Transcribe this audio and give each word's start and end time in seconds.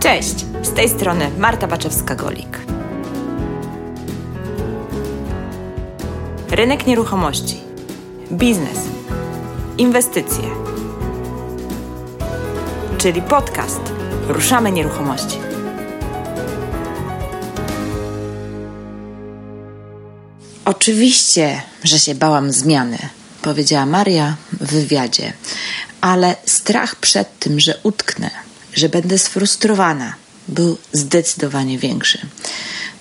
Cześć, 0.00 0.46
z 0.62 0.72
tej 0.72 0.88
strony 0.88 1.30
Marta 1.38 1.68
Baczewska-Golik. 1.68 2.58
Rynek 6.50 6.86
nieruchomości, 6.86 7.56
biznes, 8.32 8.78
inwestycje, 9.78 10.44
czyli 12.98 13.22
podcast 13.22 13.80
Ruszamy 14.28 14.72
Nieruchomości. 14.72 15.38
Oczywiście, 20.64 21.62
że 21.84 21.98
się 21.98 22.14
bałam 22.14 22.52
zmiany, 22.52 22.98
powiedziała 23.42 23.86
Maria 23.86 24.36
w 24.52 24.72
wywiadzie, 24.72 25.32
ale 26.00 26.36
strach 26.46 26.96
przed 26.96 27.38
tym, 27.38 27.60
że 27.60 27.80
utknę, 27.82 28.30
że 28.74 28.88
będę 28.88 29.18
sfrustrowana, 29.18 30.14
był 30.48 30.78
zdecydowanie 30.92 31.78
większy. 31.78 32.18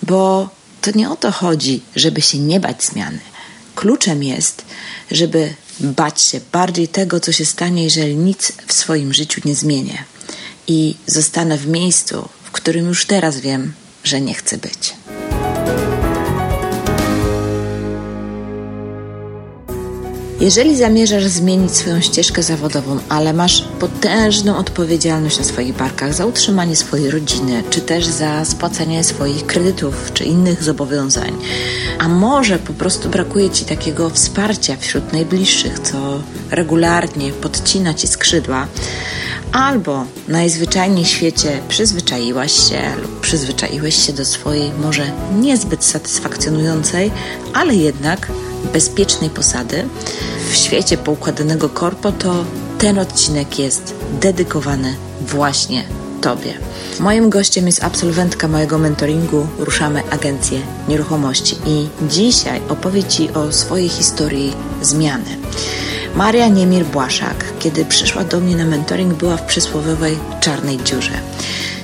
Bo 0.03 0.49
to 0.81 0.91
nie 0.95 1.09
o 1.09 1.16
to 1.16 1.31
chodzi, 1.31 1.81
żeby 1.95 2.21
się 2.21 2.39
nie 2.39 2.59
bać 2.59 2.83
zmiany. 2.83 3.20
Kluczem 3.75 4.23
jest, 4.23 4.66
żeby 5.11 5.53
bać 5.80 6.21
się 6.21 6.39
bardziej 6.52 6.88
tego, 6.88 7.19
co 7.19 7.31
się 7.31 7.45
stanie, 7.45 7.83
jeżeli 7.83 8.16
nic 8.16 8.52
w 8.67 8.73
swoim 8.73 9.13
życiu 9.13 9.41
nie 9.45 9.55
zmienię 9.55 10.03
i 10.67 10.95
zostanę 11.08 11.58
w 11.58 11.67
miejscu, 11.67 12.30
w 12.44 12.52
którym 12.52 12.88
już 12.88 13.05
teraz 13.05 13.39
wiem, 13.39 13.73
że 14.03 14.21
nie 14.21 14.33
chcę 14.33 14.58
być. 14.58 14.94
Jeżeli 20.39 20.77
zamierzasz 20.77 21.25
zmienić 21.25 21.71
swoją 21.71 22.02
ścieżkę 22.02 22.43
zawodową, 22.43 22.99
ale 23.09 23.34
masz 23.34 23.66
potężną 23.80 24.57
odpowiedzialność 24.57 25.38
na 25.38 25.44
swoich 25.44 25.75
barkach 25.75 26.13
za 26.13 26.25
utrzymanie 26.25 26.75
swojej 26.75 27.11
rodziny, 27.11 27.63
czy 27.69 27.81
też 27.81 28.05
za 28.05 28.45
spłacanie 28.45 29.03
swoich 29.03 29.45
kredytów, 29.45 30.11
czy 30.13 30.23
innych 30.23 30.63
zobowiązań, 30.63 31.31
a 32.00 32.08
może 32.08 32.59
po 32.59 32.73
prostu 32.73 33.09
brakuje 33.09 33.50
ci 33.50 33.66
takiego 33.66 34.09
wsparcia 34.09 34.78
wśród 34.80 35.13
najbliższych, 35.13 35.80
co 35.80 36.22
regularnie 36.52 37.31
podcina 37.31 37.94
ci 37.94 38.08
skrzydła, 38.08 38.67
albo 39.52 40.06
najzwyczajniej 40.28 41.06
w 41.06 41.08
świecie 41.08 41.59
przyzwyczaiłaś 41.69 42.69
się 42.69 42.81
lub 43.02 43.19
przyzwyczaiłeś 43.19 44.06
się 44.06 44.13
do 44.13 44.25
swojej 44.25 44.72
może 44.81 45.11
niezbyt 45.39 45.85
satysfakcjonującej, 45.85 47.11
ale 47.53 47.75
jednak 47.75 48.31
bezpiecznej 48.73 49.29
posady 49.29 49.88
w 50.52 50.55
świecie 50.55 50.97
poukładanego 50.97 51.69
korpo, 51.69 52.11
to 52.11 52.45
ten 52.77 52.99
odcinek 52.99 53.59
jest 53.59 53.95
dedykowany 54.21 54.95
właśnie 55.21 55.83
Tobie. 56.21 56.53
Moim 56.99 57.29
gościem 57.29 57.66
jest 57.66 57.83
absolwentka 57.83 58.47
mojego 58.47 58.77
mentoringu 58.77 59.47
Ruszamy 59.59 60.03
Agencję 60.09 60.59
Nieruchomości 60.88 61.55
i 61.66 61.88
dzisiaj 62.09 62.61
opowie 62.69 63.03
Ci 63.03 63.29
o 63.29 63.51
swojej 63.51 63.89
historii 63.89 64.53
zmiany. 64.81 65.38
Maria 66.15 66.47
Niemir-Błaszak, 66.47 67.35
kiedy 67.59 67.85
przyszła 67.85 68.23
do 68.23 68.39
mnie 68.39 68.55
na 68.55 68.65
mentoring, 68.65 69.13
była 69.13 69.38
w 69.38 69.45
przysłowiowej 69.45 70.17
czarnej 70.39 70.77
dziurze. 70.83 71.11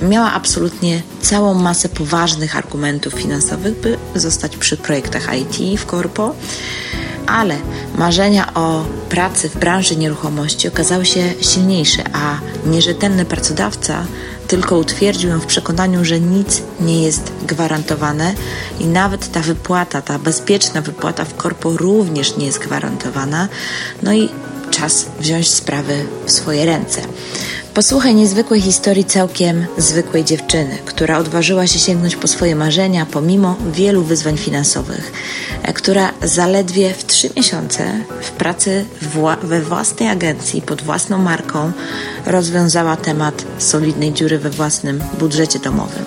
Miała 0.02 0.32
absolutnie 0.32 1.02
całą 1.20 1.54
masę 1.54 1.88
poważnych 1.88 2.56
argumentów 2.56 3.14
finansowych, 3.14 3.80
by 3.80 3.98
zostać 4.14 4.56
przy 4.56 4.76
projektach 4.76 5.28
IT 5.38 5.80
w 5.80 5.86
korpo, 5.86 6.34
ale 7.26 7.56
marzenia 7.98 8.54
o 8.54 8.84
pracy 9.08 9.48
w 9.48 9.56
branży 9.58 9.96
nieruchomości 9.96 10.68
okazały 10.68 11.04
się 11.06 11.32
silniejsze, 11.40 12.02
a 12.12 12.38
nierzetelny 12.66 13.24
pracodawca 13.24 14.04
tylko 14.48 14.78
utwierdził 14.78 15.30
ją 15.30 15.40
w 15.40 15.46
przekonaniu, 15.46 16.04
że 16.04 16.20
nic 16.20 16.62
nie 16.80 17.02
jest 17.02 17.32
gwarantowane 17.46 18.34
i 18.80 18.84
nawet 18.84 19.32
ta 19.32 19.40
wypłata, 19.40 20.02
ta 20.02 20.18
bezpieczna 20.18 20.82
wypłata 20.82 21.24
w 21.24 21.36
korpo 21.36 21.76
również 21.76 22.36
nie 22.36 22.46
jest 22.46 22.58
gwarantowana. 22.58 23.48
No 24.02 24.12
i 24.12 24.28
czas 24.70 25.06
wziąć 25.20 25.50
sprawy 25.50 26.06
w 26.26 26.30
swoje 26.30 26.64
ręce. 26.66 27.00
Posłuchaj 27.76 28.14
niezwykłej 28.14 28.60
historii 28.60 29.04
całkiem 29.04 29.66
zwykłej 29.78 30.24
dziewczyny, 30.24 30.78
która 30.84 31.18
odważyła 31.18 31.66
się 31.66 31.78
sięgnąć 31.78 32.16
po 32.16 32.28
swoje 32.28 32.56
marzenia 32.56 33.06
pomimo 33.06 33.56
wielu 33.72 34.02
wyzwań 34.02 34.36
finansowych, 34.36 35.12
e, 35.62 35.72
która 35.72 36.12
zaledwie 36.22 36.94
w 36.94 37.06
trzy 37.06 37.30
miesiące 37.36 37.84
w 38.20 38.30
pracy 38.30 38.84
we 39.42 39.60
własnej 39.60 40.08
agencji 40.08 40.62
pod 40.62 40.82
własną 40.82 41.18
marką 41.18 41.72
rozwiązała 42.26 42.96
temat 42.96 43.44
solidnej 43.58 44.12
dziury 44.12 44.38
we 44.38 44.50
własnym 44.50 45.02
budżecie 45.18 45.58
domowym. 45.58 46.04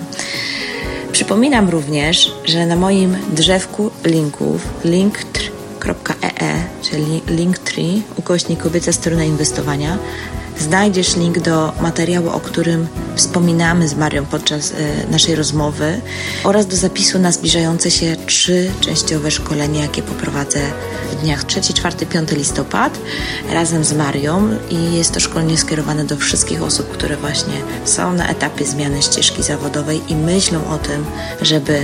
Przypominam 1.12 1.68
również, 1.68 2.32
że 2.44 2.66
na 2.66 2.76
moim 2.76 3.16
drzewku 3.32 3.90
linków 4.04 4.68
linktr.ee, 4.84 6.40
e, 6.40 6.64
czyli 6.82 7.22
linktree, 7.26 8.02
ukośnik 8.16 8.62
kobieca 8.62 8.92
strona 8.92 9.24
inwestowania, 9.24 9.98
znajdziesz 10.60 11.16
link 11.16 11.38
do 11.38 11.72
materiału, 11.80 12.28
o 12.28 12.40
którym 12.40 12.86
wspominamy 13.16 13.88
z 13.88 13.94
Marią 13.94 14.26
podczas 14.26 14.70
y, 14.70 14.74
naszej 15.10 15.34
rozmowy 15.34 16.00
oraz 16.44 16.66
do 16.66 16.76
zapisu 16.76 17.18
na 17.18 17.32
zbliżające 17.32 17.90
się 17.90 18.16
trzy 18.26 18.70
częściowe 18.80 19.30
szkolenie, 19.30 19.80
jakie 19.80 20.02
poprowadzę 20.02 20.60
w 21.12 21.22
dniach 21.22 21.44
3, 21.44 21.60
4, 21.60 22.06
5 22.06 22.30
listopad 22.32 22.98
razem 23.52 23.84
z 23.84 23.92
Marią 23.92 24.48
i 24.70 24.96
jest 24.96 25.14
to 25.14 25.20
szkolenie 25.20 25.58
skierowane 25.58 26.04
do 26.04 26.16
wszystkich 26.16 26.62
osób, 26.62 26.90
które 26.90 27.16
właśnie 27.16 27.54
są 27.84 28.12
na 28.12 28.28
etapie 28.28 28.64
zmiany 28.64 29.02
ścieżki 29.02 29.42
zawodowej 29.42 30.00
i 30.08 30.16
myślą 30.16 30.60
o 30.70 30.78
tym, 30.78 31.04
żeby 31.42 31.80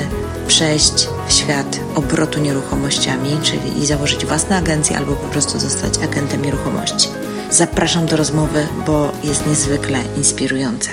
przejść 0.48 1.08
w 1.28 1.32
świat 1.32 1.80
obrotu 1.94 2.40
nieruchomościami, 2.40 3.38
czyli 3.42 3.82
i 3.82 3.86
założyć 3.86 4.26
własne 4.26 4.56
agencje 4.56 4.96
albo 4.96 5.12
po 5.12 5.28
prostu 5.28 5.58
zostać 5.58 5.98
agentem 5.98 6.44
nieruchomości. 6.44 7.08
Zapraszam 7.50 8.06
do 8.06 8.16
rozmowy, 8.16 8.68
bo 8.86 9.12
jest 9.24 9.46
niezwykle 9.46 9.98
inspirująca. 10.16 10.90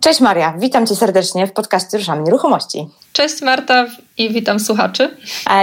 Cześć 0.00 0.20
Maria, 0.20 0.54
witam 0.58 0.86
Cię 0.86 0.96
serdecznie 0.96 1.46
w 1.46 1.52
podcaście 1.52 1.98
Ruszamy 1.98 2.22
Nieruchomości. 2.22 2.88
Cześć 3.12 3.42
Marta 3.42 3.86
i 4.18 4.32
witam 4.32 4.60
słuchaczy. 4.60 5.16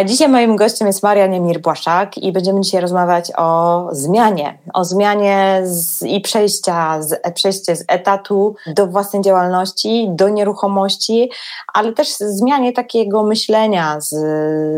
Dzisiaj 0.05 0.29
moim 0.29 0.55
gościem 0.55 0.87
jest 0.87 1.03
Maria 1.03 1.27
Niemir-Błaszak 1.27 2.07
i 2.17 2.31
będziemy 2.31 2.61
dzisiaj 2.61 2.81
rozmawiać 2.81 3.31
o 3.37 3.89
zmianie. 3.91 4.57
O 4.73 4.85
zmianie 4.85 5.61
z, 5.63 6.01
i 6.01 6.21
przejścia 6.21 7.01
z, 7.01 7.33
przejście 7.33 7.75
z 7.75 7.85
etatu 7.87 8.55
do 8.67 8.87
własnej 8.87 9.21
działalności, 9.21 10.07
do 10.09 10.29
nieruchomości, 10.29 11.29
ale 11.73 11.93
też 11.93 12.07
zmianie 12.09 12.73
takiego 12.73 13.23
myślenia 13.23 14.01
z, 14.01 14.09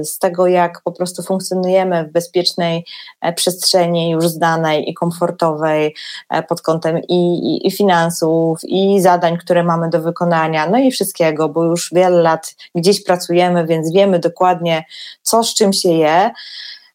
z 0.10 0.20
tego, 0.20 0.48
jak 0.48 0.82
po 0.82 0.92
prostu 0.92 1.24
funkcjonujemy 1.24 2.04
w 2.04 2.12
bezpiecznej 2.12 2.86
e, 3.22 3.34
przestrzeni 3.34 4.10
już 4.10 4.28
znanej 4.28 4.90
i 4.90 4.94
komfortowej 4.94 5.96
e, 6.30 6.44
pod 6.44 6.62
kątem 6.62 7.00
i, 7.10 7.14
i, 7.14 7.68
i 7.68 7.72
finansów, 7.72 8.60
i 8.64 9.02
zadań, 9.02 9.38
które 9.38 9.64
mamy 9.64 9.90
do 9.90 10.02
wykonania, 10.02 10.70
no 10.70 10.78
i 10.78 10.92
wszystkiego, 10.92 11.50
bo 11.50 11.64
już 11.64 11.90
wiele 11.94 12.22
lat 12.22 12.56
gdzieś 12.76 13.04
pracujemy, 13.04 13.68
więc 13.68 13.92
wiemy 13.94 14.20
dokładnie, 14.20 14.86
co 15.22 15.44
z 15.44 15.54
czym 15.54 15.74
się 15.74 15.90
je, 15.90 16.32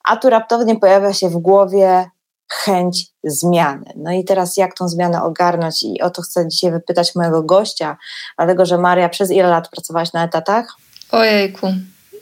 a 0.04 0.16
tu 0.16 0.30
raptownie 0.30 0.76
pojawia 0.76 1.12
się 1.12 1.28
w 1.28 1.38
głowie 1.38 2.10
chęć 2.52 3.06
zmiany. 3.24 3.92
No 3.96 4.12
i 4.12 4.24
teraz 4.24 4.56
jak 4.56 4.74
tą 4.74 4.88
zmianę 4.88 5.22
ogarnąć 5.22 5.82
i 5.82 6.00
o 6.00 6.10
to 6.10 6.22
chcę 6.22 6.48
dzisiaj 6.48 6.72
wypytać 6.72 7.14
mojego 7.14 7.42
gościa, 7.42 7.96
dlatego 8.36 8.66
że 8.66 8.78
Maria, 8.78 9.08
przez 9.08 9.30
ile 9.30 9.48
lat 9.48 9.68
pracowałaś 9.68 10.12
na 10.12 10.24
etatach? 10.24 10.76
Ojejku, 11.10 11.66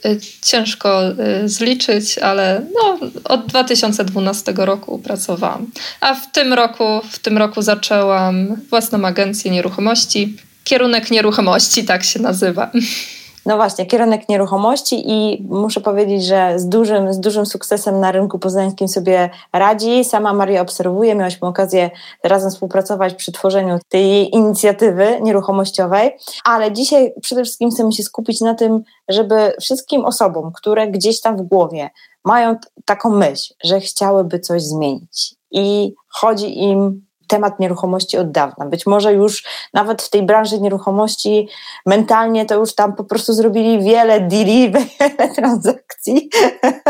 y, 0.07 0.21
ciężko 0.43 1.03
y, 1.09 1.49
zliczyć, 1.49 2.19
ale 2.19 2.63
no, 2.75 2.99
od 3.25 3.47
2012 3.47 4.53
roku 4.57 4.99
pracowałam. 4.99 5.67
A 6.01 6.15
w 6.15 6.33
tym 6.33 6.53
roku, 6.53 6.85
w 7.11 7.19
tym 7.19 7.39
roku 7.39 7.63
zaczęłam 7.63 8.57
własną 8.71 9.05
agencję 9.05 9.51
nieruchomości. 9.51 10.37
Kierunek 10.65 11.11
nieruchomości, 11.11 11.85
tak 11.85 12.05
się 12.05 12.21
nazywa. 12.21 12.71
No 13.47 13.57
właśnie, 13.57 13.87
kierunek 13.87 14.29
nieruchomości 14.29 15.11
i 15.11 15.47
muszę 15.49 15.81
powiedzieć, 15.81 16.25
że 16.25 16.59
z 16.59 16.69
dużym, 16.69 17.13
z 17.13 17.21
dużym 17.21 17.47
sukcesem 17.47 18.01
na 18.01 18.13
rynku 18.13 18.39
poznańskim 18.39 18.89
sobie 18.89 19.31
radzi. 19.53 20.05
Sama 20.05 20.33
Maria 20.33 20.61
obserwuje, 20.61 21.15
miałyśmy 21.15 21.49
okazję 21.49 21.91
razem 22.25 22.51
współpracować 22.51 23.15
przy 23.15 23.33
tworzeniu 23.33 23.79
tej 23.89 24.35
inicjatywy 24.35 25.21
nieruchomościowej, 25.23 26.17
ale 26.45 26.73
dzisiaj 26.73 27.15
przede 27.23 27.45
wszystkim 27.45 27.71
chcemy 27.71 27.93
się 27.93 28.03
skupić 28.03 28.41
na 28.41 28.55
tym, 28.55 28.83
żeby 29.09 29.53
wszystkim 29.61 30.05
osobom, 30.05 30.53
które 30.53 30.89
gdzieś 30.89 31.21
tam 31.21 31.37
w 31.37 31.43
głowie 31.43 31.91
mają 32.25 32.57
taką 32.85 33.11
myśl, 33.11 33.55
że 33.65 33.81
chciałyby 33.81 34.41
coś 34.41 34.63
zmienić. 34.63 35.35
I 35.51 35.95
chodzi 36.09 36.63
im 36.63 37.10
temat 37.31 37.61
nieruchomości 37.61 38.19
od 38.19 38.31
dawna. 38.31 38.67
Być 38.67 38.87
może 38.87 39.13
już 39.13 39.45
nawet 39.75 40.03
w 40.03 40.11
tej 40.11 40.23
branży 40.23 40.61
nieruchomości 40.61 41.49
mentalnie 41.87 42.47
to 42.47 42.55
już 42.55 42.75
tam 42.75 42.97
po 42.97 43.05
prostu 43.05 43.33
zrobili 43.33 43.83
wiele 43.83 44.21
deali, 44.21 44.71
wiele 44.73 45.35
transakcji, 45.35 46.31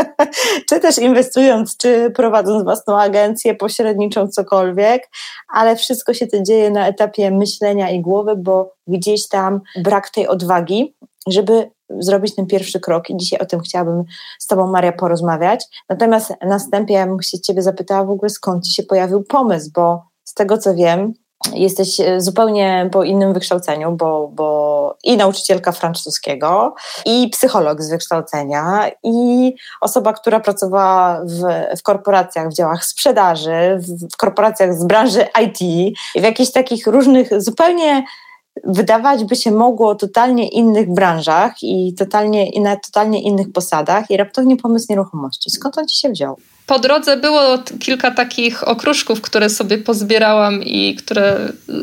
czy 0.69 0.79
też 0.79 0.97
inwestując, 0.97 1.77
czy 1.77 2.11
prowadząc 2.15 2.63
własną 2.63 2.99
agencję 2.99 3.55
pośredniczą, 3.55 4.27
cokolwiek, 4.27 5.09
ale 5.53 5.75
wszystko 5.75 6.13
się 6.13 6.27
to 6.27 6.41
dzieje 6.41 6.71
na 6.71 6.87
etapie 6.87 7.31
myślenia 7.31 7.89
i 7.89 8.01
głowy, 8.01 8.35
bo 8.35 8.73
gdzieś 8.87 9.27
tam 9.27 9.61
brak 9.83 10.09
tej 10.09 10.27
odwagi, 10.27 10.95
żeby 11.27 11.71
zrobić 11.99 12.35
ten 12.35 12.45
pierwszy 12.45 12.79
krok 12.79 13.09
i 13.09 13.17
dzisiaj 13.17 13.39
o 13.39 13.45
tym 13.45 13.59
chciałabym 13.59 14.03
z 14.39 14.47
Tobą, 14.47 14.67
Maria, 14.67 14.91
porozmawiać. 14.91 15.65
Natomiast 15.89 16.33
następnie 16.41 16.95
ja 16.95 17.07
bym 17.07 17.21
się 17.21 17.39
Ciebie 17.39 17.61
zapytała 17.61 18.03
w 18.03 18.09
ogóle, 18.09 18.29
skąd 18.29 18.65
Ci 18.65 18.73
się 18.73 18.83
pojawił 18.83 19.23
pomysł, 19.23 19.69
bo 19.75 20.10
z 20.31 20.33
tego 20.33 20.57
co 20.57 20.75
wiem, 20.75 21.13
jesteś 21.53 22.01
zupełnie 22.17 22.89
po 22.91 23.03
innym 23.03 23.33
wykształceniu, 23.33 23.91
bo, 23.91 24.27
bo 24.33 24.97
i 25.03 25.17
nauczycielka 25.17 25.71
francuskiego, 25.71 26.75
i 27.05 27.29
psycholog 27.29 27.81
z 27.81 27.89
wykształcenia, 27.89 28.91
i 29.03 29.53
osoba, 29.81 30.13
która 30.13 30.39
pracowała 30.39 31.21
w, 31.25 31.41
w 31.79 31.83
korporacjach, 31.83 32.49
w 32.49 32.53
działach 32.53 32.85
sprzedaży, 32.85 33.77
w, 33.79 34.13
w 34.13 34.17
korporacjach 34.17 34.73
z 34.73 34.85
branży 34.85 35.25
IT, 35.43 35.57
w 36.15 36.23
jakichś 36.23 36.51
takich 36.51 36.87
różnych, 36.87 37.41
zupełnie 37.41 38.03
wydawać 38.63 39.23
by 39.23 39.35
się 39.35 39.51
mogło 39.51 39.95
totalnie 39.95 40.49
innych 40.49 40.93
branżach 40.93 41.53
i 41.61 41.95
totalnie, 41.97 42.49
i 42.49 42.61
na 42.61 42.75
totalnie 42.75 43.21
innych 43.21 43.51
posadach 43.51 44.11
i 44.11 44.17
raptownie 44.17 44.57
pomysł 44.57 44.85
nieruchomości. 44.89 45.49
Skąd 45.49 45.77
on 45.77 45.87
Ci 45.87 45.99
się 45.99 46.09
wziął? 46.09 46.37
Po 46.65 46.79
drodze 46.79 47.17
było 47.17 47.57
kilka 47.79 48.11
takich 48.11 48.67
okruszków, 48.67 49.21
które 49.21 49.49
sobie 49.49 49.77
pozbierałam 49.77 50.63
i 50.63 50.95
które 50.95 51.37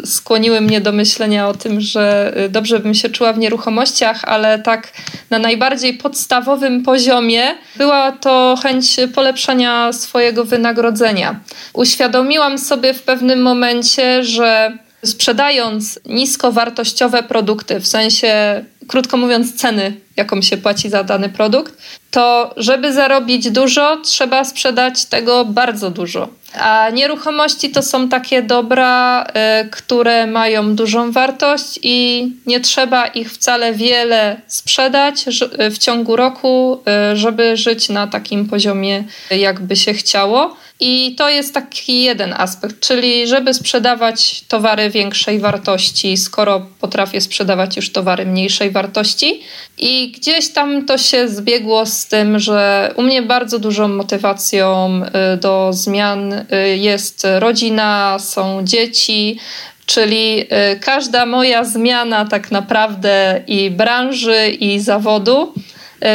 skłoniły 0.04 0.60
mnie 0.60 0.80
do 0.80 0.92
myślenia 0.92 1.48
o 1.48 1.54
tym, 1.54 1.80
że 1.80 2.32
dobrze 2.48 2.78
bym 2.78 2.94
się 2.94 3.10
czuła 3.10 3.32
w 3.32 3.38
nieruchomościach, 3.38 4.24
ale 4.24 4.58
tak 4.58 4.92
na 5.30 5.38
najbardziej 5.38 5.94
podstawowym 5.94 6.82
poziomie 6.82 7.42
była 7.76 8.12
to 8.12 8.58
chęć 8.62 8.96
polepszania 9.14 9.92
swojego 9.92 10.44
wynagrodzenia. 10.44 11.40
Uświadomiłam 11.72 12.58
sobie 12.58 12.94
w 12.94 13.02
pewnym 13.02 13.42
momencie, 13.42 14.24
że 14.24 14.78
sprzedając 15.04 16.00
niskowartościowe 16.06 17.22
produkty, 17.22 17.80
w 17.80 17.86
sensie, 17.86 18.64
krótko 18.88 19.16
mówiąc, 19.16 19.54
ceny, 19.54 19.94
jaką 20.16 20.42
się 20.42 20.56
płaci 20.56 20.90
za 20.90 21.04
dany 21.04 21.28
produkt, 21.28 21.74
to 22.10 22.54
żeby 22.56 22.92
zarobić 22.92 23.50
dużo, 23.50 23.96
trzeba 24.04 24.44
sprzedać 24.44 25.04
tego 25.04 25.44
bardzo 25.44 25.90
dużo. 25.90 26.28
A 26.54 26.90
nieruchomości 26.90 27.70
to 27.70 27.82
są 27.82 28.08
takie 28.08 28.42
dobra, 28.42 29.26
y, 29.64 29.68
które 29.70 30.26
mają 30.26 30.76
dużą 30.76 31.12
wartość 31.12 31.78
i 31.82 32.28
nie 32.46 32.60
trzeba 32.60 33.06
ich 33.06 33.32
wcale 33.32 33.74
wiele 33.74 34.40
sprzedać 34.46 35.24
w 35.70 35.78
ciągu 35.78 36.16
roku, 36.16 36.82
y, 37.12 37.16
żeby 37.16 37.56
żyć 37.56 37.88
na 37.88 38.06
takim 38.06 38.48
poziomie, 38.48 39.04
jakby 39.30 39.76
się 39.76 39.94
chciało. 39.94 40.56
I 40.80 41.14
to 41.14 41.28
jest 41.28 41.54
taki 41.54 42.02
jeden 42.02 42.34
aspekt, 42.36 42.80
czyli 42.80 43.26
żeby 43.26 43.54
sprzedawać 43.54 44.44
towary 44.48 44.90
większej 44.90 45.38
wartości, 45.38 46.16
skoro 46.16 46.66
potrafię 46.80 47.20
sprzedawać 47.20 47.76
już 47.76 47.92
towary 47.92 48.26
mniejszej 48.26 48.70
wartości. 48.70 49.40
I 49.78 50.12
gdzieś 50.16 50.48
tam 50.48 50.86
to 50.86 50.98
się 50.98 51.28
zbiegło 51.28 51.86
z 51.86 52.06
tym, 52.06 52.38
że 52.38 52.92
u 52.96 53.02
mnie 53.02 53.22
bardzo 53.22 53.58
dużą 53.58 53.88
motywacją 53.88 55.00
y, 55.34 55.36
do 55.36 55.72
zmian 55.72 56.32
y, 56.32 56.44
jest 56.76 57.26
rodzina, 57.38 58.18
są 58.18 58.64
dzieci. 58.64 59.38
Czyli 59.86 60.40
y, 60.40 60.80
każda 60.80 61.26
moja 61.26 61.64
zmiana, 61.64 62.24
tak 62.24 62.50
naprawdę, 62.50 63.42
i 63.46 63.70
branży, 63.70 64.48
i 64.48 64.80
zawodu, 64.80 65.52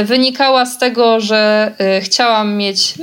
wynikała 0.04 0.66
z 0.66 0.77
tego, 0.77 1.19
że 1.19 1.71
chciałam 2.01 2.57
mieć 2.57 2.94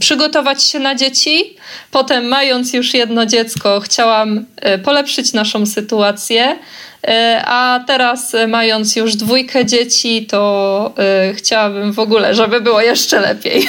przygotować 0.00 0.62
się 0.62 0.78
na 0.78 0.94
dzieci. 0.94 1.56
Potem, 1.90 2.28
mając 2.28 2.72
już 2.72 2.94
jedno 2.94 3.26
dziecko, 3.26 3.80
chciałam 3.80 4.44
e, 4.56 4.78
polepszyć 4.78 5.32
naszą 5.32 5.66
sytuację. 5.66 6.58
E, 7.08 7.42
a 7.46 7.84
teraz, 7.86 8.34
e, 8.34 8.46
mając 8.46 8.96
już 8.96 9.16
dwójkę 9.16 9.66
dzieci, 9.66 10.26
to 10.26 10.92
chciałabym 11.34 11.92
w 11.92 11.98
ogóle, 11.98 12.34
żeby 12.34 12.60
było 12.60 12.80
jeszcze 12.80 13.20
lepiej. 13.20 13.68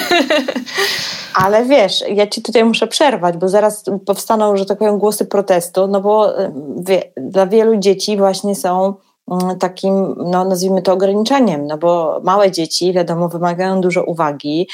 Ale 1.34 1.64
wiesz, 1.64 2.04
ja 2.14 2.26
ci 2.26 2.42
tutaj 2.42 2.64
muszę 2.64 2.86
przerwać, 2.86 3.36
bo 3.36 3.48
zaraz 3.48 3.84
powstaną, 4.06 4.56
że 4.56 4.66
tak 4.66 4.78
powiem, 4.78 4.98
głosy 4.98 5.26
protestu, 5.26 5.86
no 5.86 6.00
bo 6.00 6.34
wie, 6.76 7.02
dla 7.16 7.46
wielu 7.46 7.76
dzieci 7.76 8.16
właśnie 8.16 8.54
są 8.54 8.94
takim, 9.60 10.14
no 10.16 10.44
nazwijmy 10.44 10.82
to 10.82 10.92
ograniczeniem, 10.92 11.66
no 11.66 11.78
bo 11.78 12.20
małe 12.24 12.50
dzieci, 12.50 12.92
wiadomo, 12.92 13.28
wymagają 13.28 13.80
dużo 13.80 14.04
uwagi, 14.04 14.68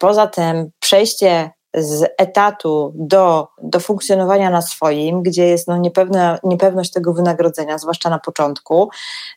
poza 0.00 0.26
tym 0.26 0.70
przejście 0.80 1.50
z 1.76 2.04
etatu 2.18 2.92
do, 2.94 3.48
do 3.62 3.80
funkcjonowania 3.80 4.50
na 4.50 4.62
swoim, 4.62 5.22
gdzie 5.22 5.46
jest 5.46 5.68
no 5.68 5.76
niepewna, 5.76 6.38
niepewność 6.44 6.90
tego 6.90 7.12
wynagrodzenia, 7.12 7.78
zwłaszcza 7.78 8.10
na 8.10 8.18
początku, 8.18 8.90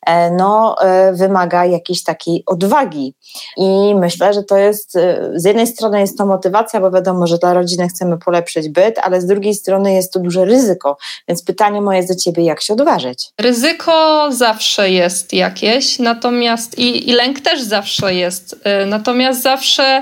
e, 0.06 0.32
no, 0.32 0.76
e, 0.82 1.14
wymaga 1.14 1.66
jakiejś 1.66 2.04
takiej 2.04 2.44
odwagi. 2.46 3.16
I 3.58 3.96
myślę, 3.96 4.34
że 4.34 4.44
to 4.44 4.58
jest, 4.58 4.96
e, 4.96 5.32
z 5.36 5.46
jednej 5.46 5.68
strony 5.68 6.00
jest 6.00 6.18
to 6.18 6.26
motywacja, 6.26 6.82
bo 6.82 6.92
wiadomo, 6.92 7.28
że 7.28 7.38
dla 7.38 7.54
rodziny 7.54 7.88
chcemy 7.88 8.18
polepszyć 8.18 8.70
byt, 8.70 9.00
ale 9.00 9.22
z 9.22 9.26
drugiej 9.26 9.54
strony 9.54 9.94
jest 9.94 10.14
to 10.14 10.20
duże 10.20 10.46
ryzyko. 10.46 10.98
Więc 11.28 11.44
pytanie 11.44 11.82
moje 11.82 12.06
do 12.06 12.16
ciebie, 12.16 12.44
jak 12.44 12.62
się 12.62 12.74
odważyć? 12.74 13.30
Ryzyko 13.42 14.28
zawsze 14.32 14.92
jest 14.92 15.34
jakieś, 15.34 16.00
natomiast 16.00 16.80
i, 16.80 17.10
i 17.10 17.14
lęk 17.14 17.40
też 17.40 17.62
zawsze 17.62 18.14
jest. 18.14 18.56
Natomiast 18.86 19.42
zawsze 19.42 20.02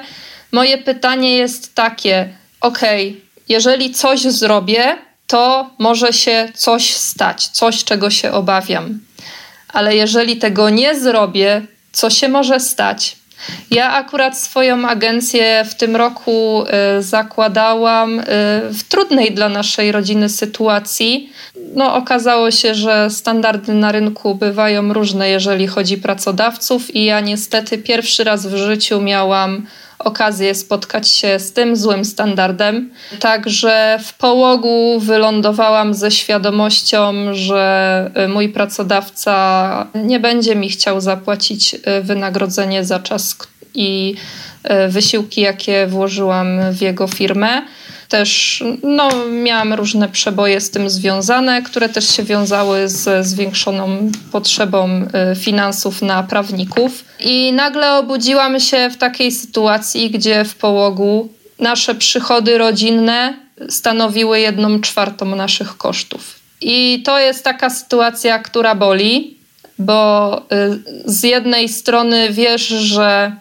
Moje 0.52 0.78
pytanie 0.78 1.38
jest 1.38 1.76
takie: 1.76 2.30
ok, 2.62 2.80
jeżeli 3.50 3.92
coś 3.92 4.22
zrobię, 4.22 4.98
to 5.28 5.70
może 5.80 6.14
się 6.14 6.50
coś 6.56 6.94
stać, 6.94 7.48
coś, 7.48 7.84
czego 7.84 8.10
się 8.10 8.32
obawiam. 8.32 9.00
Ale 9.74 9.96
jeżeli 9.96 10.38
tego 10.38 10.70
nie 10.70 11.00
zrobię, 11.00 11.62
co 11.92 12.10
się 12.10 12.30
może 12.30 12.60
stać? 12.60 13.18
Ja 13.72 13.94
akurat 13.94 14.38
swoją 14.38 14.88
agencję 14.88 15.66
w 15.70 15.76
tym 15.76 15.96
roku 15.96 16.64
y, 16.98 17.04
zakładałam 17.04 18.20
y, 18.20 18.24
w 18.70 18.84
trudnej 18.90 19.32
dla 19.32 19.50
naszej 19.50 19.92
rodziny 19.92 20.30
sytuacji. 20.30 21.34
No, 21.76 21.96
okazało 21.96 22.52
się, 22.52 22.76
że 22.76 23.10
standardy 23.10 23.74
na 23.74 23.92
rynku 23.92 24.36
bywają 24.36 24.94
różne, 24.94 25.30
jeżeli 25.30 25.68
chodzi 25.68 25.96
o 25.96 26.02
pracodawców, 26.02 26.96
i 26.96 27.06
ja 27.06 27.20
niestety 27.20 27.78
pierwszy 27.78 28.24
raz 28.24 28.48
w 28.48 28.56
życiu 28.56 29.02
miałam 29.02 29.68
okazję 30.08 30.56
spotkać 30.56 31.10
się 31.10 31.40
z 31.40 31.54
tym 31.54 31.76
złym 31.76 32.06
standardem. 32.06 32.90
Także 33.20 34.00
w 34.04 34.14
połogu 34.14 35.00
wylądowałam 35.00 35.94
ze 35.94 36.12
świadomością, 36.12 37.14
że 37.34 38.12
y, 38.26 38.28
mój 38.28 38.50
pracodawca 38.50 39.88
nie 39.96 40.20
będzie 40.20 40.56
mi 40.56 40.70
chciał 40.70 41.02
zapłacić 41.02 41.74
y, 41.74 41.80
wynagrodzenie 42.04 42.86
za 42.86 43.00
czas 43.00 43.38
i 43.76 44.16
y, 44.86 44.90
wysiłki, 44.90 45.42
jakie 45.42 45.88
włożyłam 45.88 46.48
w 46.72 46.82
jego 46.82 47.08
firmę. 47.08 47.62
Też 48.10 48.64
no, 48.84 49.10
miałam 49.32 49.74
różne 49.74 50.10
przeboje 50.10 50.62
z 50.62 50.70
tym 50.70 50.90
związane, 50.90 51.62
które 51.62 51.90
też 51.90 52.16
się 52.16 52.24
wiązały 52.24 52.90
z 52.90 53.28
zwiększoną 53.28 54.12
potrzebą 54.32 55.08
y, 55.32 55.36
finansów 55.36 56.02
na 56.02 56.24
prawników. 56.24 57.06
I 57.20 57.54
nagle 57.54 57.94
obudziłam 57.94 58.60
się 58.60 58.90
w 58.90 58.98
takiej 58.98 59.32
sytuacji, 59.32 60.10
gdzie 60.10 60.46
w 60.46 60.56
połogu 60.56 61.30
nasze 61.60 61.96
przychody 61.96 62.58
rodzinne 62.58 63.34
stanowiły 63.70 64.40
jedną 64.40 64.82
czwartą 64.82 65.36
naszych 65.36 65.78
kosztów. 65.78 66.40
I 66.62 67.04
to 67.06 67.20
jest 67.20 67.44
taka 67.44 67.70
sytuacja, 67.70 68.40
która 68.40 68.76
boli, 68.76 69.38
bo 69.80 70.38
y, 70.40 70.44
z 71.06 71.24
jednej 71.24 71.70
strony 71.70 72.30
wiesz, 72.30 72.68
że 72.68 73.32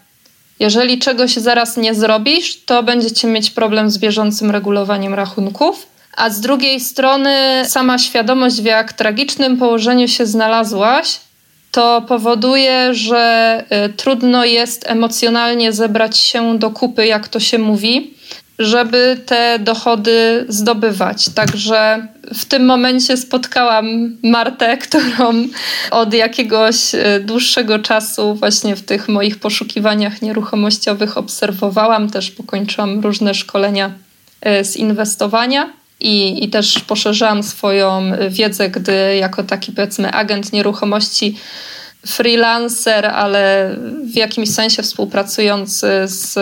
jeżeli 0.60 0.98
czegoś 0.98 1.32
zaraz 1.32 1.76
nie 1.76 1.94
zrobisz, 1.94 2.64
to 2.64 2.82
będziecie 2.82 3.28
mieć 3.28 3.50
problem 3.50 3.90
z 3.90 3.98
bieżącym 3.98 4.50
regulowaniem 4.50 5.14
rachunków. 5.14 5.86
A 6.16 6.30
z 6.30 6.40
drugiej 6.40 6.80
strony, 6.80 7.62
sama 7.66 7.98
świadomość, 7.98 8.60
w 8.60 8.64
jak 8.64 8.92
tragicznym 8.92 9.56
położeniu 9.56 10.08
się 10.08 10.26
znalazłaś, 10.26 11.20
to 11.70 12.02
powoduje, 12.08 12.94
że 12.94 13.64
y, 13.86 13.92
trudno 13.92 14.44
jest 14.44 14.90
emocjonalnie 14.90 15.72
zebrać 15.72 16.18
się 16.18 16.58
do 16.58 16.70
kupy, 16.70 17.06
jak 17.06 17.28
to 17.28 17.40
się 17.40 17.58
mówi, 17.58 18.14
żeby 18.58 19.20
te 19.26 19.58
dochody 19.58 20.46
zdobywać. 20.48 21.28
Także 21.28 22.06
w 22.34 22.44
tym 22.44 22.66
momencie 22.66 23.16
spotkałam 23.16 24.16
Martę, 24.22 24.76
którą 24.86 25.46
od 25.90 26.14
jakiegoś 26.14 26.94
e, 26.94 27.20
dłuższego 27.20 27.78
czasu 27.78 28.34
właśnie 28.34 28.76
w 28.76 28.82
tych 28.82 29.08
moich 29.08 29.38
poszukiwaniach 29.38 30.22
nieruchomościowych 30.22 31.18
obserwowałam. 31.18 32.10
Też 32.10 32.30
pokończyłam 32.30 33.00
różne 33.00 33.34
szkolenia 33.34 33.90
e, 34.40 34.64
z 34.64 34.76
inwestowania. 34.76 35.72
i, 36.00 36.44
i 36.44 36.48
też 36.48 36.78
poszerzałam 36.78 37.42
swoją 37.42 38.12
wiedzę, 38.30 38.70
gdy 38.70 39.16
jako 39.16 39.42
taki 39.44 39.72
powiedzmy 39.72 40.12
agent 40.12 40.52
nieruchomości 40.52 41.36
freelancer, 42.06 43.06
ale 43.06 43.74
w 44.04 44.16
jakimś 44.16 44.50
sensie 44.50 44.82
współpracujący 44.82 45.88
z 46.04 46.38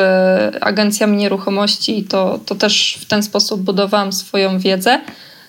agencjami 0.61 1.17
nieruchomości, 1.17 2.05
to, 2.05 2.41
to 2.47 2.55
też 2.55 2.99
w 3.01 3.05
ten 3.05 3.23
sposób 3.23 3.61
budowałam 3.61 4.13
swoją 4.13 4.59
wiedzę. 4.59 5.01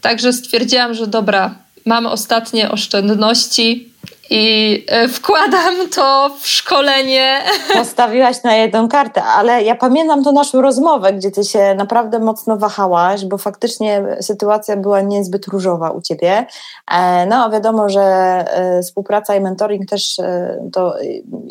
Także 0.02 0.34
stwierdziłam, 0.34 0.94
że 0.94 1.08
dobra, 1.08 1.56
mam 1.86 2.06
ostatnie 2.06 2.72
oszczędności, 2.72 3.90
i 4.30 4.86
e, 4.88 5.08
wkładam 5.08 5.90
to 5.96 6.32
w 6.40 6.48
szkolenie. 6.48 7.42
Postawiłaś 7.74 8.44
na 8.44 8.56
jedną 8.56 8.90
kartę, 8.90 9.24
ale 9.24 9.64
ja 9.64 9.76
pamiętam 9.76 10.24
tą 10.24 10.32
naszą 10.32 10.62
rozmowę, 10.62 11.14
gdzie 11.14 11.32
ty 11.32 11.44
się 11.44 11.76
naprawdę 11.76 12.20
mocno 12.20 12.58
wahałaś, 12.58 13.26
bo 13.26 13.38
faktycznie 13.38 14.04
sytuacja 14.22 14.78
była 14.78 15.02
niezbyt 15.02 15.48
różowa 15.48 15.90
u 15.90 16.02
ciebie. 16.02 16.46
E, 16.92 17.26
no, 17.26 17.46
a 17.46 17.50
wiadomo, 17.50 17.90
że 17.90 18.02
e, 18.02 18.82
współpraca 18.82 19.36
i 19.36 19.42
mentoring 19.42 19.90
też 19.90 20.18
to 20.74 20.96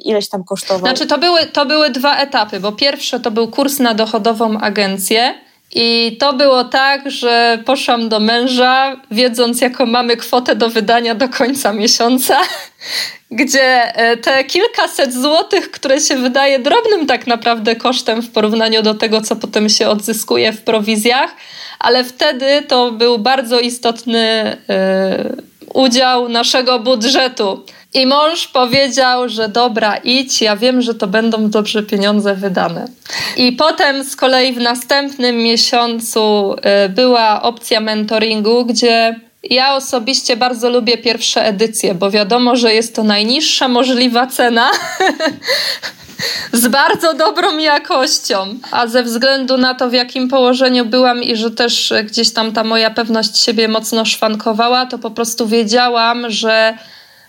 ileś 0.04 0.28
tam 0.28 0.44
kosztowało. 0.44 0.86
Znaczy, 0.86 1.06
to 1.06 1.18
były, 1.18 1.46
to 1.46 1.66
były 1.66 1.90
dwa 1.90 2.16
etapy, 2.16 2.60
bo 2.60 2.72
pierwsze 2.72 3.20
to 3.20 3.30
był 3.30 3.48
kurs 3.48 3.78
na 3.78 3.94
dochodową 3.94 4.58
agencję 4.58 5.34
i 5.74 6.16
to 6.20 6.32
było 6.32 6.64
tak, 6.64 7.10
że 7.10 7.58
poszłam 7.64 8.08
do 8.08 8.20
męża, 8.20 8.96
wiedząc, 9.10 9.60
jaką 9.60 9.86
mamy 9.86 10.16
kwotę 10.16 10.56
do 10.56 10.68
wydania 10.68 11.14
do 11.14 11.28
końca 11.28 11.72
miesiąca, 11.72 12.40
gdzie 13.30 13.96
e, 13.96 14.16
te 14.16 14.44
kilkaset 14.44 15.14
złotych, 15.14 15.70
które 15.70 16.00
się 16.00 16.16
wydaje 16.16 16.58
drobnym 16.58 17.06
tak 17.06 17.26
naprawdę 17.26 17.76
kosztem 17.76 18.22
w 18.22 18.30
porównaniu 18.30 18.82
do 18.82 18.94
tego, 18.94 19.20
co 19.20 19.36
potem 19.36 19.68
się 19.68 19.88
odzyskuje 19.88 20.52
w 20.52 20.62
prowizjach, 20.62 21.30
ale 21.78 22.04
wtedy 22.04 22.62
to 22.68 22.92
był 22.92 23.18
bardzo 23.18 23.60
istotny 23.60 24.52
y, 24.52 25.53
udział 25.74 26.28
naszego 26.28 26.78
budżetu. 26.78 27.64
I 27.94 28.06
mąż 28.06 28.48
powiedział, 28.48 29.28
że 29.28 29.48
dobra, 29.48 29.96
idź, 29.96 30.42
ja 30.42 30.56
wiem, 30.56 30.82
że 30.82 30.94
to 30.94 31.06
będą 31.06 31.50
dobrze 31.50 31.82
pieniądze 31.82 32.34
wydane. 32.34 32.88
I 33.36 33.52
potem 33.52 34.04
z 34.04 34.16
kolei 34.16 34.52
w 34.52 34.60
następnym 34.60 35.36
miesiącu 35.36 36.54
y, 36.84 36.88
była 36.88 37.42
opcja 37.42 37.80
mentoringu, 37.80 38.66
gdzie 38.66 39.20
ja 39.50 39.76
osobiście 39.76 40.36
bardzo 40.36 40.70
lubię 40.70 40.98
pierwsze 40.98 41.46
edycje, 41.46 41.94
bo 41.94 42.10
wiadomo, 42.10 42.56
że 42.56 42.74
jest 42.74 42.96
to 42.96 43.04
najniższa 43.04 43.68
możliwa 43.68 44.26
cena. 44.26 44.70
z 46.52 46.68
bardzo 46.68 47.14
dobrą 47.14 47.58
jakością, 47.58 48.58
a 48.70 48.86
ze 48.86 49.02
względu 49.02 49.56
na 49.56 49.74
to, 49.74 49.90
w 49.90 49.92
jakim 49.92 50.28
położeniu 50.28 50.84
byłam 50.84 51.22
i 51.22 51.36
że 51.36 51.50
też 51.50 51.92
gdzieś 52.04 52.32
tam 52.32 52.52
ta 52.52 52.64
moja 52.64 52.90
pewność 52.90 53.40
siebie 53.40 53.68
mocno 53.68 54.04
szwankowała, 54.04 54.86
to 54.86 54.98
po 54.98 55.10
prostu 55.10 55.46
wiedziałam, 55.46 56.30
że 56.30 56.78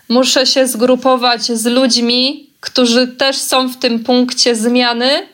muszę 0.08 0.46
się 0.46 0.66
zgrupować 0.66 1.42
z 1.42 1.66
ludźmi, 1.66 2.50
którzy 2.60 3.08
też 3.08 3.36
są 3.36 3.68
w 3.68 3.76
tym 3.76 4.04
punkcie 4.04 4.54
zmiany, 4.54 5.28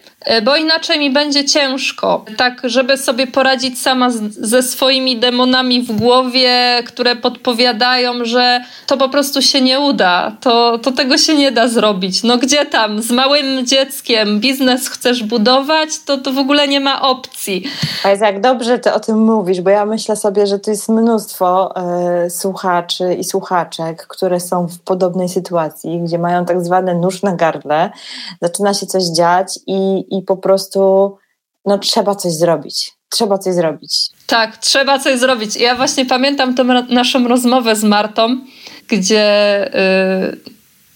bo 0.45 0.57
inaczej 0.57 0.99
mi 0.99 1.11
będzie 1.11 1.45
ciężko. 1.45 2.25
Tak, 2.37 2.61
żeby 2.65 2.97
sobie 2.97 3.27
poradzić 3.27 3.81
sama 3.81 4.11
z, 4.11 4.21
ze 4.35 4.63
swoimi 4.63 5.17
demonami 5.17 5.83
w 5.83 5.93
głowie, 5.93 6.83
które 6.87 7.17
podpowiadają, 7.17 8.25
że 8.25 8.61
to 8.87 8.97
po 8.97 9.09
prostu 9.09 9.43
się 9.43 9.61
nie 9.61 9.81
uda, 9.81 10.37
to, 10.41 10.79
to 10.79 10.93
tego 10.93 11.19
się 11.19 11.37
nie 11.37 11.53
da 11.53 11.69
zrobić. 11.69 12.23
No 12.23 12.39
gdzie 12.39 12.67
tam, 12.67 13.03
z 13.03 13.11
małym 13.11 13.67
dzieckiem 13.67 14.41
biznes 14.41 14.89
chcesz 14.89 15.23
budować, 15.23 15.89
to, 16.07 16.19
to 16.19 16.33
w 16.33 16.39
ogóle 16.39 16.69
nie 16.69 16.81
ma 16.81 17.03
opcji. 17.03 17.65
A 18.05 18.11
jest 18.11 18.23
jak 18.23 18.41
dobrze 18.41 18.79
ty 18.79 18.93
o 18.93 19.01
tym 19.01 19.25
mówisz, 19.25 19.61
bo 19.61 19.71
ja 19.71 19.87
myślę 19.87 20.17
sobie, 20.17 20.47
że 20.47 20.59
tu 20.59 20.71
jest 20.71 20.89
mnóstwo 20.89 21.75
y, 22.27 22.31
słuchaczy 22.31 23.15
i 23.15 23.25
słuchaczek, 23.25 24.07
które 24.07 24.41
są 24.41 24.67
w 24.69 24.79
podobnej 24.79 25.29
sytuacji, 25.29 26.01
gdzie 26.01 26.19
mają 26.19 26.45
tak 26.45 26.65
zwany 26.65 26.95
nóż 26.95 27.23
na 27.23 27.37
gardle, 27.37 27.91
zaczyna 28.43 28.75
się 28.75 28.87
coś 28.87 29.05
dziać 29.05 29.59
i, 29.67 30.12
i 30.19 30.23
po 30.23 30.37
prostu 30.37 31.13
no, 31.65 31.79
trzeba 31.79 32.15
coś 32.15 32.33
zrobić. 32.33 32.93
Trzeba 33.09 33.39
coś 33.39 33.55
zrobić. 33.55 34.09
Tak, 34.27 34.57
trzeba 34.57 34.99
coś 34.99 35.19
zrobić. 35.19 35.57
Ja 35.57 35.75
właśnie 35.75 36.07
pamiętam 36.07 36.55
tą 36.55 36.65
naszą 36.89 37.29
rozmowę 37.29 37.77
z 37.77 37.85
Martą, 37.85 38.41
gdzie 38.89 39.67
y, 40.33 40.53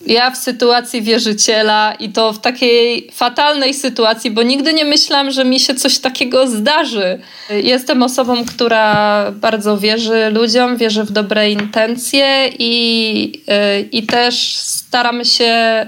ja 0.06 0.30
w 0.30 0.36
sytuacji 0.36 1.02
wierzyciela 1.02 1.94
i 1.94 2.08
to 2.08 2.32
w 2.32 2.38
takiej 2.38 3.10
fatalnej 3.12 3.74
sytuacji, 3.74 4.30
bo 4.30 4.42
nigdy 4.42 4.74
nie 4.74 4.84
myślałam, 4.84 5.30
że 5.30 5.44
mi 5.44 5.60
się 5.60 5.74
coś 5.74 5.98
takiego 5.98 6.46
zdarzy. 6.46 7.18
Jestem 7.50 8.02
osobą, 8.02 8.44
która 8.44 9.30
bardzo 9.32 9.78
wierzy 9.78 10.30
ludziom, 10.30 10.76
wierzy 10.76 11.04
w 11.04 11.10
dobre 11.10 11.50
intencje 11.50 12.48
i, 12.58 13.42
y, 13.78 13.88
i 13.92 14.06
też 14.06 14.56
staram 14.56 15.24
się 15.24 15.86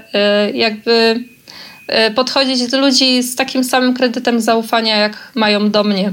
y, 0.49 0.57
jakby 0.57 1.23
podchodzić 2.15 2.67
do 2.67 2.79
ludzi 2.79 3.23
z 3.23 3.35
takim 3.35 3.63
samym 3.63 3.93
kredytem 3.93 4.41
zaufania, 4.41 4.97
jak 4.97 5.31
mają 5.35 5.71
do 5.71 5.83
mnie. 5.83 6.11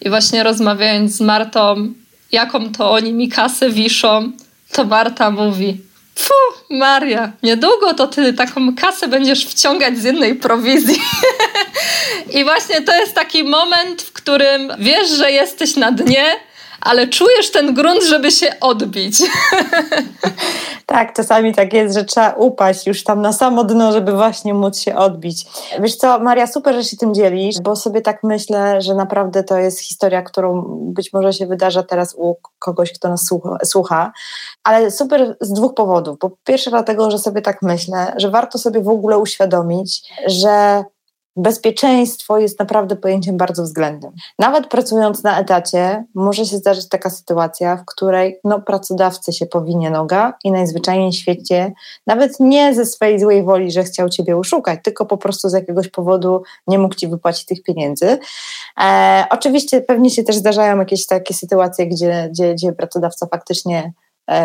I 0.00 0.10
właśnie 0.10 0.42
rozmawiając 0.42 1.12
z 1.12 1.20
Martą, 1.20 1.92
jaką 2.32 2.72
to 2.72 2.90
oni 2.90 3.12
mi 3.12 3.28
kasę 3.28 3.70
wiszą, 3.70 4.32
to 4.72 4.84
Marta 4.84 5.30
mówi: 5.30 5.80
Fu, 6.14 6.34
Maria, 6.70 7.32
niedługo 7.42 7.94
to 7.94 8.06
ty 8.06 8.32
taką 8.32 8.74
kasę 8.74 9.08
będziesz 9.08 9.46
wciągać 9.46 9.98
z 9.98 10.04
jednej 10.04 10.34
prowizji. 10.34 11.00
I 12.38 12.44
właśnie 12.44 12.82
to 12.82 12.96
jest 12.96 13.14
taki 13.14 13.44
moment, 13.44 14.02
w 14.02 14.12
którym 14.12 14.72
wiesz, 14.78 15.08
że 15.08 15.32
jesteś 15.32 15.76
na 15.76 15.92
dnie, 15.92 16.24
ale 16.82 17.08
czujesz 17.08 17.50
ten 17.50 17.74
grunt, 17.74 18.04
żeby 18.04 18.30
się 18.30 18.60
odbić. 18.60 19.18
Tak, 20.86 21.12
czasami 21.12 21.54
tak 21.54 21.72
jest, 21.72 21.94
że 21.94 22.04
trzeba 22.04 22.30
upaść 22.32 22.86
już 22.86 23.04
tam 23.04 23.22
na 23.22 23.32
samo 23.32 23.64
dno, 23.64 23.92
żeby 23.92 24.12
właśnie 24.12 24.54
móc 24.54 24.78
się 24.78 24.96
odbić. 24.96 25.46
Wiesz 25.80 25.96
co, 25.96 26.18
Maria, 26.18 26.46
super, 26.46 26.74
że 26.74 26.84
się 26.84 26.96
tym 26.96 27.14
dzielisz, 27.14 27.60
bo 27.60 27.76
sobie 27.76 28.00
tak 28.00 28.22
myślę, 28.22 28.80
że 28.82 28.94
naprawdę 28.94 29.44
to 29.44 29.56
jest 29.56 29.80
historia, 29.80 30.22
którą 30.22 30.62
być 30.68 31.12
może 31.12 31.32
się 31.32 31.46
wydarza 31.46 31.82
teraz 31.82 32.14
u 32.18 32.36
kogoś, 32.58 32.92
kto 32.92 33.08
nas 33.08 33.30
słucha, 33.64 34.12
ale 34.64 34.90
super 34.90 35.36
z 35.40 35.52
dwóch 35.52 35.74
powodów. 35.74 36.18
Po 36.18 36.30
pierwsze 36.44 36.70
dlatego, 36.70 37.10
że 37.10 37.18
sobie 37.18 37.42
tak 37.42 37.62
myślę, 37.62 38.14
że 38.16 38.30
warto 38.30 38.58
sobie 38.58 38.80
w 38.80 38.88
ogóle 38.88 39.18
uświadomić, 39.18 40.12
że 40.26 40.84
bezpieczeństwo 41.36 42.38
jest 42.38 42.58
naprawdę 42.58 42.96
pojęciem 42.96 43.36
bardzo 43.36 43.62
względnym. 43.62 44.12
Nawet 44.38 44.66
pracując 44.66 45.22
na 45.22 45.40
etacie, 45.40 46.04
może 46.14 46.46
się 46.46 46.56
zdarzyć 46.56 46.88
taka 46.88 47.10
sytuacja, 47.10 47.76
w 47.76 47.84
której 47.84 48.40
no, 48.44 48.60
pracodawcy 48.60 49.32
się 49.32 49.46
powinie 49.46 49.90
noga 49.90 50.34
i 50.44 50.52
najzwyczajniej 50.52 51.12
w 51.12 51.14
świecie, 51.14 51.72
nawet 52.06 52.40
nie 52.40 52.74
ze 52.74 52.86
swojej 52.86 53.20
złej 53.20 53.42
woli, 53.42 53.72
że 53.72 53.84
chciał 53.84 54.08
ciebie 54.08 54.36
oszukać, 54.36 54.80
tylko 54.84 55.06
po 55.06 55.16
prostu 55.16 55.48
z 55.48 55.52
jakiegoś 55.52 55.88
powodu 55.88 56.42
nie 56.66 56.78
mógł 56.78 56.94
ci 56.94 57.08
wypłacić 57.08 57.46
tych 57.46 57.62
pieniędzy. 57.62 58.18
E, 58.80 59.26
oczywiście 59.30 59.80
pewnie 59.80 60.10
się 60.10 60.24
też 60.24 60.36
zdarzają 60.36 60.78
jakieś 60.78 61.06
takie 61.06 61.34
sytuacje, 61.34 61.86
gdzie, 61.86 62.28
gdzie, 62.32 62.54
gdzie 62.54 62.72
pracodawca 62.72 63.26
faktycznie 63.26 63.92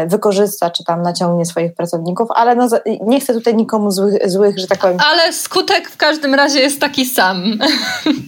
wykorzysta, 0.08 0.70
czy 0.70 0.84
tam 0.84 1.02
naciągnie 1.02 1.46
swoich 1.46 1.74
pracowników, 1.74 2.28
ale 2.36 2.56
no, 2.56 2.68
nie 3.02 3.20
chcę 3.20 3.34
tutaj 3.34 3.56
nikomu 3.56 3.92
złych, 3.92 4.30
złych, 4.30 4.60
że 4.60 4.68
tak 4.68 4.80
powiem. 4.80 4.98
Ale 5.12 5.34
skutek 5.34 5.90
w 5.90 5.98
każdym 5.98 6.34
razie 6.34 6.60
jest 6.60 6.82
taki 6.82 7.06
sam. 7.06 7.44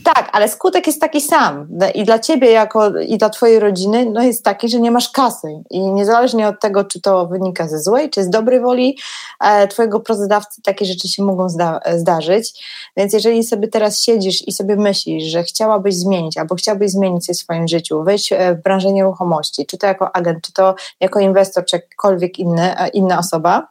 Tak, 0.04 0.30
ale 0.32 0.50
skutek 0.50 0.88
jest 0.88 1.02
taki 1.02 1.22
sam. 1.22 1.68
I 1.96 2.04
dla 2.04 2.20
ciebie 2.20 2.52
jako, 2.52 3.00
i 3.00 3.18
dla 3.18 3.30
twojej 3.30 3.60
rodziny 3.60 4.06
no 4.14 4.24
jest 4.24 4.44
taki, 4.44 4.70
że 4.70 4.80
nie 4.80 4.92
masz 4.92 5.10
kasy. 5.10 5.48
I 5.70 5.80
niezależnie 5.80 6.48
od 6.48 6.60
tego, 6.60 6.84
czy 6.84 7.02
to 7.02 7.28
wynika 7.28 7.68
ze 7.68 7.80
złej, 7.80 8.10
czy 8.10 8.24
z 8.24 8.30
dobrej 8.30 8.60
woli 8.60 8.98
e, 9.40 9.68
twojego 9.68 10.00
pracodawcy, 10.00 10.62
takie 10.62 10.86
rzeczy 10.86 11.08
się 11.08 11.24
mogą 11.24 11.50
zda 11.50 11.80
zdarzyć. 11.98 12.66
Więc 12.98 13.14
jeżeli 13.14 13.44
sobie 13.44 13.68
teraz 13.68 14.02
siedzisz 14.02 14.48
i 14.48 14.52
sobie 14.52 14.76
myślisz, 14.76 15.24
że 15.24 15.44
chciałabyś 15.44 15.96
zmienić, 15.96 16.38
albo 16.38 16.56
chciałbyś 16.56 16.92
zmienić 16.92 17.26
coś 17.26 17.38
w 17.38 17.40
swoim 17.40 17.68
życiu, 17.68 18.04
wejść 18.04 18.34
e, 18.34 18.56
w 18.56 18.62
branżę 18.62 18.92
nieruchomości, 18.92 19.66
czy 19.66 19.78
to 19.78 19.88
jako 19.88 20.16
agent, 20.16 20.46
czy 20.46 20.54
to 20.54 20.76
jako 21.00 21.20
inwestor, 21.20 21.49
inwestor, 21.50 21.66
czy 21.66 21.76
jakikolwiek 21.76 22.40
inny, 22.40 22.80
e, 22.80 22.88
inna 22.88 23.20
osoba, 23.20 23.68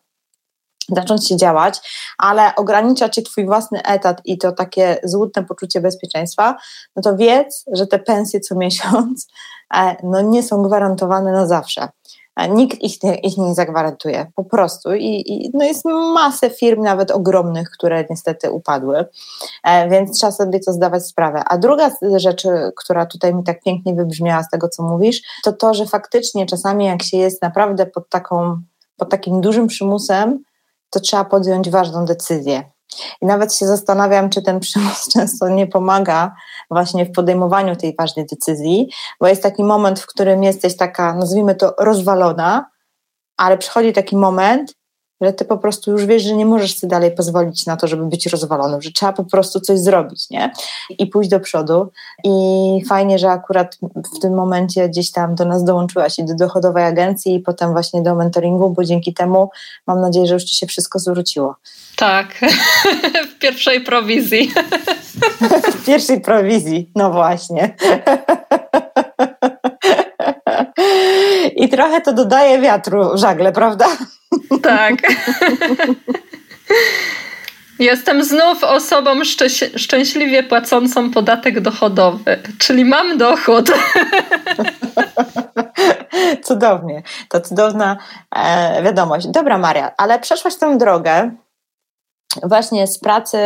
zacząć 0.89 1.29
się 1.29 1.37
działać, 1.37 1.81
ale 2.19 2.55
ogranicza 2.57 3.09
ci 3.09 3.23
twój 3.23 3.47
własny 3.47 3.83
etat 3.83 4.21
i 4.25 4.39
to 4.39 4.53
takie 4.53 5.01
złudne 5.05 5.45
poczucie 5.45 5.81
bezpieczeństwa, 5.81 6.57
no 6.97 7.03
to 7.03 7.17
wiedz, 7.17 7.65
że 7.73 7.87
te 7.87 7.99
pensje 7.99 8.41
co 8.41 8.55
miesiąc 8.55 9.29
e, 9.75 9.97
no 10.03 10.21
nie 10.21 10.43
są 10.43 10.63
gwarantowane 10.63 11.33
na 11.33 11.47
zawsze. 11.47 11.89
Nikt 12.47 12.83
ich 12.83 13.03
nie, 13.03 13.15
ich 13.15 13.39
nie 13.39 13.55
zagwarantuje, 13.55 14.27
po 14.35 14.45
prostu. 14.45 14.95
I, 14.95 15.25
I, 15.27 15.51
no 15.55 15.65
jest 15.65 15.85
masę 16.15 16.51
firm, 16.51 16.83
nawet 16.83 17.11
ogromnych, 17.11 17.71
które 17.71 18.05
niestety 18.11 18.51
upadły, 18.51 19.05
e, 19.65 19.89
więc 19.89 20.19
trzeba 20.19 20.33
sobie 20.33 20.61
to 20.61 20.73
zdawać 20.73 21.07
sprawę. 21.07 21.43
A 21.47 21.59
druga 21.59 21.91
rzecz, 22.17 22.47
która 22.77 23.07
tutaj 23.07 23.35
mi 23.35 23.45
tak 23.45 23.63
pięknie 23.63 23.95
wybrzmiała 23.95 24.43
z 24.43 24.51
tego, 24.51 24.69
co 24.69 24.83
mówisz, 24.83 25.23
to 25.45 25.53
to, 25.53 25.75
że 25.75 25.87
faktycznie 25.87 26.47
czasami 26.47 26.85
jak 26.85 27.03
się 27.03 27.17
jest 27.17 27.43
naprawdę 27.43 27.87
pod, 27.87 28.09
taką, 28.09 28.61
pod 28.97 29.11
takim 29.11 29.41
dużym 29.41 29.67
przymusem, 29.67 30.43
to 30.91 31.01
trzeba 31.01 31.25
podjąć 31.25 31.71
ważną 31.71 32.05
decyzję. 32.05 32.65
I 33.23 33.27
nawet 33.27 33.55
się 33.55 33.67
zastanawiam, 33.67 34.31
czy 34.31 34.43
ten 34.43 34.61
przymus 34.61 35.09
często 35.15 35.49
nie 35.49 35.67
pomaga 35.67 36.35
właśnie 36.71 37.05
w 37.07 37.13
podejmowaniu 37.13 37.77
tej 37.77 37.97
ważnej 37.97 38.27
decyzji, 38.27 38.89
bo 39.21 39.29
jest 39.29 39.43
taki 39.43 39.65
moment, 39.65 40.01
w 40.01 40.07
którym 40.07 40.45
jesteś 40.45 40.77
taka, 40.77 41.15
nazwijmy 41.15 41.55
to, 41.55 41.75
rozwalona, 41.79 42.71
ale 43.37 43.59
przychodzi 43.59 43.93
taki 43.93 44.17
moment, 44.17 44.78
że 45.21 45.33
ty 45.33 45.45
po 45.45 45.59
prostu 45.59 45.91
już 45.91 46.07
wiesz, 46.07 46.23
że 46.23 46.35
nie 46.35 46.47
możesz 46.47 46.79
sobie 46.79 46.91
dalej 46.91 47.11
pozwolić 47.11 47.67
na 47.67 47.77
to, 47.77 47.87
żeby 47.87 48.07
być 48.07 48.27
rozwalonym, 48.27 48.83
że 48.83 48.93
trzeba 48.93 49.13
po 49.13 49.25
prostu 49.25 49.61
coś 49.61 49.79
zrobić, 49.79 50.31
nie? 50.31 50.53
I 50.99 51.07
pójść 51.07 51.31
do 51.31 51.41
przodu. 51.41 51.91
I 52.25 52.33
fajnie, 52.89 53.19
że 53.19 53.31
akurat 53.31 53.79
w 54.17 54.21
tym 54.21 54.35
momencie 54.35 54.89
gdzieś 54.89 55.11
tam 55.11 55.35
do 55.35 55.45
nas 55.45 55.65
dołączyłaś 55.65 56.19
i 56.19 56.25
do 56.25 56.35
dochodowej 56.35 56.85
agencji 56.85 57.35
i 57.35 57.41
potem 57.41 57.73
właśnie 57.73 58.03
do 58.03 58.15
mentoringu, 58.15 58.71
bo 58.71 58.85
dzięki 58.85 59.15
temu 59.15 59.51
mam 59.87 60.01
nadzieję, 60.01 60.27
że 60.27 60.35
już 60.35 60.45
ci 60.45 60.57
się 60.57 60.67
wszystko 60.67 60.99
zwróciło. 60.99 61.57
Tak, 61.97 62.27
w 63.37 63.39
pierwszej 63.39 63.81
prowizji. 63.81 64.53
w 65.75 65.87
pierwszej 65.87 66.21
prowizji, 66.21 66.91
no 66.95 67.11
właśnie. 67.11 67.75
I 71.57 71.69
trochę 71.69 72.01
to 72.01 72.13
dodaje 72.13 72.61
wiatru 72.61 73.19
żagle, 73.19 73.53
prawda? 73.53 73.87
Tak. 74.63 74.95
Jestem 77.79 78.25
znów 78.25 78.65
osobą 78.65 79.21
szczęś- 79.25 79.79
szczęśliwie 79.79 80.43
płacącą 80.43 81.11
podatek 81.11 81.61
dochodowy, 81.61 82.39
czyli 82.59 82.85
mam 82.85 83.19
dochód. 83.19 83.71
Cudownie. 86.45 87.03
To 87.29 87.41
cudowna 87.41 87.97
e, 88.37 88.83
wiadomość. 88.83 89.27
Dobra, 89.27 89.59
Maria, 89.59 89.93
ale 89.97 90.19
przeszłaś 90.19 90.57
tę 90.57 90.79
drogę 90.79 91.31
właśnie 92.43 92.87
z 92.87 92.99
pracy 92.99 93.39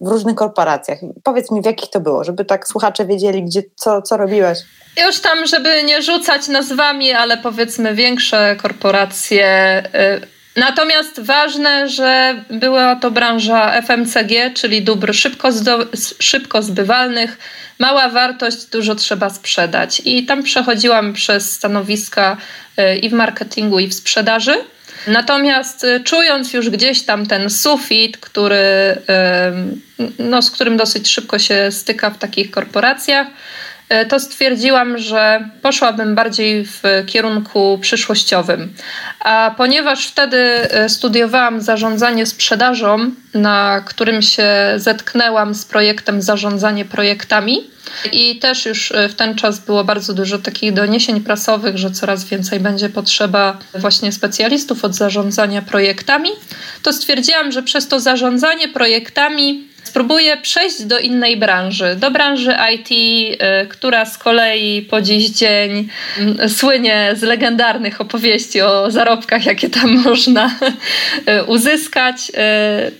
w, 0.00 0.08
różnych 0.08 0.34
korporacjach. 0.34 0.98
Powiedz 1.24 1.50
mi, 1.50 1.62
w 1.62 1.66
jakich 1.66 1.90
to 1.90 2.00
było, 2.00 2.24
żeby 2.24 2.44
tak 2.44 2.68
słuchacze 2.68 3.06
wiedzieli, 3.06 3.44
gdzie, 3.44 3.62
co, 3.76 4.02
co 4.02 4.16
robiłeś. 4.16 4.58
Już 5.06 5.20
tam, 5.20 5.46
żeby 5.46 5.82
nie 5.84 6.02
rzucać 6.02 6.48
nazwami, 6.48 7.12
ale 7.12 7.36
powiedzmy 7.36 7.94
większe 7.94 8.56
korporacje. 8.56 9.82
Y 9.94 10.40
Natomiast 10.56 11.20
ważne, 11.20 11.88
że 11.88 12.44
była 12.50 12.96
to 12.96 13.10
branża 13.10 13.82
FMCG, 13.82 14.50
czyli 14.54 14.82
dóbr 14.82 15.14
szybko, 15.14 15.48
szybko 16.18 16.62
zbywalnych, 16.62 17.38
mała 17.78 18.08
wartość, 18.08 18.66
dużo 18.66 18.94
trzeba 18.94 19.30
sprzedać. 19.30 20.02
I 20.04 20.26
tam 20.26 20.42
przechodziłam 20.42 21.12
przez 21.12 21.52
stanowiska 21.52 22.36
y, 22.78 22.96
i 22.96 23.10
w 23.10 23.12
marketingu, 23.12 23.78
i 23.78 23.88
w 23.88 23.94
sprzedaży. 23.94 24.54
Natomiast 25.06 25.84
y, 25.84 26.00
czując 26.04 26.52
już 26.52 26.70
gdzieś 26.70 27.02
tam 27.02 27.26
ten 27.26 27.50
sufit, 27.50 28.18
który, 28.18 28.96
no, 30.18 30.42
z 30.42 30.50
którym 30.50 30.76
dosyć 30.76 31.08
szybko 31.08 31.38
się 31.38 31.70
styka 31.70 32.10
w 32.10 32.18
takich 32.18 32.50
korporacjach, 32.50 33.26
y, 33.26 33.30
to 34.08 34.20
stwierdziłam, 34.20 34.98
że 34.98 35.48
poszłabym 35.62 36.14
bardziej 36.14 36.64
w 36.66 36.82
kierunku 37.06 37.78
przyszłościowym. 37.80 38.74
A 39.20 39.54
ponieważ 39.56 40.06
wtedy 40.06 40.68
y, 40.84 40.88
studiowałam 40.88 41.60
zarządzanie 41.60 42.26
sprzedażą, 42.26 43.10
na 43.34 43.82
którym 43.86 44.22
się 44.22 44.48
zetknęłam 44.76 45.54
z 45.54 45.64
projektem 45.64 46.22
zarządzanie 46.22 46.84
projektami, 46.84 47.70
i 48.12 48.38
też 48.38 48.66
już 48.66 48.92
e, 48.92 49.08
w 49.08 49.14
ten 49.14 49.34
czas 49.34 49.58
było 49.58 49.84
bardzo 49.84 50.14
dużo 50.14 50.38
takich 50.38 50.72
doniesień 50.72 51.20
prasowych, 51.20 51.78
że 51.78 51.90
coraz 51.90 52.24
więcej 52.24 52.60
będzie 52.60 52.88
potrzeba 52.88 53.58
właśnie 53.74 54.12
specjalistów 54.12 54.84
od 54.84 54.94
zarządzania 54.94 55.62
projektami. 55.62 56.30
To 56.82 56.92
stwierdziłam, 56.92 57.52
że 57.52 57.62
przez 57.62 57.88
to 57.88 58.00
zarządzanie 58.00 58.68
projektami 58.68 59.68
spróbuję 59.84 60.36
przejść 60.36 60.82
do 60.82 60.98
innej 60.98 61.36
branży, 61.36 61.96
do 61.96 62.10
branży 62.10 62.56
IT, 62.74 62.88
e, 63.40 63.66
która 63.66 64.04
z 64.04 64.18
kolei 64.18 64.82
po 64.82 65.00
dziś 65.00 65.30
dzień 65.30 65.88
słynie 66.48 67.12
z 67.16 67.22
legendarnych 67.22 68.00
opowieści 68.00 68.62
o 68.62 68.90
zarobkach, 68.90 69.46
jakie 69.46 69.70
tam 69.70 69.90
można 70.04 70.50
e, 71.26 71.44
uzyskać. 71.44 72.32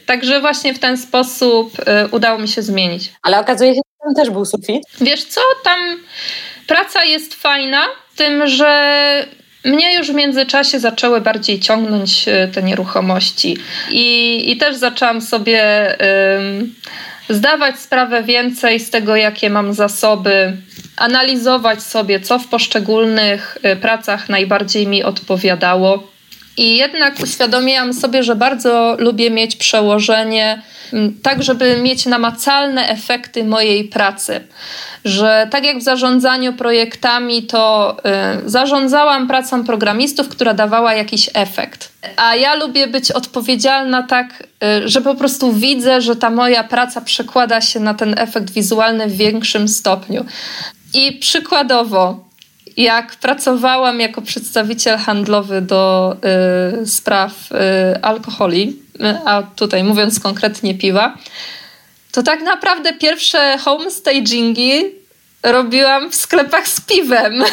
Także 0.06 0.40
właśnie 0.40 0.74
w 0.74 0.78
ten 0.78 0.98
sposób 0.98 1.72
udało 2.10 2.38
mi 2.38 2.48
się 2.48 2.62
zmienić. 2.62 3.12
Ale 3.22 3.40
okazuje 3.40 3.74
się, 3.74 3.80
tam 4.04 4.14
też 4.14 4.30
był 4.30 4.44
sufit. 4.44 4.82
Wiesz 5.00 5.24
co, 5.24 5.40
tam 5.64 5.78
praca 6.66 7.04
jest 7.04 7.34
fajna, 7.34 7.84
tym, 8.16 8.46
że 8.46 9.26
mnie 9.64 9.94
już 9.94 10.10
w 10.10 10.14
międzyczasie 10.14 10.80
zaczęły 10.80 11.20
bardziej 11.20 11.60
ciągnąć 11.60 12.28
e, 12.28 12.48
te 12.48 12.62
nieruchomości 12.62 13.56
i, 13.90 14.42
i 14.50 14.56
też 14.56 14.76
zaczęłam 14.76 15.20
sobie 15.20 15.60
zdawać 17.30 17.78
sprawę 17.78 18.22
więcej 18.22 18.80
z 18.80 18.90
tego, 18.90 19.16
jakie 19.16 19.50
mam 19.50 19.74
zasoby, 19.74 20.56
analizować 20.96 21.82
sobie, 21.82 22.20
co 22.20 22.38
w 22.38 22.46
poszczególnych 22.46 23.58
e, 23.62 23.76
pracach 23.76 24.28
najbardziej 24.28 24.86
mi 24.86 25.02
odpowiadało. 25.02 26.10
I 26.60 26.76
jednak 26.76 27.20
uświadomiłam 27.22 27.92
sobie, 27.92 28.22
że 28.22 28.36
bardzo 28.36 28.96
lubię 28.98 29.30
mieć 29.30 29.56
przełożenie 29.56 30.62
tak, 31.22 31.42
żeby 31.42 31.76
mieć 31.76 32.06
namacalne 32.06 32.88
efekty 32.88 33.44
mojej 33.44 33.84
pracy. 33.84 34.40
Że 35.04 35.48
tak 35.50 35.64
jak 35.64 35.78
w 35.78 35.82
zarządzaniu 35.82 36.52
projektami, 36.52 37.42
to 37.42 37.96
y, 38.46 38.50
zarządzałam 38.50 39.28
pracą 39.28 39.64
programistów, 39.64 40.28
która 40.28 40.54
dawała 40.54 40.94
jakiś 40.94 41.30
efekt. 41.34 41.92
A 42.16 42.36
ja 42.36 42.54
lubię 42.54 42.86
być 42.86 43.10
odpowiedzialna 43.10 44.02
tak, 44.02 44.48
y, 44.84 44.88
że 44.88 45.00
po 45.00 45.14
prostu 45.14 45.52
widzę, 45.52 46.00
że 46.00 46.16
ta 46.16 46.30
moja 46.30 46.64
praca 46.64 47.00
przekłada 47.00 47.60
się 47.60 47.80
na 47.80 47.94
ten 47.94 48.18
efekt 48.18 48.50
wizualny 48.50 49.06
w 49.06 49.16
większym 49.16 49.68
stopniu. 49.68 50.24
I 50.94 51.12
przykładowo, 51.12 52.29
jak 52.82 53.16
pracowałam 53.16 54.00
jako 54.00 54.22
przedstawiciel 54.22 54.98
handlowy 54.98 55.60
do 55.60 56.16
y, 56.82 56.86
spraw 56.86 57.32
y, 57.52 58.02
alkoholi, 58.02 58.76
a 59.24 59.42
tutaj 59.42 59.84
mówiąc 59.84 60.20
konkretnie 60.20 60.74
piwa, 60.74 61.16
to 62.12 62.22
tak 62.22 62.42
naprawdę 62.42 62.92
pierwsze 62.92 63.58
homestagingi 63.58 64.82
robiłam 65.42 66.10
w 66.10 66.14
sklepach 66.14 66.68
z 66.68 66.80
piwem. 66.80 67.42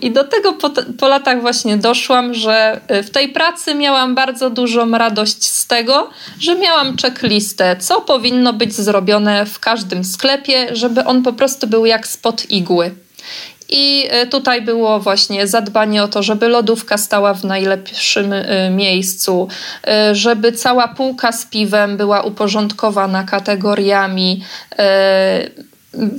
I 0.00 0.10
do 0.10 0.24
tego 0.24 0.52
po, 0.52 0.70
po, 0.98 1.08
latach 1.08 1.40
właśnie 1.40 1.76
doszłam, 1.76 2.34
że 2.34 2.80
y, 2.90 3.02
w 3.02 3.10
tej 3.10 3.28
pracy 3.28 3.74
miałam 3.74 4.14
bardzo 4.14 4.50
dużą 4.50 4.90
radość 4.90 5.44
z 5.44 5.66
tego, 5.66 6.10
że 6.40 6.54
miałam 6.54 6.96
checklistę, 6.96 7.76
co 7.76 8.00
powinno 8.00 8.52
być 8.52 8.74
zrobione 8.74 9.46
w 9.46 9.58
każdym 9.58 10.04
sklepie, 10.04 10.76
żeby 10.76 11.04
on 11.04 11.22
po 11.22 11.32
prostu 11.32 11.66
był 11.66 11.86
jak 11.86 12.06
spod 12.06 12.50
igły. 12.50 12.90
I 13.70 14.06
e, 14.10 14.26
tutaj 14.26 14.62
było 14.62 15.00
właśnie 15.00 15.46
zadbanie 15.46 16.02
o 16.02 16.08
to, 16.08 16.22
żeby 16.22 16.48
lodówka 16.48 16.98
stała 16.98 17.34
w 17.34 17.44
najlepszym 17.44 18.32
e, 18.32 18.70
miejscu, 18.70 19.48
e, 19.86 20.14
żeby 20.14 20.52
cała 20.52 20.88
półka 20.88 21.32
z 21.32 21.46
piwem 21.46 21.96
była 21.96 22.22
uporządkowana 22.22 23.24
kategoriami 23.24 24.42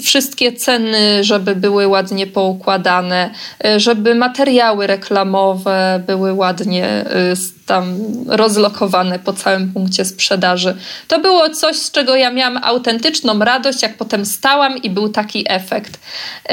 wszystkie 0.01 0.53
ceny, 0.53 1.23
żeby 1.23 1.55
były 1.55 1.87
ładnie 1.87 2.27
poukładane, 2.27 3.29
żeby 3.77 4.15
materiały 4.15 4.87
reklamowe 4.87 6.03
były 6.07 6.33
ładnie 6.33 7.05
y, 7.33 7.65
tam 7.65 7.97
rozlokowane 8.27 9.19
po 9.19 9.33
całym 9.33 9.73
punkcie 9.73 10.05
sprzedaży. 10.05 10.77
To 11.07 11.19
było 11.19 11.49
coś, 11.49 11.75
z 11.75 11.91
czego 11.91 12.15
ja 12.15 12.31
miałam 12.31 12.59
autentyczną 12.63 13.39
radość, 13.39 13.81
jak 13.81 13.97
potem 13.97 14.25
stałam 14.25 14.77
i 14.77 14.89
był 14.89 15.09
taki 15.09 15.45
efekt. 15.49 15.95
Y, 15.95 16.51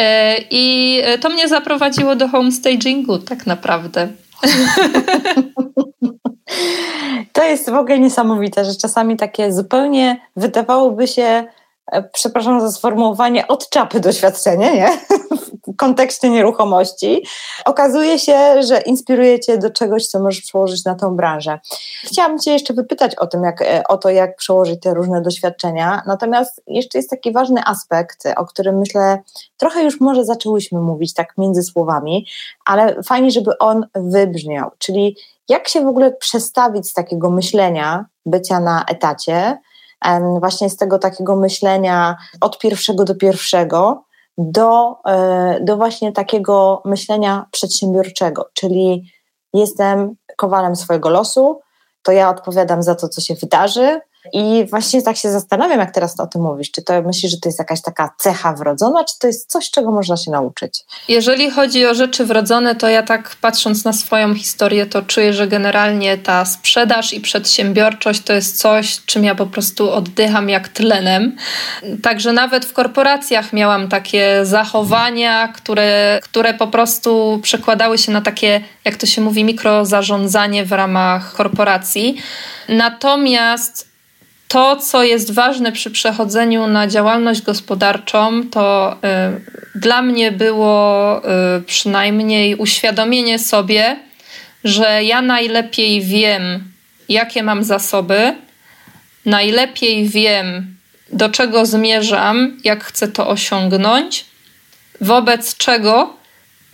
I 0.51 1.03
to 1.21 1.29
mnie 1.29 1.49
zaprowadziło 1.49 2.17
do 2.17 2.29
homestagingu 2.29 3.19
tak 3.19 3.47
naprawdę. 3.47 4.09
To 7.33 7.45
jest 7.45 7.71
w 7.71 7.75
ogóle 7.75 7.99
niesamowite, 7.99 8.65
że 8.65 8.75
czasami 8.75 9.17
takie 9.17 9.53
zupełnie 9.53 10.21
wydawałoby 10.37 11.09
się 11.09 11.45
E, 11.58 11.58
przepraszam 12.13 12.61
za 12.61 12.73
sformułowanie, 12.73 13.49
od 13.49 13.69
czapy 13.69 14.01
doświadczenie, 14.01 14.75
nie? 14.75 14.89
w 15.73 15.77
kontekście 15.77 16.31
nieruchomości, 16.31 17.27
okazuje 17.65 18.19
się, 18.19 18.63
że 18.63 18.81
inspiruje 18.81 19.41
Cię 19.41 19.59
do 19.59 19.71
czegoś, 19.71 20.07
co 20.07 20.21
możesz 20.21 20.41
przełożyć 20.41 20.85
na 20.85 20.95
tą 20.95 21.17
branżę. 21.17 21.59
Chciałam 22.05 22.39
Cię 22.39 22.53
jeszcze 22.53 22.75
wypytać 22.75 23.15
o, 23.15 23.27
tym, 23.27 23.43
jak, 23.43 23.63
e, 23.63 23.83
o 23.89 23.99
to, 23.99 24.11
jak 24.11 24.37
przełożyć 24.37 24.81
te 24.81 24.95
różne 24.95 25.23
doświadczenia, 25.23 26.03
natomiast 26.07 26.63
jeszcze 26.67 26.99
jest 26.99 27.11
taki 27.11 27.33
ważny 27.33 27.61
aspekt, 27.67 28.25
o 28.37 28.47
którym 28.47 28.79
myślę, 28.79 29.23
trochę 29.57 29.83
już 29.83 30.01
może 30.01 30.25
zaczęłyśmy 30.25 30.81
mówić 30.81 31.15
tak 31.15 31.39
między 31.39 31.63
słowami, 31.63 32.27
ale 32.65 33.03
fajnie, 33.03 33.31
żeby 33.31 33.59
on 33.59 33.87
wybrzmiał, 33.95 34.71
czyli 34.79 35.17
jak 35.49 35.69
się 35.69 35.81
w 35.81 35.89
ogóle 35.89 36.13
przestawić 36.13 36.89
z 36.89 36.93
takiego 36.93 37.31
myślenia 37.31 38.07
bycia 38.27 38.61
na 38.61 38.85
etacie, 38.85 39.59
właśnie 40.39 40.71
z 40.71 40.77
tego 40.77 40.99
takiego 40.99 41.37
myślenia 41.37 42.17
od 42.41 42.59
pierwszego 42.59 43.05
do 43.05 43.15
pierwszego 43.15 44.05
do, 44.39 44.97
e, 45.07 45.59
do 45.61 45.77
właśnie 45.77 46.13
takiego 46.13 46.83
myślenia 46.85 47.47
przedsiębiorczego, 47.51 48.49
czyli 48.55 49.13
jestem 49.55 50.15
kowalem 50.37 50.77
swojego 50.77 51.09
losu, 51.09 51.61
to 52.03 52.13
ja 52.13 52.31
odpowiadam 52.31 52.83
za 52.83 52.95
to, 52.95 53.09
co 53.09 53.21
się 53.21 53.35
wydarzy 53.35 54.01
I 54.33 54.67
właśnie 54.71 55.03
tak 55.03 55.17
się 55.17 55.31
zastanawiam, 55.31 55.81
jak 55.81 55.95
teraz 55.95 56.21
o 56.21 56.27
tym 56.27 56.43
mówisz. 56.43 56.71
Czy 56.71 56.83
to 56.83 57.03
myślisz, 57.03 57.33
że 57.33 57.39
to 57.41 57.49
jest 57.49 57.59
jakaś 57.59 57.83
taka 57.83 58.15
cecha 58.19 58.53
wrodzona, 58.53 59.05
czy 59.05 59.19
to 59.19 59.27
jest 59.27 59.51
coś, 59.51 59.71
czego 59.71 59.91
można 59.91 60.17
się 60.17 60.31
nauczyć? 60.31 60.85
Jeżeli 61.09 61.51
chodzi 61.51 61.87
o 61.87 61.95
rzeczy 61.95 62.25
wrodzone, 62.25 62.75
to 62.75 62.89
ja 62.89 63.03
tak 63.03 63.37
patrząc 63.41 63.85
na 63.85 63.93
swoją 63.93 64.35
historię, 64.35 64.87
to 64.87 65.03
czuję, 65.03 65.33
że 65.33 65.49
generalnie 65.49 66.19
ta 66.19 66.45
sprzedaż 66.45 67.13
i 67.13 67.21
przedsiębiorczość 67.21 68.23
to 68.23 68.33
jest 68.33 68.59
coś, 68.59 69.01
czym 69.07 69.25
ja 69.25 69.35
po 69.35 69.47
prostu 69.47 69.91
oddycham 69.91 70.49
jak 70.49 70.69
tlenem. 70.69 71.37
Także 72.03 72.33
nawet 72.33 72.65
w 72.65 72.73
korporacjach 72.73 73.53
miałam 73.53 73.89
takie 73.89 74.41
zachowania, 74.43 75.49
które, 75.49 76.21
które 76.23 76.55
po 76.55 76.67
prostu 76.67 77.41
przekładały 77.43 77.99
się 77.99 78.13
na 78.13 78.21
takie, 78.21 78.61
jak 78.85 78.97
to 78.97 79.07
się 79.07 79.21
mówi, 79.21 79.45
mikrozarządzanie 79.45 80.65
w 80.65 80.73
ramach 80.73 81.33
korporacji. 81.33 82.17
Natomiast 82.69 83.88
to, 84.49 84.77
co 84.77 85.03
jest 85.03 85.35
ważne 85.35 85.73
przy 85.73 85.91
przechodzeniu 85.91 86.67
na 86.67 86.87
działalność 86.87 87.43
gospodarczą, 87.43 88.51
to 88.51 88.97
y, 89.75 89.79
dla 89.79 90.03
mnie 90.03 90.33
było 90.33 91.19
y, 91.59 91.63
przynajmniej 91.63 92.55
uświadomienie 92.55 93.39
sobie, 93.39 93.97
że 94.65 95.05
ja 95.05 95.23
najlepiej 95.23 96.01
wiem, 96.01 96.73
jakie 97.09 97.43
mam 97.43 97.65
zasoby, 97.65 98.35
najlepiej 99.27 100.09
wiem, 100.09 100.77
do 101.13 101.29
czego 101.29 101.67
zmierzam, 101.67 102.57
jak 102.65 102.85
chcę 102.85 103.09
to 103.09 103.29
osiągnąć, 103.29 104.25
wobec 105.01 105.57
czego 105.57 106.17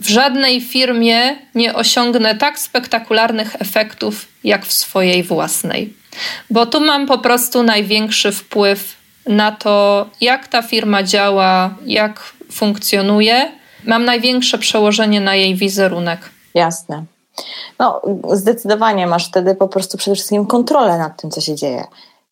w 0.00 0.08
żadnej 0.08 0.60
firmie 0.60 1.36
nie 1.54 1.74
osiągnę 1.74 2.34
tak 2.34 2.58
spektakularnych 2.58 3.56
efektów 3.58 4.28
jak 4.44 4.66
w 4.66 4.72
swojej 4.72 5.22
własnej. 5.22 6.03
Bo 6.50 6.66
tu 6.66 6.80
mam 6.80 7.06
po 7.06 7.18
prostu 7.18 7.62
największy 7.62 8.32
wpływ 8.32 8.96
na 9.26 9.52
to, 9.52 10.06
jak 10.20 10.48
ta 10.48 10.62
firma 10.62 11.02
działa, 11.02 11.74
jak 11.86 12.34
funkcjonuje. 12.52 13.52
Mam 13.84 14.04
największe 14.04 14.58
przełożenie 14.58 15.20
na 15.20 15.34
jej 15.34 15.54
wizerunek. 15.54 16.30
Jasne. 16.54 17.04
No, 17.78 18.02
zdecydowanie 18.32 19.06
masz 19.06 19.28
wtedy 19.28 19.54
po 19.54 19.68
prostu 19.68 19.98
przede 19.98 20.14
wszystkim 20.14 20.46
kontrolę 20.46 20.98
nad 20.98 21.20
tym, 21.20 21.30
co 21.30 21.40
się 21.40 21.54
dzieje. 21.54 21.84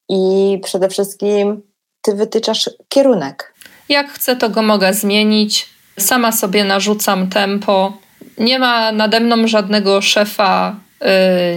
I 0.08 0.58
przede 0.64 0.88
wszystkim 0.88 1.62
ty 2.02 2.14
wytyczasz 2.14 2.70
kierunek. 2.88 3.54
Jak 3.88 4.10
chcę, 4.12 4.36
to 4.36 4.50
go 4.50 4.62
mogę 4.62 4.94
zmienić. 4.94 5.68
Sama 5.98 6.32
sobie 6.32 6.64
narzucam 6.64 7.28
tempo. 7.28 7.92
Nie 8.38 8.58
ma 8.58 8.92
nade 8.92 9.20
mną 9.20 9.46
żadnego 9.48 10.02
szefa, 10.02 10.76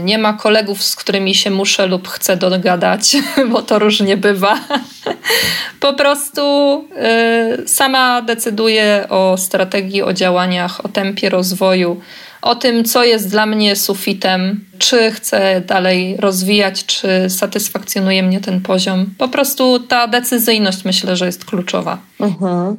nie 0.03 0.17
ma 0.17 0.34
kolegów, 0.34 0.84
z 0.84 0.95
którymi 0.95 1.36
się 1.36 1.51
muszę 1.51 1.88
lub 1.88 2.08
chcę 2.08 2.38
dogadać, 2.38 3.17
bo 3.51 3.62
to 3.62 3.79
różnie 3.79 4.17
bywa. 4.17 4.60
Po 5.79 5.93
prostu 5.93 6.41
y, 7.63 7.67
sama 7.67 8.21
decyduję 8.21 9.05
o 9.10 9.38
strategii, 9.38 10.01
o 10.01 10.13
działaniach, 10.13 10.86
o 10.86 10.89
tempie 10.89 11.29
rozwoju 11.29 12.01
o 12.45 12.55
tym, 12.55 12.84
co 12.84 13.03
jest 13.03 13.29
dla 13.29 13.45
mnie 13.45 13.75
sufitem, 13.75 14.65
czy 14.77 15.12
chcę 15.12 15.62
dalej 15.62 16.17
rozwijać, 16.17 16.86
czy 16.86 17.29
satysfakcjonuje 17.29 18.23
mnie 18.23 18.41
ten 18.41 18.62
poziom. 18.62 19.05
Po 19.17 19.27
prostu 19.27 19.79
ta 19.79 20.08
decyzyjność 20.08 20.86
myślę, 20.86 21.15
że 21.15 21.25
jest 21.25 21.45
kluczowa. 21.45 21.97
Mhm. 22.19 22.75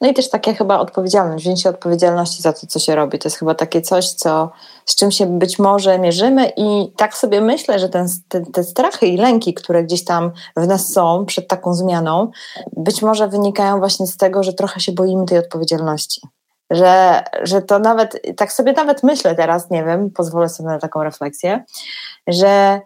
No 0.00 0.08
i 0.08 0.14
też 0.14 0.30
takie 0.30 0.54
chyba 0.54 0.78
odpowiedzialność, 0.78 1.44
wzięcie 1.44 1.70
odpowiedzialności 1.70 2.42
za 2.42 2.52
to, 2.52 2.66
co 2.66 2.78
się 2.78 2.94
robi. 2.94 3.18
To 3.18 3.28
jest 3.28 3.38
chyba 3.38 3.54
takie 3.54 3.82
coś, 3.82 4.10
co, 4.10 4.50
z 4.84 4.96
czym 4.96 5.10
się 5.10 5.26
być 5.26 5.58
może 5.58 5.98
mierzymy 5.98 6.52
i 6.56 6.92
tak 6.96 7.16
sobie 7.16 7.40
myślę, 7.40 7.78
że 7.78 7.88
ten, 7.88 8.08
te, 8.28 8.40
te 8.40 8.64
strachy 8.64 9.06
i 9.06 9.16
lęki, 9.16 9.54
które 9.54 9.84
gdzieś 9.84 10.04
tam 10.04 10.30
w 10.56 10.66
nas 10.66 10.92
są 10.92 11.26
przed 11.26 11.48
taką 11.48 11.74
zmianą, 11.74 12.30
być 12.76 13.02
może 13.02 13.28
wynikają 13.28 13.78
właśnie 13.78 14.06
z 14.06 14.16
tego, 14.16 14.42
że 14.42 14.52
trochę 14.52 14.80
się 14.80 14.92
boimy 14.92 15.26
tej 15.26 15.38
odpowiedzialności 15.38 16.20
że, 16.70 17.24
że 17.42 17.62
to 17.62 17.78
nawet, 17.78 18.22
tak 18.36 18.52
sobie 18.52 18.72
nawet 18.72 19.02
myślę 19.02 19.34
teraz, 19.34 19.70
nie 19.70 19.84
wiem, 19.84 20.10
pozwolę 20.10 20.48
sobie 20.48 20.68
na 20.68 20.78
taką 20.78 21.02
refleksję, 21.02 21.64
że 22.26 22.80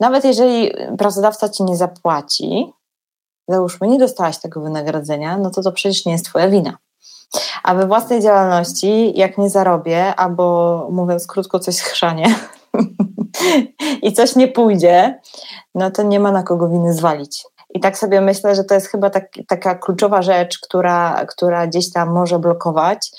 nawet 0.00 0.24
jeżeli 0.24 0.72
pracodawca 0.98 1.48
ci 1.48 1.62
nie 1.62 1.76
zapłaci, 1.76 2.72
załóżmy, 3.50 3.88
nie 3.88 3.98
dostałaś 3.98 4.38
tego 4.38 4.60
wynagrodzenia, 4.60 5.38
no 5.38 5.50
to 5.50 5.62
to 5.62 5.72
przecież 5.72 6.06
nie 6.06 6.12
jest 6.12 6.24
twoja 6.24 6.48
wina. 6.48 6.76
A 7.62 7.74
we 7.74 7.86
własnej 7.86 8.22
działalności, 8.22 9.18
jak 9.18 9.38
nie 9.38 9.50
zarobię, 9.50 10.14
albo 10.14 10.88
mówiąc 10.90 11.26
krótko, 11.26 11.58
coś 11.58 11.76
schrzanie 11.76 12.34
i 14.02 14.12
coś 14.12 14.36
nie 14.36 14.48
pójdzie, 14.48 15.20
no 15.74 15.90
to 15.90 16.02
nie 16.02 16.20
ma 16.20 16.32
na 16.32 16.42
kogo 16.42 16.68
winy 16.68 16.94
zwalić. 16.94 17.44
I 17.74 17.80
tak 17.80 17.98
sobie 17.98 18.20
myślę, 18.20 18.54
że 18.54 18.64
to 18.64 18.74
jest 18.74 18.86
chyba 18.86 19.10
tak, 19.10 19.28
taka 19.48 19.74
kluczowa 19.74 20.22
rzecz, 20.22 20.58
która, 20.58 21.26
która 21.26 21.66
gdzieś 21.66 21.92
tam 21.92 22.12
może 22.12 22.38
blokować. 22.38 23.10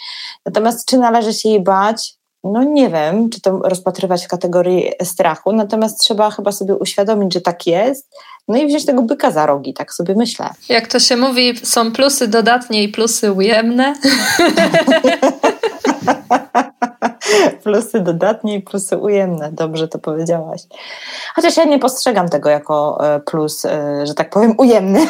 Natomiast 0.45 0.85
czy 0.85 0.97
należy 0.97 1.33
się 1.33 1.49
jej 1.49 1.63
bać? 1.63 2.15
No 2.43 2.63
nie 2.63 2.89
wiem, 2.89 3.29
czy 3.29 3.41
to 3.41 3.59
rozpatrywać 3.59 4.25
w 4.25 4.27
kategorii 4.27 4.91
strachu, 5.03 5.51
natomiast 5.51 5.99
trzeba 5.99 6.31
chyba 6.31 6.51
sobie 6.51 6.75
uświadomić, 6.75 7.33
że 7.33 7.41
tak 7.41 7.67
jest, 7.67 8.15
no 8.47 8.57
i 8.57 8.67
wziąć 8.67 8.85
tego 8.85 9.01
byka 9.01 9.31
za 9.31 9.45
rogi, 9.45 9.73
tak 9.73 9.93
sobie 9.93 10.15
myślę. 10.15 10.49
Jak 10.69 10.87
to 10.87 10.99
się 10.99 11.17
mówi, 11.17 11.57
są 11.63 11.91
plusy 11.91 12.27
dodatnie 12.27 12.83
i 12.83 12.89
plusy 12.89 13.31
ujemne. 13.31 13.93
plusy 17.63 17.99
dodatnie 17.99 18.55
i 18.55 18.61
plusy 18.61 18.97
ujemne. 18.97 19.51
Dobrze 19.51 19.87
to 19.87 19.99
powiedziałaś. 19.99 20.61
Chociaż 21.35 21.57
ja 21.57 21.63
nie 21.63 21.79
postrzegam 21.79 22.29
tego 22.29 22.49
jako 22.49 22.97
e, 23.15 23.19
plus, 23.19 23.65
e, 23.65 24.07
że 24.07 24.13
tak 24.13 24.29
powiem, 24.29 24.53
ujemny. 24.57 25.07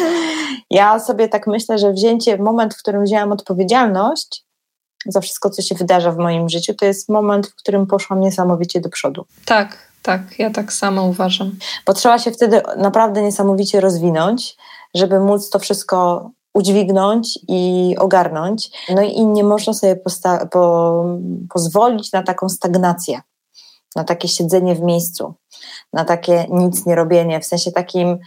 ja 0.70 1.00
sobie 1.00 1.28
tak 1.28 1.46
myślę, 1.46 1.78
że 1.78 1.92
wzięcie, 1.92 2.38
moment, 2.38 2.74
w 2.74 2.78
którym 2.78 3.04
wzięłam 3.04 3.32
odpowiedzialność 3.32 4.44
za 5.06 5.20
wszystko, 5.20 5.50
co 5.50 5.62
się 5.62 5.74
wydarza 5.74 6.12
w 6.12 6.18
moim 6.18 6.48
życiu, 6.48 6.74
to 6.74 6.84
jest 6.84 7.08
moment, 7.08 7.46
w 7.46 7.54
którym 7.54 7.86
poszłam 7.86 8.20
niesamowicie 8.20 8.80
do 8.80 8.88
przodu. 8.88 9.26
Tak, 9.44 9.89
tak, 10.02 10.38
ja 10.38 10.50
tak 10.50 10.72
samo 10.72 11.02
uważam. 11.02 11.58
Bo 11.86 11.92
trzeba 11.92 12.18
się 12.18 12.30
wtedy 12.30 12.62
naprawdę 12.76 13.22
niesamowicie 13.22 13.80
rozwinąć, 13.80 14.56
żeby 14.94 15.20
móc 15.20 15.50
to 15.50 15.58
wszystko 15.58 16.30
udźwignąć 16.54 17.38
i 17.48 17.94
ogarnąć. 17.98 18.70
No 18.94 19.02
i 19.02 19.26
nie 19.26 19.44
można 19.44 19.74
sobie 19.74 19.96
po 20.50 21.04
pozwolić 21.50 22.12
na 22.12 22.22
taką 22.22 22.48
stagnację, 22.48 23.20
na 23.96 24.04
takie 24.04 24.28
siedzenie 24.28 24.74
w 24.74 24.80
miejscu, 24.80 25.34
na 25.92 26.04
takie 26.04 26.46
nic 26.50 26.86
nie 26.86 26.94
robienie, 26.94 27.40
w 27.40 27.46
sensie 27.46 27.72
takim, 27.72 28.18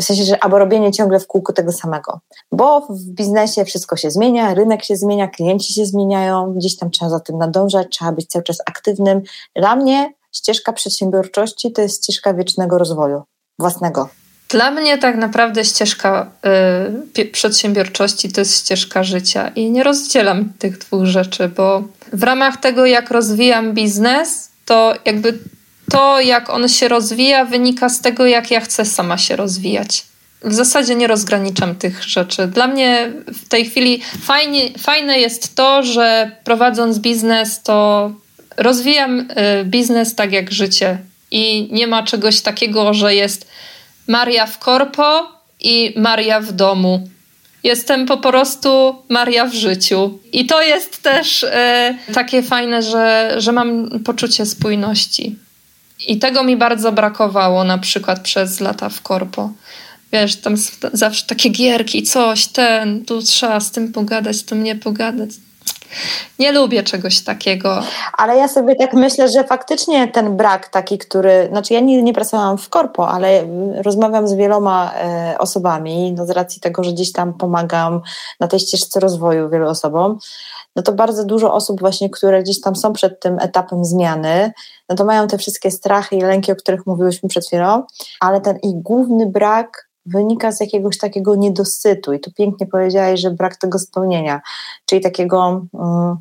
w 0.00 0.04
sensie, 0.04 0.24
że 0.24 0.44
albo 0.44 0.58
robienie 0.58 0.92
ciągle 0.92 1.20
w 1.20 1.26
kółko 1.26 1.52
tego 1.52 1.72
samego. 1.72 2.20
Bo 2.52 2.80
w 2.80 3.04
biznesie 3.04 3.64
wszystko 3.64 3.96
się 3.96 4.10
zmienia, 4.10 4.54
rynek 4.54 4.84
się 4.84 4.96
zmienia, 4.96 5.28
klienci 5.28 5.74
się 5.74 5.86
zmieniają, 5.86 6.54
gdzieś 6.54 6.76
tam 6.76 6.90
trzeba 6.90 7.10
za 7.10 7.20
tym 7.20 7.38
nadążać, 7.38 7.86
trzeba 7.90 8.12
być 8.12 8.26
cały 8.26 8.42
czas 8.42 8.58
aktywnym. 8.66 9.22
Dla 9.56 9.76
mnie 9.76 10.12
ścieżka 10.36 10.72
przedsiębiorczości 10.72 11.72
to 11.72 11.82
jest 11.82 12.02
ścieżka 12.02 12.34
wiecznego 12.34 12.78
rozwoju 12.78 13.22
własnego. 13.58 14.08
Dla 14.48 14.70
mnie 14.70 14.98
tak 14.98 15.16
naprawdę 15.16 15.64
ścieżka 15.64 16.30
y, 17.18 17.24
przedsiębiorczości 17.24 18.32
to 18.32 18.40
jest 18.40 18.58
ścieżka 18.58 19.04
życia 19.04 19.48
i 19.48 19.70
nie 19.70 19.82
rozdzielam 19.82 20.52
tych 20.58 20.78
dwóch 20.78 21.04
rzeczy, 21.04 21.48
bo 21.48 21.82
w 22.12 22.22
ramach 22.22 22.56
tego, 22.56 22.86
jak 22.86 23.10
rozwijam 23.10 23.72
biznes, 23.74 24.48
to 24.64 24.94
jakby 25.04 25.38
to, 25.90 26.20
jak 26.20 26.50
on 26.50 26.68
się 26.68 26.88
rozwija, 26.88 27.44
wynika 27.44 27.88
z 27.88 28.00
tego, 28.00 28.26
jak 28.26 28.50
ja 28.50 28.60
chcę 28.60 28.84
sama 28.84 29.18
się 29.18 29.36
rozwijać. 29.36 30.06
W 30.44 30.54
zasadzie 30.54 30.94
nie 30.94 31.06
rozgraniczam 31.06 31.74
tych 31.74 32.02
rzeczy. 32.02 32.46
Dla 32.46 32.66
mnie 32.66 33.12
w 33.26 33.48
tej 33.48 33.64
chwili 33.64 34.02
fajnie, 34.22 34.70
fajne 34.78 35.18
jest 35.18 35.54
to, 35.54 35.82
że 35.82 36.30
prowadząc 36.44 36.98
biznes, 36.98 37.62
to 37.62 38.10
rozwijam 38.56 39.20
y, 39.20 39.64
biznes 39.64 40.14
tak 40.14 40.32
jak 40.32 40.52
życie 40.52 40.98
i 41.30 41.68
nie 41.72 41.86
ma 41.86 42.02
czegoś 42.02 42.40
takiego, 42.40 42.94
że 42.94 43.14
jest 43.14 43.48
Maria 44.08 44.46
w 44.46 44.58
korpo 44.58 45.32
i 45.60 45.94
Maria 45.96 46.40
w 46.40 46.52
domu. 46.52 47.08
Jestem 47.64 48.06
po 48.06 48.16
prostu 48.16 48.96
Maria 49.08 49.46
w 49.46 49.54
życiu. 49.54 50.18
I 50.32 50.46
to 50.46 50.62
jest 50.62 51.02
też 51.02 51.44
e, 51.44 51.94
takie 52.14 52.42
fajne, 52.42 52.82
że, 52.82 53.34
że 53.36 53.52
mam 53.52 54.00
poczucie 54.04 54.46
spójności. 54.46 55.36
I 56.06 56.18
tego 56.18 56.42
mi 56.42 56.56
bardzo 56.56 56.92
brakowało 56.92 57.64
na 57.64 57.78
przykład 57.78 58.20
przez 58.20 58.60
lata 58.60 58.88
w 58.88 59.02
korpo. 59.02 59.52
Wiesz, 60.12 60.36
tam 60.36 60.54
zawsze 60.92 61.26
takie 61.26 61.48
gierki, 61.48 62.02
coś, 62.02 62.46
ten, 62.46 63.04
tu 63.04 63.22
trzeba 63.22 63.60
z 63.60 63.70
tym 63.70 63.92
pogadać, 63.92 64.42
tu 64.42 64.56
mnie 64.56 64.76
pogadać. 64.76 65.30
Nie 66.38 66.52
lubię 66.52 66.82
czegoś 66.82 67.24
takiego. 67.24 67.82
Ale 68.18 68.36
ja 68.36 68.48
sobie 68.48 68.76
tak 68.76 68.92
myślę, 68.92 69.28
że 69.28 69.44
faktycznie 69.44 70.08
ten 70.08 70.36
brak 70.36 70.68
taki, 70.68 70.98
który, 70.98 71.48
znaczy 71.50 71.74
ja 71.74 71.80
nigdy 71.80 72.02
nie 72.02 72.12
pracowałam 72.12 72.58
w 72.58 72.68
korpo, 72.68 73.08
ale 73.08 73.44
rozmawiam 73.82 74.28
z 74.28 74.34
wieloma 74.34 74.92
e, 74.94 75.34
osobami, 75.38 76.12
no 76.12 76.26
z 76.26 76.30
racji 76.30 76.60
tego, 76.60 76.84
że 76.84 76.92
gdzieś 76.92 77.12
tam 77.12 77.34
pomagam 77.34 78.00
na 78.40 78.48
tej 78.48 78.60
ścieżce 78.60 79.00
rozwoju 79.00 79.50
wielu 79.50 79.68
osobom, 79.68 80.18
no 80.76 80.82
to 80.82 80.92
bardzo 80.92 81.24
dużo 81.24 81.54
osób 81.54 81.80
właśnie, 81.80 82.10
które 82.10 82.42
gdzieś 82.42 82.60
tam 82.60 82.76
są 82.76 82.92
przed 82.92 83.20
tym 83.20 83.38
etapem 83.38 83.84
zmiany, 83.84 84.52
no 84.88 84.96
to 84.96 85.04
mają 85.04 85.26
te 85.26 85.38
wszystkie 85.38 85.70
strachy 85.70 86.16
i 86.16 86.20
lęki, 86.20 86.52
o 86.52 86.56
których 86.56 86.86
mówiłyśmy 86.86 87.28
przed 87.28 87.46
chwilą, 87.46 87.82
ale 88.20 88.40
ten 88.40 88.56
ich 88.56 88.74
główny 88.74 89.26
brak 89.26 89.88
wynika 90.06 90.52
z 90.52 90.60
jakiegoś 90.60 90.98
takiego 90.98 91.36
niedosytu 91.36 92.12
i 92.12 92.20
tu 92.20 92.32
pięknie 92.32 92.66
powiedziałaś, 92.66 93.20
że 93.20 93.30
brak 93.30 93.56
tego 93.56 93.78
spełnienia, 93.78 94.40
czyli 94.86 95.00
takiego 95.00 95.66
um, 95.72 96.16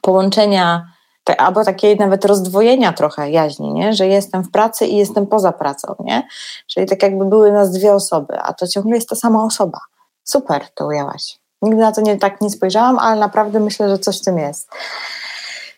połączenia 0.00 0.92
albo 1.38 1.64
takiej 1.64 1.96
nawet 1.96 2.24
rozdwojenia 2.24 2.92
trochę 2.92 3.30
jaźni, 3.30 3.72
nie? 3.72 3.92
że 3.92 4.06
jestem 4.06 4.42
w 4.42 4.50
pracy 4.50 4.86
i 4.86 4.96
jestem 4.96 5.26
poza 5.26 5.52
pracą, 5.52 5.94
nie? 6.00 6.28
czyli 6.66 6.86
tak 6.86 7.02
jakby 7.02 7.24
były 7.24 7.52
nas 7.52 7.70
dwie 7.70 7.94
osoby, 7.94 8.38
a 8.42 8.52
to 8.52 8.68
ciągle 8.68 8.94
jest 8.94 9.08
ta 9.08 9.16
sama 9.16 9.44
osoba. 9.44 9.78
Super 10.24 10.62
to 10.74 10.86
ujęłaś. 10.86 11.38
Nigdy 11.62 11.80
na 11.80 11.92
to 11.92 12.00
nie, 12.00 12.18
tak 12.18 12.40
nie 12.40 12.50
spojrzałam, 12.50 12.98
ale 12.98 13.20
naprawdę 13.20 13.60
myślę, 13.60 13.88
że 13.88 13.98
coś 13.98 14.20
w 14.20 14.24
tym 14.24 14.38
jest. 14.38 14.68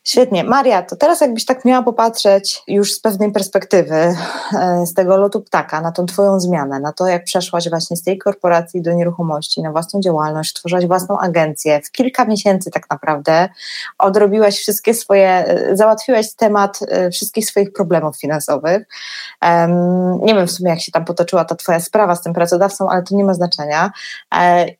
Świetnie. 0.06 0.44
Maria, 0.44 0.82
to 0.82 0.96
teraz 0.96 1.20
jakbyś 1.20 1.44
tak 1.44 1.64
miała 1.64 1.82
popatrzeć 1.82 2.62
już 2.68 2.94
z 2.94 3.00
pewnej 3.00 3.32
perspektywy, 3.32 3.94
e, 3.94 4.86
z 4.86 4.94
tego 4.94 5.16
lotu 5.16 5.40
ptaka, 5.40 5.80
na 5.80 5.92
tą 5.92 6.06
twoją 6.06 6.40
zmianę, 6.40 6.80
na 6.80 6.92
to, 6.92 7.06
jak 7.06 7.24
przeszłaś 7.24 7.70
właśnie 7.70 7.96
z 7.96 8.02
tej 8.02 8.18
korporacji 8.18 8.82
do 8.82 8.92
nieruchomości, 8.92 9.62
na 9.62 9.72
własną 9.72 10.00
działalność, 10.00 10.52
tworzyłaś 10.52 10.86
własną 10.86 11.18
agencję, 11.18 11.80
w 11.84 11.90
kilka 11.90 12.24
miesięcy 12.24 12.70
tak 12.70 12.90
naprawdę 12.90 13.48
odrobiłaś 13.98 14.58
wszystkie 14.58 14.94
swoje, 14.94 15.28
e, 15.28 15.76
załatwiłaś 15.76 16.34
temat 16.34 16.78
e, 16.88 17.10
wszystkich 17.10 17.46
swoich 17.46 17.72
problemów 17.72 18.16
finansowych. 18.16 18.86
Nie 20.22 20.34
wiem 20.34 20.46
w 20.46 20.50
sumie, 20.50 20.70
jak 20.70 20.80
się 20.80 20.92
tam 20.92 21.04
potoczyła 21.04 21.44
ta 21.44 21.54
twoja 21.54 21.80
sprawa 21.80 22.16
z 22.16 22.22
tym 22.22 22.32
pracodawcą, 22.32 22.88
ale 22.88 23.02
to 23.02 23.14
nie 23.14 23.24
ma 23.24 23.34
znaczenia. 23.34 23.92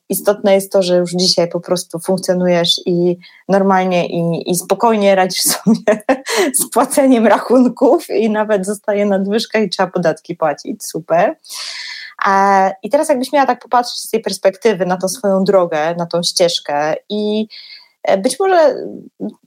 Istotne 0.09 0.53
jest 0.55 0.71
to, 0.71 0.83
że 0.83 0.97
już 0.97 1.11
dzisiaj 1.11 1.47
po 1.47 1.59
prostu 1.59 1.99
funkcjonujesz 1.99 2.81
i 2.85 3.17
normalnie 3.49 4.07
i, 4.07 4.51
i 4.51 4.55
spokojnie 4.55 5.14
radzisz 5.15 5.41
sobie 5.41 6.03
z 6.61 6.69
płaceniem 6.69 7.27
rachunków 7.27 8.09
i 8.09 8.29
nawet 8.29 8.65
zostaje 8.65 9.05
nadwyżka 9.05 9.59
i 9.59 9.69
trzeba 9.69 9.91
podatki 9.91 10.35
płacić. 10.35 10.85
Super. 10.85 11.35
I 12.83 12.89
teraz 12.89 13.09
jakbyś 13.09 13.31
miała 13.31 13.45
tak 13.45 13.59
popatrzeć 13.59 13.99
z 13.99 14.09
tej 14.09 14.21
perspektywy 14.21 14.85
na 14.85 14.97
tą 14.97 15.07
swoją 15.07 15.43
drogę, 15.43 15.95
na 15.95 16.05
tą 16.05 16.23
ścieżkę 16.23 16.95
i 17.09 17.47
e, 18.03 18.17
być 18.17 18.39
może 18.39 18.75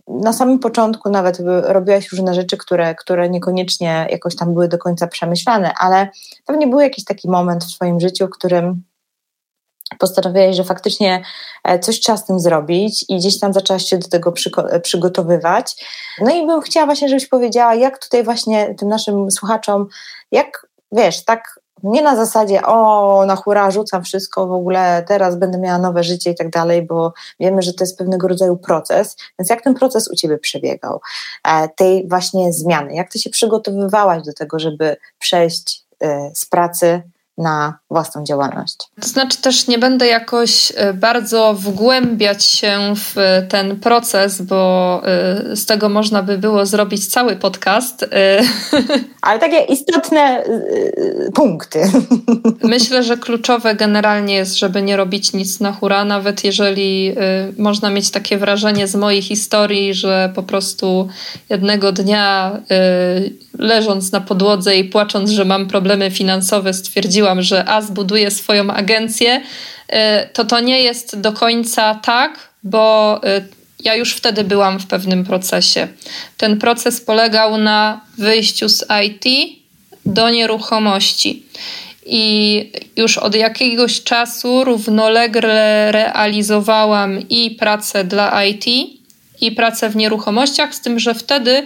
na 0.08 0.32
samym 0.32 0.58
początku 0.58 1.10
nawet 1.10 1.38
robiłaś 1.62 2.12
różne 2.12 2.34
rzeczy, 2.34 2.56
które, 2.56 2.94
które 2.94 3.30
niekoniecznie 3.30 4.06
jakoś 4.10 4.36
tam 4.36 4.54
były 4.54 4.68
do 4.68 4.78
końca 4.78 5.06
przemyślane, 5.06 5.72
ale 5.78 6.08
pewnie 6.46 6.66
był 6.66 6.80
jakiś 6.80 7.04
taki 7.04 7.30
moment 7.30 7.64
w 7.64 7.74
Twoim 7.74 8.00
życiu, 8.00 8.26
w 8.26 8.30
którym 8.30 8.82
postanowiłeś, 9.98 10.56
że 10.56 10.64
faktycznie 10.64 11.22
e, 11.64 11.78
coś 11.78 12.00
trzeba 12.00 12.18
z 12.18 12.24
tym 12.24 12.40
zrobić 12.40 13.04
i 13.08 13.16
gdzieś 13.16 13.40
tam 13.40 13.52
zaczęłaś 13.52 13.84
się 13.84 13.98
do 13.98 14.08
tego 14.08 14.32
e, 14.70 14.80
przygotowywać. 14.80 15.86
No 16.20 16.34
i 16.34 16.46
bym 16.46 16.60
chciała 16.60 16.86
właśnie, 16.86 17.08
żebyś 17.08 17.26
powiedziała, 17.26 17.74
jak 17.74 17.98
tutaj 17.98 18.24
właśnie 18.24 18.74
tym 18.74 18.88
naszym 18.88 19.30
słuchaczom, 19.30 19.86
jak 20.32 20.66
wiesz, 20.92 21.24
tak 21.24 21.60
nie 21.82 22.02
na 22.02 22.16
zasadzie, 22.16 22.62
o, 22.62 23.24
na 23.26 23.36
hura, 23.36 23.70
rzucam 23.70 24.04
wszystko, 24.04 24.46
w 24.46 24.52
ogóle 24.52 25.04
teraz 25.08 25.36
będę 25.36 25.58
miała 25.58 25.78
nowe 25.78 26.02
życie 26.02 26.30
i 26.30 26.34
tak 26.34 26.50
dalej, 26.50 26.82
bo 26.82 27.12
wiemy, 27.40 27.62
że 27.62 27.74
to 27.74 27.84
jest 27.84 27.98
pewnego 27.98 28.28
rodzaju 28.28 28.56
proces. 28.56 29.16
Więc 29.38 29.50
jak 29.50 29.62
ten 29.62 29.74
proces 29.74 30.08
u 30.08 30.16
Ciebie 30.16 30.38
przebiegał? 30.38 31.00
E, 31.44 31.68
tej 31.68 32.08
właśnie 32.08 32.52
zmiany? 32.52 32.94
Jak 32.94 33.10
Ty 33.10 33.18
się 33.18 33.30
przygotowywałaś 33.30 34.22
do 34.22 34.32
tego, 34.32 34.58
żeby 34.58 34.96
przejść 35.18 35.88
z 36.34 36.46
pracy 36.46 37.02
na 37.38 37.78
własną 37.90 38.24
działalność. 38.24 38.76
To 39.00 39.08
znaczy 39.08 39.42
też 39.42 39.68
nie 39.68 39.78
będę 39.78 40.06
jakoś 40.06 40.72
e, 40.76 40.94
bardzo 40.94 41.54
wgłębiać 41.54 42.44
się 42.44 42.94
w 42.96 43.14
ten 43.48 43.80
proces, 43.80 44.42
bo 44.42 45.02
e, 45.04 45.56
z 45.56 45.66
tego 45.66 45.88
można 45.88 46.22
by 46.22 46.38
było 46.38 46.66
zrobić 46.66 47.06
cały 47.06 47.36
podcast. 47.36 48.06
Ale 49.22 49.38
takie 49.38 49.60
istotne 49.60 50.44
punkty. 51.34 51.82
Myślę, 52.62 53.02
że 53.02 53.16
kluczowe 53.16 53.74
generalnie 53.74 54.34
jest, 54.34 54.58
żeby 54.58 54.82
nie 54.82 54.96
robić 54.96 55.32
nic 55.32 55.60
na 55.60 55.72
hura, 55.72 56.04
nawet 56.04 56.44
jeżeli 56.44 57.14
można 57.58 57.90
mieć 57.90 58.10
takie 58.10 58.38
wrażenie 58.38 58.86
z 58.86 58.94
mojej 58.94 59.22
historii, 59.22 59.94
że 59.94 60.32
po 60.34 60.42
prostu 60.42 61.08
jednego 61.50 61.92
dnia 61.92 62.60
leżąc 63.58 64.12
na 64.12 64.20
podłodze 64.20 64.76
i 64.76 64.84
płacząc, 64.84 65.30
że 65.30 65.44
mam 65.44 65.66
problemy 65.66 66.10
finansowe, 66.10 66.74
stwierdziłam, 66.74 67.27
że 67.38 67.68
a 67.68 67.82
zbuduję 67.82 68.30
swoją 68.30 68.70
agencję, 68.70 69.40
y, 69.40 69.94
to 70.32 70.44
to 70.44 70.60
nie 70.60 70.82
jest 70.82 71.20
do 71.20 71.32
końca 71.32 71.94
tak, 71.94 72.38
bo 72.62 73.20
y, 73.24 73.58
ja 73.84 73.94
już 73.94 74.14
wtedy 74.14 74.44
byłam 74.44 74.78
w 74.78 74.86
pewnym 74.86 75.24
procesie. 75.24 75.88
Ten 76.36 76.58
proces 76.58 77.00
polegał 77.00 77.58
na 77.58 78.00
wyjściu 78.18 78.68
z 78.68 78.84
IT 79.04 79.24
do 80.06 80.30
nieruchomości. 80.30 81.42
I 82.06 82.72
już 82.96 83.18
od 83.18 83.34
jakiegoś 83.34 84.02
czasu 84.02 84.64
równolegle 84.64 85.92
realizowałam 85.92 87.28
i 87.28 87.50
pracę 87.50 88.04
dla 88.04 88.44
IT, 88.44 88.64
i 89.40 89.52
pracę 89.52 89.88
w 89.90 89.96
nieruchomościach, 89.96 90.74
z 90.74 90.80
tym, 90.80 90.98
że 90.98 91.14
wtedy 91.14 91.62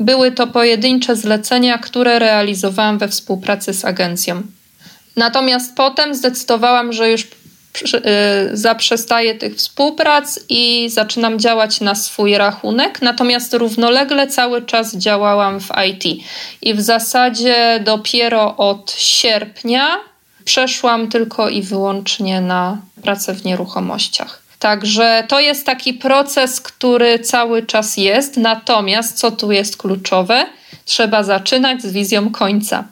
były 0.00 0.32
to 0.32 0.46
pojedyncze 0.46 1.16
zlecenia, 1.16 1.78
które 1.78 2.18
realizowałam 2.18 2.98
we 2.98 3.08
współpracy 3.08 3.74
z 3.74 3.84
agencją. 3.84 4.42
Natomiast 5.16 5.76
potem 5.76 6.14
zdecydowałam, 6.14 6.92
że 6.92 7.10
już 7.10 7.22
y, 7.22 7.28
zaprzestaję 8.52 9.34
tych 9.34 9.56
współprac 9.56 10.40
i 10.48 10.90
zaczynam 10.90 11.38
działać 11.38 11.80
na 11.80 11.94
swój 11.94 12.38
rachunek. 12.38 13.02
Natomiast 13.02 13.54
równolegle 13.54 14.26
cały 14.26 14.62
czas 14.62 14.96
działałam 14.96 15.60
w 15.60 15.68
IT. 15.88 16.24
I 16.62 16.74
w 16.74 16.80
zasadzie 16.80 17.80
dopiero 17.84 18.56
od 18.56 18.92
sierpnia 18.98 19.86
przeszłam 20.44 21.08
tylko 21.08 21.48
i 21.48 21.62
wyłącznie 21.62 22.40
na 22.40 22.78
pracę 23.02 23.34
w 23.34 23.44
nieruchomościach. 23.44 24.43
Także 24.64 25.24
to 25.28 25.40
jest 25.40 25.66
taki 25.66 25.94
proces, 25.94 26.60
który 26.60 27.18
cały 27.18 27.62
czas 27.62 27.96
jest. 27.96 28.36
Natomiast 28.36 29.18
co 29.18 29.30
tu 29.30 29.52
jest 29.52 29.76
kluczowe? 29.76 30.46
Trzeba 30.84 31.22
zaczynać 31.22 31.82
z 31.82 31.92
wizją 31.92 32.30
końca. 32.30 32.84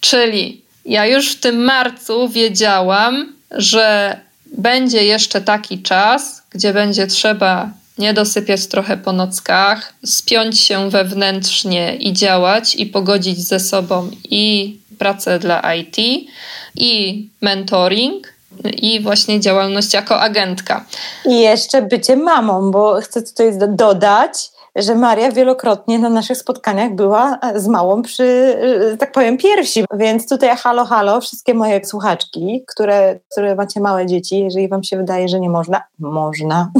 Czyli 0.00 0.62
ja 0.84 1.06
już 1.06 1.32
w 1.32 1.40
tym 1.40 1.64
marcu 1.64 2.28
wiedziałam, 2.28 3.32
że 3.50 4.16
będzie 4.46 5.04
jeszcze 5.04 5.40
taki 5.40 5.82
czas, 5.82 6.42
gdzie 6.50 6.72
będzie 6.72 7.06
trzeba 7.06 7.70
nie 7.98 8.14
dosypiać 8.14 8.66
trochę 8.66 8.96
po 8.96 9.12
nockach, 9.12 9.94
spiąć 10.04 10.60
się 10.60 10.90
wewnętrznie 10.90 11.96
i 11.96 12.12
działać, 12.12 12.74
i 12.74 12.86
pogodzić 12.86 13.38
ze 13.38 13.60
sobą 13.60 14.10
i 14.30 14.76
pracę 14.98 15.38
dla 15.38 15.74
IT, 15.74 15.96
i 16.76 17.26
mentoring, 17.40 18.37
i 18.64 19.00
właśnie 19.00 19.40
działalność 19.40 19.94
jako 19.94 20.20
agentka. 20.20 20.84
I 21.24 21.40
jeszcze 21.40 21.82
bycie 21.82 22.16
mamą, 22.16 22.70
bo 22.70 23.00
chcę 23.00 23.22
tutaj 23.22 23.58
dodać, 23.68 24.50
że 24.76 24.94
Maria 24.94 25.32
wielokrotnie 25.32 25.98
na 25.98 26.08
naszych 26.08 26.38
spotkaniach 26.38 26.94
była 26.94 27.38
z 27.54 27.68
małą 27.68 28.02
przy, 28.02 28.58
tak 28.98 29.12
powiem, 29.12 29.38
piersi. 29.38 29.84
Więc 29.94 30.28
tutaj 30.28 30.56
halo, 30.56 30.84
halo, 30.84 31.20
wszystkie 31.20 31.54
moje 31.54 31.84
słuchaczki, 31.84 32.64
które, 32.68 33.20
które 33.32 33.54
macie 33.54 33.80
małe 33.80 34.06
dzieci, 34.06 34.38
jeżeli 34.38 34.68
wam 34.68 34.84
się 34.84 34.96
wydaje, 34.96 35.28
że 35.28 35.40
nie 35.40 35.50
można, 35.50 35.82
można. 35.98 36.70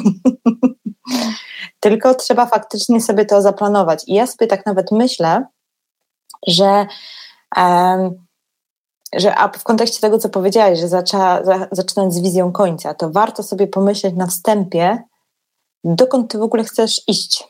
Tylko 1.80 2.14
trzeba 2.14 2.46
faktycznie 2.46 3.00
sobie 3.00 3.24
to 3.24 3.42
zaplanować. 3.42 4.04
I 4.06 4.14
ja 4.14 4.26
sobie 4.26 4.46
tak 4.46 4.66
nawet 4.66 4.92
myślę, 4.92 5.46
że 6.46 6.86
um, 7.56 8.27
że 9.14 9.34
a 9.34 9.48
w 9.48 9.64
kontekście 9.64 10.00
tego, 10.00 10.18
co 10.18 10.28
powiedziałeś, 10.28 10.80
że 10.80 10.88
zaczęła, 10.88 11.44
za, 11.44 11.68
zaczynać 11.72 12.14
z 12.14 12.20
wizją 12.20 12.52
końca, 12.52 12.94
to 12.94 13.10
warto 13.10 13.42
sobie 13.42 13.66
pomyśleć 13.66 14.14
na 14.14 14.26
wstępie, 14.26 15.02
dokąd 15.84 16.30
ty 16.30 16.38
w 16.38 16.42
ogóle 16.42 16.64
chcesz 16.64 17.02
iść 17.08 17.48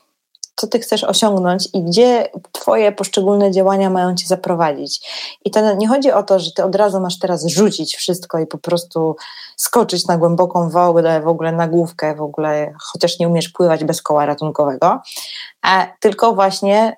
co 0.59 0.67
ty 0.67 0.79
chcesz 0.79 1.03
osiągnąć 1.03 1.69
i 1.73 1.83
gdzie 1.83 2.29
twoje 2.51 2.91
poszczególne 2.91 3.51
działania 3.51 3.89
mają 3.89 4.15
cię 4.15 4.27
zaprowadzić. 4.27 5.09
I 5.45 5.51
to 5.51 5.75
nie 5.75 5.87
chodzi 5.87 6.11
o 6.11 6.23
to, 6.23 6.39
że 6.39 6.51
ty 6.51 6.63
od 6.63 6.75
razu 6.75 6.99
masz 6.99 7.19
teraz 7.19 7.45
rzucić 7.47 7.95
wszystko 7.95 8.39
i 8.39 8.47
po 8.47 8.57
prostu 8.57 9.15
skoczyć 9.55 10.07
na 10.07 10.17
głęboką 10.17 10.69
wodę, 10.69 11.21
w 11.21 11.27
ogóle 11.27 11.51
na 11.51 11.67
główkę, 11.67 12.15
w 12.15 12.21
ogóle 12.21 12.73
chociaż 12.91 13.19
nie 13.19 13.27
umiesz 13.27 13.49
pływać 13.49 13.83
bez 13.83 14.01
koła 14.01 14.25
ratunkowego, 14.25 15.01
a 15.61 15.87
tylko 15.99 16.33
właśnie 16.33 16.95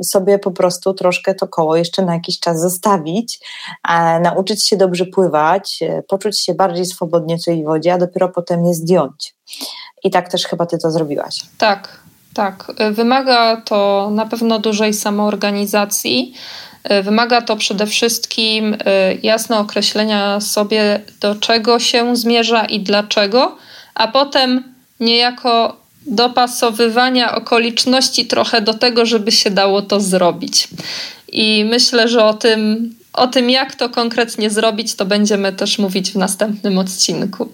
y, 0.00 0.04
sobie 0.04 0.38
po 0.38 0.50
prostu 0.50 0.94
troszkę 0.94 1.34
to 1.34 1.48
koło 1.48 1.76
jeszcze 1.76 2.02
na 2.02 2.14
jakiś 2.14 2.40
czas 2.40 2.60
zostawić, 2.60 3.40
nauczyć 4.20 4.68
się 4.68 4.76
dobrze 4.76 5.06
pływać, 5.06 5.78
y, 5.82 6.02
poczuć 6.08 6.40
się 6.40 6.54
bardziej 6.54 6.86
swobodnie 6.86 7.38
w 7.38 7.44
tej 7.44 7.64
wodzie, 7.64 7.94
a 7.94 7.98
dopiero 7.98 8.28
potem 8.28 8.64
je 8.64 8.74
zdjąć. 8.74 9.36
I 10.04 10.10
tak 10.10 10.28
też 10.28 10.46
chyba 10.46 10.66
ty 10.66 10.78
to 10.78 10.90
zrobiłaś. 10.90 11.40
Tak, 11.58 12.05
tak, 12.36 12.72
y, 12.80 12.92
wymaga 12.92 13.56
to 13.56 14.10
na 14.14 14.26
pewno 14.26 14.58
dużej 14.58 14.94
samoorganizacji. 14.94 16.34
Y, 16.90 17.02
wymaga 17.02 17.42
to 17.42 17.56
przede 17.56 17.86
wszystkim 17.86 18.74
y, 18.74 18.78
jasno 19.22 19.58
określenia 19.58 20.40
sobie, 20.40 21.00
do 21.20 21.34
czego 21.34 21.78
się 21.78 22.16
zmierza 22.16 22.64
i 22.64 22.80
dlaczego, 22.80 23.56
a 23.94 24.08
potem 24.08 24.74
niejako 25.00 25.76
dopasowywania 26.06 27.34
okoliczności 27.34 28.26
trochę 28.26 28.60
do 28.60 28.74
tego, 28.74 29.06
żeby 29.06 29.32
się 29.32 29.50
dało 29.50 29.82
to 29.82 30.00
zrobić. 30.00 30.68
I 31.32 31.64
myślę, 31.70 32.08
że 32.08 32.24
o 32.24 32.34
tym, 32.34 32.94
o 33.12 33.26
tym, 33.26 33.50
jak 33.50 33.74
to 33.74 33.88
konkretnie 33.88 34.50
zrobić, 34.50 34.94
to 34.94 35.04
będziemy 35.04 35.52
też 35.52 35.78
mówić 35.78 36.10
w 36.10 36.16
następnym 36.16 36.78
odcinku. 36.78 37.48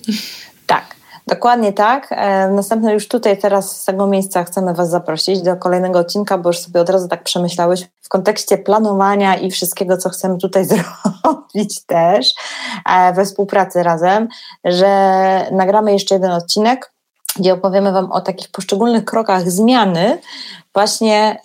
Tak. 0.67 1.02
Dokładnie 1.33 1.73
tak. 1.73 2.09
E, 2.11 2.49
następne 2.49 2.95
już 2.95 3.09
tutaj 3.09 3.39
teraz 3.39 3.81
z 3.81 3.85
tego 3.85 4.07
miejsca 4.07 4.45
chcemy 4.45 4.75
Was 4.75 4.91
zaprosić 4.91 5.43
do 5.43 5.57
kolejnego 5.57 5.99
odcinka, 5.99 6.39
bo 6.39 6.49
już 6.49 6.59
sobie 6.59 6.81
od 6.81 6.91
razu 6.91 7.09
tak 7.09 7.23
przemyślałeś 7.23 7.89
w 8.03 8.09
kontekście 8.09 8.59
planowania 8.59 9.37
i 9.37 9.51
wszystkiego, 9.51 9.97
co 9.97 10.09
chcemy 10.09 10.39
tutaj 10.39 10.65
zrobić 10.73 11.87
też 11.87 12.33
e, 12.89 13.13
we 13.13 13.25
współpracy 13.25 13.83
razem, 13.83 14.29
że 14.65 14.87
nagramy 15.53 15.93
jeszcze 15.93 16.15
jeden 16.15 16.31
odcinek, 16.31 16.93
gdzie 17.37 17.55
opowiemy 17.55 17.93
Wam 17.93 18.13
o 18.13 18.21
takich 18.21 18.49
poszczególnych 18.49 19.05
krokach 19.05 19.51
zmiany, 19.51 20.19
właśnie 20.75 21.41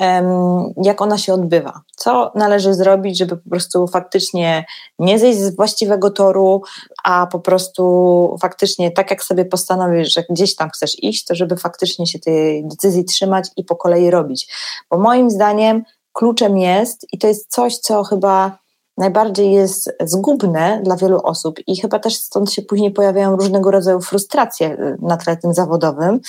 jak 0.83 1.01
ona 1.01 1.17
się 1.17 1.33
odbywa. 1.33 1.81
Co 1.95 2.31
należy 2.35 2.73
zrobić, 2.73 3.17
żeby 3.17 3.37
po 3.37 3.49
prostu 3.49 3.87
faktycznie 3.87 4.65
nie 4.99 5.19
zejść 5.19 5.39
z 5.39 5.55
właściwego 5.55 6.09
toru, 6.09 6.61
a 7.03 7.27
po 7.27 7.39
prostu 7.39 8.37
faktycznie 8.41 8.91
tak 8.91 9.11
jak 9.11 9.23
sobie 9.23 9.45
postanowisz, 9.45 10.13
że 10.13 10.23
gdzieś 10.29 10.55
tam 10.55 10.69
chcesz 10.69 11.03
iść, 11.03 11.25
to 11.25 11.35
żeby 11.35 11.57
faktycznie 11.57 12.07
się 12.07 12.19
tej 12.19 12.67
decyzji 12.67 13.05
trzymać 13.05 13.47
i 13.57 13.63
po 13.63 13.75
kolei 13.75 14.11
robić. 14.11 14.53
Bo 14.89 14.97
moim 14.97 15.31
zdaniem 15.31 15.83
kluczem 16.13 16.57
jest, 16.57 17.05
i 17.13 17.17
to 17.17 17.27
jest 17.27 17.51
coś, 17.51 17.77
co 17.77 18.03
chyba 18.03 18.57
najbardziej 18.97 19.51
jest 19.51 19.93
zgubne 20.05 20.81
dla 20.83 20.95
wielu 20.95 21.19
osób 21.23 21.59
i 21.67 21.77
chyba 21.77 21.99
też 21.99 22.15
stąd 22.15 22.51
się 22.51 22.61
później 22.61 22.91
pojawiają 22.91 23.35
różnego 23.35 23.71
rodzaju 23.71 24.01
frustracje 24.01 24.73
y, 24.73 24.97
na 25.01 25.17
tle 25.17 25.37
tym 25.37 25.53
zawodowym, 25.53 26.19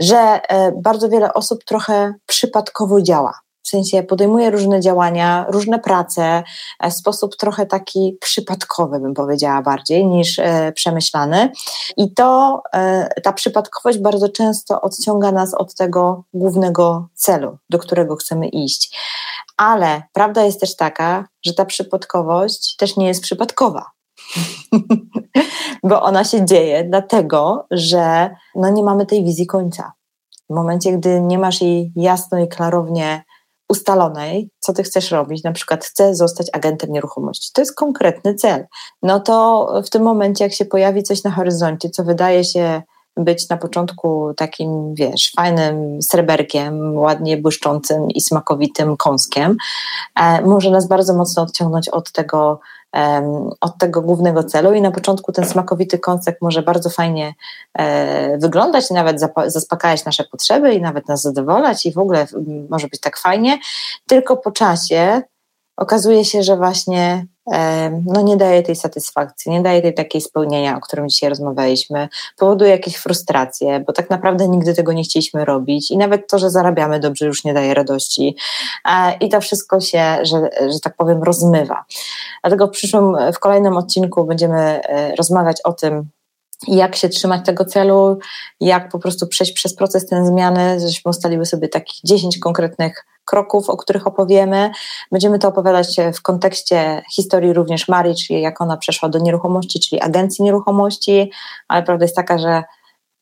że 0.00 0.16
e, 0.18 0.72
bardzo 0.72 1.08
wiele 1.08 1.34
osób 1.34 1.64
trochę 1.64 2.14
przypadkowo 2.26 3.02
działa. 3.02 3.40
W 3.62 3.68
sensie 3.68 4.02
podejmuje 4.02 4.50
różne 4.50 4.80
działania, 4.80 5.46
różne 5.48 5.78
prace 5.78 6.42
e, 6.80 6.90
w 6.90 6.94
sposób 6.94 7.36
trochę 7.36 7.66
taki 7.66 8.16
przypadkowy, 8.20 9.00
bym 9.00 9.14
powiedziała 9.14 9.62
bardziej, 9.62 10.06
niż 10.06 10.38
e, 10.38 10.72
przemyślany. 10.72 11.52
I 11.96 12.14
to, 12.14 12.62
ta 13.22 13.32
przypadkowość 13.32 13.98
bardzo 13.98 14.28
często 14.28 14.80
odciąga 14.80 15.32
nas 15.32 15.54
od 15.54 15.74
tego 15.74 16.24
głównego 16.34 17.08
celu, 17.14 17.58
do 17.70 17.78
którego 17.78 18.16
chcemy 18.16 18.48
iść. 18.48 18.98
Ale 19.56 20.02
prawda 20.12 20.44
jest 20.44 20.60
też 20.60 20.76
taka, 20.76 21.28
że 21.46 21.54
ta 21.54 21.64
przypadkowość 21.64 22.76
też 22.76 22.96
nie 22.96 23.06
jest 23.06 23.22
przypadkowa. 23.22 23.86
Bo 25.88 26.02
ona 26.02 26.24
się 26.24 26.44
dzieje 26.44 26.84
dlatego, 26.84 27.66
że 27.70 28.30
no 28.54 28.70
nie 28.70 28.82
mamy 28.82 29.06
tej 29.06 29.24
wizji 29.24 29.46
końca. 29.46 29.92
W 30.50 30.54
momencie, 30.54 30.92
gdy 30.92 31.20
nie 31.20 31.38
masz 31.38 31.60
jej 31.60 31.92
jasno 31.96 32.38
i 32.38 32.48
klarownie 32.48 33.24
ustalonej, 33.70 34.50
co 34.58 34.72
ty 34.72 34.82
chcesz 34.82 35.10
robić, 35.10 35.44
na 35.44 35.52
przykład 35.52 35.84
chcę 35.84 36.14
zostać 36.14 36.46
agentem 36.52 36.92
nieruchomości, 36.92 37.50
to 37.54 37.60
jest 37.60 37.74
konkretny 37.74 38.34
cel, 38.34 38.66
no 39.02 39.20
to 39.20 39.66
w 39.86 39.90
tym 39.90 40.02
momencie, 40.02 40.44
jak 40.44 40.52
się 40.52 40.64
pojawi 40.64 41.02
coś 41.02 41.24
na 41.24 41.30
horyzoncie, 41.30 41.90
co 41.90 42.04
wydaje 42.04 42.44
się 42.44 42.82
być 43.16 43.48
na 43.48 43.56
początku 43.56 44.34
takim, 44.36 44.94
wiesz, 44.94 45.32
fajnym 45.36 46.02
sreberkiem, 46.02 46.96
ładnie 46.96 47.36
błyszczącym 47.36 48.10
i 48.10 48.20
smakowitym 48.20 48.96
kąskiem, 48.96 49.56
e, 50.20 50.42
może 50.42 50.70
nas 50.70 50.88
bardzo 50.88 51.14
mocno 51.14 51.42
odciągnąć 51.42 51.88
od 51.88 52.12
tego, 52.12 52.60
od 53.60 53.78
tego 53.78 54.02
głównego 54.02 54.44
celu 54.44 54.72
i 54.72 54.82
na 54.82 54.90
początku 54.90 55.32
ten 55.32 55.46
smakowity 55.46 55.98
kąsek 55.98 56.38
może 56.40 56.62
bardzo 56.62 56.90
fajnie 56.90 57.34
e, 57.74 58.38
wyglądać 58.38 58.90
nawet 58.90 59.20
zaspokajać 59.46 60.04
nasze 60.04 60.24
potrzeby 60.24 60.74
i 60.74 60.80
nawet 60.80 61.08
nas 61.08 61.22
zadowalać 61.22 61.86
i 61.86 61.92
w 61.92 61.98
ogóle 61.98 62.26
może 62.70 62.88
być 62.88 63.00
tak 63.00 63.18
fajnie, 63.18 63.58
tylko 64.06 64.36
po 64.36 64.50
czasie 64.50 65.22
okazuje 65.80 66.24
się, 66.24 66.42
że 66.42 66.56
właśnie 66.56 67.26
no 68.06 68.22
nie 68.22 68.36
daje 68.36 68.62
tej 68.62 68.76
satysfakcji, 68.76 69.52
nie 69.52 69.62
daje 69.62 69.82
tej 69.82 69.94
takiej 69.94 70.20
spełnienia, 70.20 70.76
o 70.76 70.80
którym 70.80 71.08
dzisiaj 71.08 71.28
rozmawialiśmy, 71.30 72.08
powoduje 72.38 72.70
jakieś 72.70 72.96
frustracje, 72.96 73.80
bo 73.80 73.92
tak 73.92 74.10
naprawdę 74.10 74.48
nigdy 74.48 74.74
tego 74.74 74.92
nie 74.92 75.02
chcieliśmy 75.02 75.44
robić 75.44 75.90
i 75.90 75.96
nawet 75.96 76.30
to, 76.30 76.38
że 76.38 76.50
zarabiamy 76.50 77.00
dobrze 77.00 77.26
już 77.26 77.44
nie 77.44 77.54
daje 77.54 77.74
radości 77.74 78.36
i 79.20 79.28
to 79.28 79.40
wszystko 79.40 79.80
się, 79.80 80.18
że, 80.22 80.50
że 80.72 80.80
tak 80.80 80.96
powiem, 80.96 81.22
rozmywa. 81.22 81.84
Dlatego 82.42 82.66
w 82.66 82.70
przyszłym, 82.70 83.16
w 83.32 83.38
kolejnym 83.38 83.76
odcinku 83.76 84.24
będziemy 84.24 84.60
e, 84.60 85.16
rozmawiać 85.16 85.56
o 85.64 85.72
tym, 85.72 86.08
jak 86.68 86.96
się 86.96 87.08
trzymać 87.08 87.46
tego 87.46 87.64
celu, 87.64 88.18
jak 88.60 88.88
po 88.88 88.98
prostu 88.98 89.26
przejść 89.26 89.52
przez 89.52 89.74
proces 89.74 90.06
tej 90.06 90.26
zmiany, 90.26 90.80
żeśmy 90.80 91.08
ustaliły 91.08 91.46
sobie 91.46 91.68
takich 91.68 92.00
10 92.04 92.38
konkretnych 92.38 93.04
kroków, 93.30 93.70
o 93.70 93.76
których 93.76 94.06
opowiemy. 94.06 94.70
Będziemy 95.12 95.38
to 95.38 95.48
opowiadać 95.48 95.96
w 96.14 96.22
kontekście 96.22 97.02
historii 97.14 97.52
również 97.52 97.88
Marii, 97.88 98.14
czyli 98.14 98.40
jak 98.40 98.60
ona 98.60 98.76
przeszła 98.76 99.08
do 99.08 99.18
nieruchomości, 99.18 99.80
czyli 99.80 100.00
agencji 100.00 100.44
nieruchomości, 100.44 101.30
ale 101.68 101.82
prawda 101.82 102.04
jest 102.04 102.16
taka, 102.16 102.38
że 102.38 102.62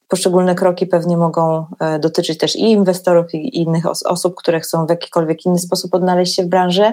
poszczególne 0.09 0.55
kroki 0.55 0.87
pewnie 0.87 1.17
mogą 1.17 1.67
e, 1.81 1.99
dotyczyć 1.99 2.39
też 2.39 2.57
i 2.57 2.63
inwestorów, 2.63 3.35
i 3.35 3.59
innych 3.59 3.87
os 3.87 4.03
osób, 4.03 4.35
które 4.35 4.61
chcą 4.61 4.87
w 4.87 4.91
jakikolwiek 4.91 5.47
inny 5.47 5.59
sposób 5.59 5.95
odnaleźć 5.95 6.35
się 6.35 6.43
w 6.43 6.47
branży. 6.47 6.93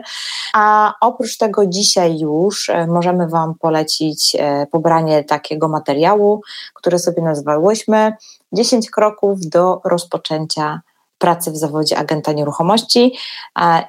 A 0.53 0.93
oprócz 1.01 1.37
tego 1.37 1.65
dzisiaj 1.65 2.19
już 2.19 2.69
e, 2.69 2.87
możemy 2.87 3.27
Wam 3.27 3.55
polecić 3.59 4.35
e, 4.39 4.67
pobranie 4.71 5.23
takiego 5.23 5.67
materiału, 5.67 6.41
które 6.73 6.99
sobie 6.99 7.21
nazwałyśmy 7.21 8.13
10 8.53 8.89
kroków 8.89 9.39
do 9.45 9.81
rozpoczęcia 9.85 10.81
pracy 11.25 11.51
w 11.51 11.57
zawodzie 11.57 11.97
agenta 11.97 12.31
nieruchomości 12.31 13.15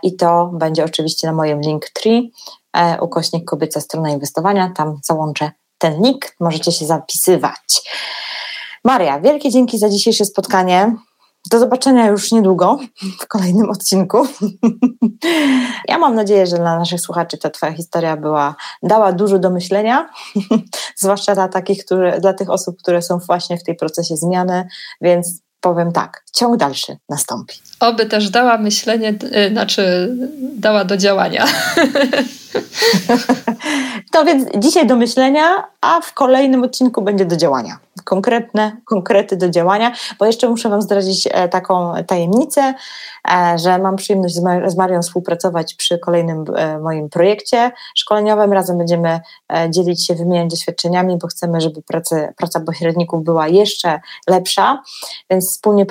i 0.03 0.17
to 0.17 0.51
będzie 0.53 0.85
oczywiście 0.85 1.27
na 1.27 1.33
moim 1.33 1.61
Linktree, 1.61 2.33
ukośnik 3.01 3.45
kobieca 3.45 3.81
strona 3.81 4.11
inwestowania, 4.11 4.73
tam 4.77 4.99
załączę 5.05 5.51
ten 5.79 6.03
link, 6.03 6.37
możecie 6.41 6.73
się 6.73 6.87
zapisywać. 6.87 7.83
Maria, 8.85 9.21
wielkie 9.21 9.51
dzięki 9.51 9.79
za 9.79 9.89
dzisiejsze 9.89 10.25
spotkanie. 10.25 10.97
Do 11.51 11.59
zobaczenia 11.59 12.07
już 12.07 12.33
niedługo 12.33 12.79
w 13.21 13.27
kolejnym 13.27 13.71
odcinku. 13.71 14.27
Ja 15.89 15.99
mam 15.99 16.15
nadzieję, 16.15 16.47
że 16.47 16.57
dla 16.57 16.79
naszych 16.79 17.01
słuchaczy 17.01 17.39
ta 17.39 17.51
Twoja 17.51 17.73
historia 17.73 18.17
była, 18.17 18.55
dała 18.83 19.13
dużo 19.13 19.39
do 19.39 19.51
myślenia, 19.51 20.09
zwłaszcza 21.03 21.35
dla 21.35 21.49
takich, 21.49 21.85
które, 21.85 22.21
dla 22.21 22.35
tych 22.35 22.51
osób, 22.51 22.79
które 22.79 23.03
są 23.03 23.19
właśnie 23.19 23.59
w 23.59 23.65
tej 23.65 23.77
procesie 23.77 24.17
zmiany, 24.17 24.69
więc 25.01 25.46
powiem 25.61 25.93
tak, 25.93 26.25
ciąg 26.33 26.57
dalszy 26.57 26.97
nastąpi. 27.09 27.57
Oby 27.81 28.07
też 28.07 28.31
dała 28.31 28.59
myślenie, 28.59 29.15
yy, 29.33 29.51
znaczy 29.51 30.15
dała 30.59 30.85
do 30.85 30.97
działania. 30.97 31.47
To 34.13 34.25
więc 34.25 34.49
dzisiaj 34.59 34.87
do 34.87 34.97
myślenia, 34.97 35.65
a 35.81 36.01
w 36.01 36.15
kolejnym 36.15 36.63
odcinku 36.63 37.03
będzie 37.03 37.25
do 37.25 37.37
działania. 37.37 37.79
Konkretne, 38.05 38.77
konkrety 38.85 39.37
do 39.37 39.51
działania, 39.51 39.93
bo 40.19 40.27
jeszcze 40.27 40.49
muszę 40.49 40.69
Wam 40.69 40.83
zdradzić 40.83 41.29
e, 41.31 41.49
taką 41.49 41.95
tajemnicę, 42.07 42.75
że 43.57 43.79
mam 43.79 43.97
przyjemność 43.97 44.35
z 44.67 44.77
Marią 44.77 45.03
współpracować 45.03 45.75
przy 45.75 45.99
kolejnym 45.99 46.45
e, 46.57 46.79
moim 46.79 47.09
projekcie 47.09 47.73
szkoleniowym. 47.95 48.53
Razem 48.53 48.79
będziemy 48.79 49.21
dzielić 49.71 50.07
się, 50.07 50.15
wymieniać 50.15 50.51
doświadczeniami, 50.51 51.19
bo 51.19 51.27
chcemy, 51.27 51.61
żeby 51.61 51.83
praca, 51.83 52.33
praca 52.37 52.61
pośredników 52.61 53.25
była 53.25 53.49
jeszcze 53.49 54.01
lepsza, 54.29 54.83
więc 55.31 55.51
wspólnie 55.51 55.87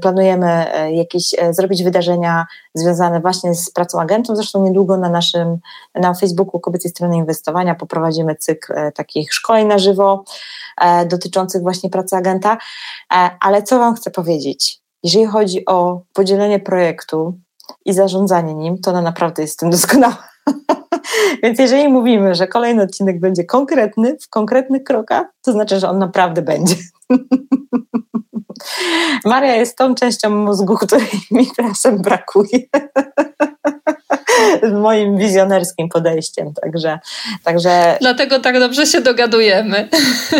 planujemy 0.00 0.66
jakieś 0.92 1.34
zrobić 1.50 1.84
wydarzenia 1.84 2.46
związane 2.74 3.20
właśnie 3.20 3.54
z 3.54 3.70
pracą 3.70 4.00
agentów. 4.00 4.36
Zresztą 4.36 4.64
niedługo 4.64 4.96
na 4.96 5.08
naszym 5.08 5.58
na 5.94 6.14
Facebooku 6.14 6.60
Kobiecej 6.60 6.90
Strony 6.90 7.16
Inwestowania 7.16 7.74
poprowadzimy 7.74 8.36
cykl 8.36 8.72
e, 8.72 8.92
takich 8.92 9.34
szkoleń 9.34 9.66
na 9.66 9.78
żywo 9.78 10.24
e, 10.80 11.06
dotyczących 11.06 11.62
właśnie 11.62 11.90
pracy 11.90 12.16
agenta. 12.16 12.58
E, 13.12 13.30
ale 13.40 13.62
co 13.62 13.78
Wam 13.78 13.94
chcę 13.94 14.10
powiedzieć? 14.10 14.87
Jeżeli 15.02 15.26
chodzi 15.26 15.66
o 15.66 16.02
podzielenie 16.12 16.60
projektu 16.60 17.38
i 17.84 17.92
zarządzanie 17.92 18.54
nim, 18.54 18.78
to 18.78 18.90
ona 18.90 19.02
naprawdę 19.02 19.42
jest 19.42 19.58
tym 19.58 19.70
doskonała. 19.70 20.28
Więc 21.42 21.58
jeżeli 21.58 21.88
mówimy, 21.88 22.34
że 22.34 22.46
kolejny 22.46 22.82
odcinek 22.82 23.20
będzie 23.20 23.44
konkretny, 23.44 24.16
w 24.22 24.28
konkretnych 24.28 24.84
krokach, 24.84 25.26
to 25.42 25.52
znaczy, 25.52 25.80
że 25.80 25.90
on 25.90 25.98
naprawdę 25.98 26.42
będzie. 26.42 26.74
Maria 29.24 29.56
jest 29.56 29.78
tą 29.78 29.94
częścią 29.94 30.30
mózgu, 30.30 30.74
której 30.74 31.08
mi 31.30 31.50
czasem 31.56 32.02
brakuje. 32.02 32.58
Z 34.62 34.72
moim 34.72 35.16
wizjonerskim 35.16 35.88
podejściem, 35.88 36.52
także, 36.62 36.98
także... 37.44 37.96
Dlatego 38.00 38.40
tak 38.40 38.58
dobrze 38.60 38.86
się 38.86 39.00
dogadujemy. 39.00 39.88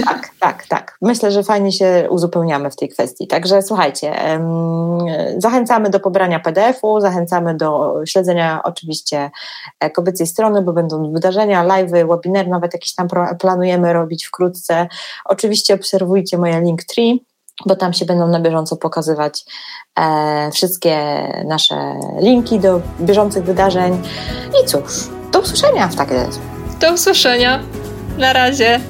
Tak, 0.05 0.31
tak, 0.41 0.67
tak. 0.67 0.97
Myślę, 1.03 1.31
że 1.31 1.43
fajnie 1.43 1.73
się 1.73 2.07
uzupełniamy 2.11 2.71
w 2.71 2.77
tej 2.77 2.89
kwestii. 2.89 3.27
Także 3.27 3.63
słuchajcie, 3.63 4.15
zachęcamy 5.39 5.91
do 5.91 6.01
pobrania 6.01 6.41
PDF-u, 6.41 7.01
zachęcamy 7.01 7.55
do 7.55 8.01
śledzenia 8.05 8.61
oczywiście 8.65 9.31
e, 9.81 9.91
kobiecej 9.91 10.27
strony, 10.27 10.63
bo 10.63 10.73
będą 10.73 11.13
wydarzenia, 11.13 11.65
live'y, 11.65 12.09
webinary, 12.09 12.49
nawet 12.49 12.73
jakieś 12.73 12.95
tam 12.95 13.09
planujemy 13.41 13.93
robić 13.93 14.27
wkrótce. 14.27 14.89
Oczywiście 15.25 15.75
obserwujcie 15.75 16.39
moje 16.39 16.61
Linktree, 16.61 17.25
bo 17.67 17.77
tam 17.77 17.93
się 17.93 18.05
będą 18.05 18.29
na 18.29 18.41
bieżąco 18.41 18.77
pokazywać 18.77 19.45
wszystkie 20.53 20.97
nasze 21.45 21.75
linki 22.21 22.61
do 22.61 22.81
bieżących 23.01 23.45
wydarzeń. 23.45 24.03
I 24.63 24.67
cóż, 24.67 25.09
do 25.33 25.41
usłyszenia 25.41 25.89
w 25.89 25.95
takiej 25.95 26.19
Do 26.81 26.95
usłyszenia. 26.95 27.63
Na 28.19 28.33
razie. 28.33 28.81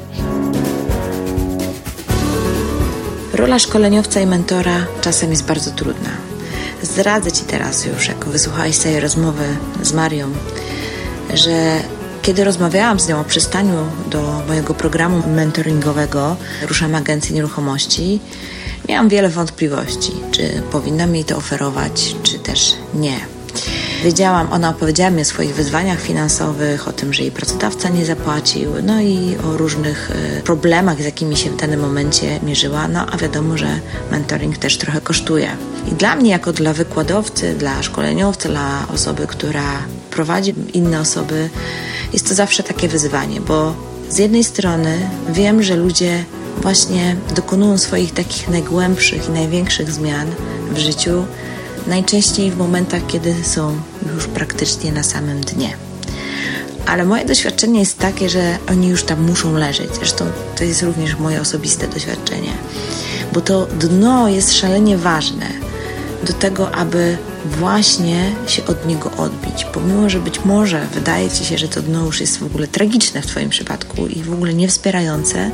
Rola 3.35 3.59
szkoleniowca 3.59 4.21
i 4.21 4.27
mentora 4.27 4.87
czasem 5.01 5.31
jest 5.31 5.47
bardzo 5.47 5.71
trudna. 5.71 6.11
Zdradzę 6.83 7.33
Ci 7.33 7.45
teraz 7.45 7.87
już, 7.87 8.09
jak 8.09 8.25
wysłuchałeś 8.25 8.79
tej 8.79 9.01
rozmowy 9.01 9.45
z 9.83 9.93
Marią, 9.93 10.29
że 11.35 11.77
kiedy 12.23 12.45
rozmawiałam 12.45 13.01
z 13.01 13.09
nią 13.09 13.21
o 13.21 13.25
przystaniu 13.25 13.77
do 14.07 14.43
mojego 14.49 14.75
programu 14.75 15.23
mentoringowego 15.29 16.37
Ruszam 16.63 16.95
Agencję 16.95 17.35
Nieruchomości, 17.35 18.21
miałam 18.89 19.09
wiele 19.09 19.29
wątpliwości, 19.29 20.13
czy 20.31 20.63
powinnam 20.73 21.15
jej 21.15 21.25
to 21.25 21.37
oferować, 21.37 22.15
czy 22.23 22.39
też 22.39 22.75
nie. 22.95 23.21
Wiedziałam, 24.05 24.53
ona 24.53 24.71
opowiedziała 24.71 25.11
mi 25.11 25.23
o 25.23 25.25
swoich 25.25 25.55
wyzwaniach 25.55 26.01
finansowych, 26.01 26.89
o 26.89 26.93
tym, 26.93 27.15
że 27.15 27.23
jej 27.23 27.33
pracodawca 27.33 27.89
nie 27.89 28.05
zapłacił, 28.05 28.71
no 28.83 29.01
i 29.01 29.37
o 29.45 29.57
różnych 29.57 30.11
y, 30.39 30.43
problemach, 30.43 31.03
z 31.03 31.05
jakimi 31.05 31.37
się 31.37 31.51
w 31.51 31.57
danym 31.57 31.81
momencie 31.81 32.41
mierzyła. 32.43 32.89
No 32.89 33.07
a 33.13 33.17
wiadomo, 33.17 33.59
że 33.59 33.81
mentoring 34.11 34.59
też 34.59 34.79
trochę 34.79 35.01
kosztuje. 35.01 35.49
I 35.93 35.95
dla 35.95 36.17
mnie, 36.17 36.31
jako 36.31 36.53
dla 36.53 36.73
wykładowcy, 36.73 37.55
dla 37.55 37.83
szkoleniowca, 37.83 38.49
dla 38.49 38.87
osoby, 38.95 39.27
która 39.27 39.83
prowadzi 40.11 40.55
inne 40.73 41.01
osoby, 41.01 41.49
jest 42.13 42.29
to 42.29 42.35
zawsze 42.35 42.63
takie 42.63 42.89
wyzwanie, 42.89 43.41
bo 43.41 43.75
z 44.09 44.19
jednej 44.19 44.45
strony 44.45 44.99
wiem, 45.29 45.63
że 45.63 45.77
ludzie 45.77 46.25
właśnie 46.63 47.17
dokonują 47.35 47.79
swoich 47.79 48.15
takich 48.15 48.49
najgłębszych 48.49 49.29
i 49.29 49.33
największych 49.33 49.93
zmian 49.93 50.27
w 50.71 50.79
życiu 50.79 51.25
najczęściej 51.87 52.51
w 52.51 52.57
momentach, 52.57 53.07
kiedy 53.07 53.35
są 53.45 53.81
już 54.15 54.27
praktycznie 54.27 54.93
na 54.93 55.03
samym 55.03 55.41
dnie. 55.41 55.77
Ale 56.87 57.05
moje 57.05 57.25
doświadczenie 57.25 57.81
jest 57.81 57.99
takie, 57.99 58.29
że 58.29 58.59
oni 58.71 58.89
już 58.89 59.05
tam 59.05 59.23
muszą 59.23 59.55
leżeć. 59.55 59.95
Zresztą 59.95 60.25
to 60.57 60.65
jest 60.65 60.83
również 60.83 61.19
moje 61.19 61.41
osobiste 61.41 61.89
doświadczenie, 61.89 62.53
bo 63.33 63.41
to 63.41 63.67
dno 63.67 64.29
jest 64.29 64.55
szalenie 64.55 64.99
ważne 64.99 65.47
do 66.27 66.33
tego, 66.33 66.75
aby 66.75 67.17
właśnie 67.45 68.33
się 68.47 68.67
od 68.67 68.87
niego 68.87 69.11
odbić. 69.17 69.65
Pomimo, 69.65 70.11
że 70.11 70.21
być 70.21 70.45
może 70.45 70.87
wydaje 70.95 71.31
ci 71.31 71.45
się, 71.45 71.59
że 71.59 71.69
to 71.69 71.83
dno 71.83 72.05
już 72.05 72.21
jest 72.21 72.39
w 72.39 72.43
ogóle 72.43 72.69
tragiczne 72.69 73.23
w 73.23 73.27
Twoim 73.27 73.51
przypadku 73.51 74.07
i 74.07 74.23
w 74.23 74.33
ogóle 74.33 74.55
niewspierające, 74.55 75.51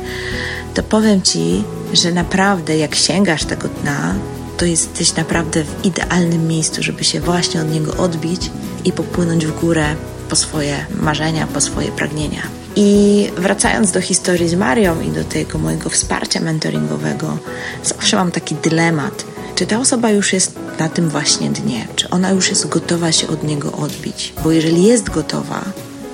to 0.75 0.83
powiem 0.83 1.21
Ci, 1.21 1.63
że 1.93 2.11
naprawdę 2.11 2.77
jak 2.77 2.95
sięgasz 2.95 3.45
tego 3.45 3.67
dna, 3.67 4.15
to 4.57 4.65
jesteś 4.65 5.15
naprawdę 5.15 5.63
w 5.63 5.85
idealnym 5.85 6.47
miejscu, 6.47 6.83
żeby 6.83 7.03
się 7.03 7.19
właśnie 7.19 7.61
od 7.61 7.71
niego 7.71 7.97
odbić 7.97 8.51
i 8.85 8.91
popłynąć 8.91 9.45
w 9.45 9.59
górę 9.59 9.95
po 10.29 10.35
swoje 10.35 10.85
marzenia, 11.01 11.47
po 11.47 11.61
swoje 11.61 11.91
pragnienia. 11.91 12.41
I 12.75 13.29
wracając 13.37 13.91
do 13.91 14.01
historii 14.01 14.49
z 14.49 14.55
Marią 14.55 15.01
i 15.01 15.09
do 15.09 15.23
tego 15.23 15.59
mojego 15.59 15.89
wsparcia 15.89 16.39
mentoringowego, 16.39 17.37
zawsze 17.83 18.17
mam 18.17 18.31
taki 18.31 18.55
dylemat, 18.55 19.25
czy 19.55 19.65
ta 19.65 19.79
osoba 19.79 20.09
już 20.09 20.33
jest 20.33 20.55
na 20.79 20.89
tym 20.89 21.09
właśnie 21.09 21.49
dnie, 21.49 21.87
czy 21.95 22.09
ona 22.09 22.31
już 22.31 22.49
jest 22.49 22.67
gotowa 22.67 23.11
się 23.11 23.27
od 23.27 23.43
niego 23.43 23.71
odbić. 23.71 24.33
Bo 24.43 24.51
jeżeli 24.51 24.83
jest 24.83 25.09
gotowa, 25.09 25.63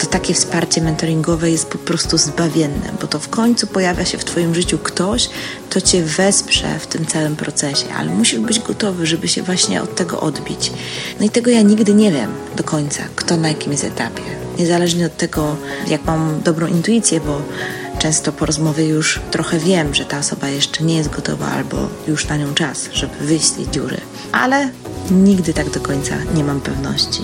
to 0.02 0.08
takie 0.08 0.34
wsparcie 0.34 0.82
mentoringowe 0.82 1.52
jest 1.52 1.66
po 1.66 1.78
prostu 1.78 2.18
zbawienne, 2.18 2.92
bo 3.02 3.08
to 3.08 3.20
w 3.20 3.30
końcu 3.30 3.68
pojawia 3.68 4.06
się 4.06 4.18
w 4.18 4.26
Twoim 4.26 4.56
życiu 4.56 4.78
ktoś, 4.78 5.30
kto 5.70 5.82
Cię 5.82 6.04
wesprze 6.04 6.80
w 6.80 6.88
tym 6.88 7.06
całym 7.06 7.36
procesie, 7.36 7.86
ale 7.98 8.12
musisz 8.12 8.40
być 8.40 8.60
gotowy, 8.60 9.06
żeby 9.06 9.28
się 9.28 9.44
właśnie 9.44 9.82
od 9.82 9.96
tego 9.96 10.20
odbić. 10.20 10.72
No 11.20 11.26
i 11.26 11.30
tego 11.30 11.52
ja 11.52 11.62
nigdy 11.62 11.94
nie 11.94 12.12
wiem 12.12 12.32
do 12.56 12.64
końca, 12.64 13.04
kto 13.16 13.38
na 13.38 13.48
jakim 13.48 13.72
jest 13.72 13.84
etapie. 13.84 14.22
Niezależnie 14.60 15.06
od 15.06 15.18
tego, 15.18 15.56
jak 15.88 16.06
mam 16.06 16.42
dobrą 16.44 16.68
intuicję, 16.68 17.20
bo 17.20 17.42
często 18.00 18.32
po 18.32 18.46
rozmowie 18.46 18.86
już 18.88 19.20
trochę 19.32 19.60
wiem, 19.60 19.94
że 19.94 20.06
ta 20.06 20.20
osoba 20.20 20.50
jeszcze 20.50 20.84
nie 20.84 20.96
jest 20.96 21.10
gotowa 21.10 21.48
albo 21.48 21.78
już 22.08 22.28
na 22.28 22.38
nią 22.38 22.54
czas, 22.54 22.90
żeby 22.94 23.14
wyjść 23.22 23.46
z 23.46 23.54
tej 23.54 23.70
dziury. 23.70 23.98
Ale 24.32 24.70
nigdy 25.12 25.54
tak 25.54 25.70
do 25.70 25.80
końca 25.80 26.16
nie 26.36 26.44
mam 26.44 26.62
pewności. 26.62 27.22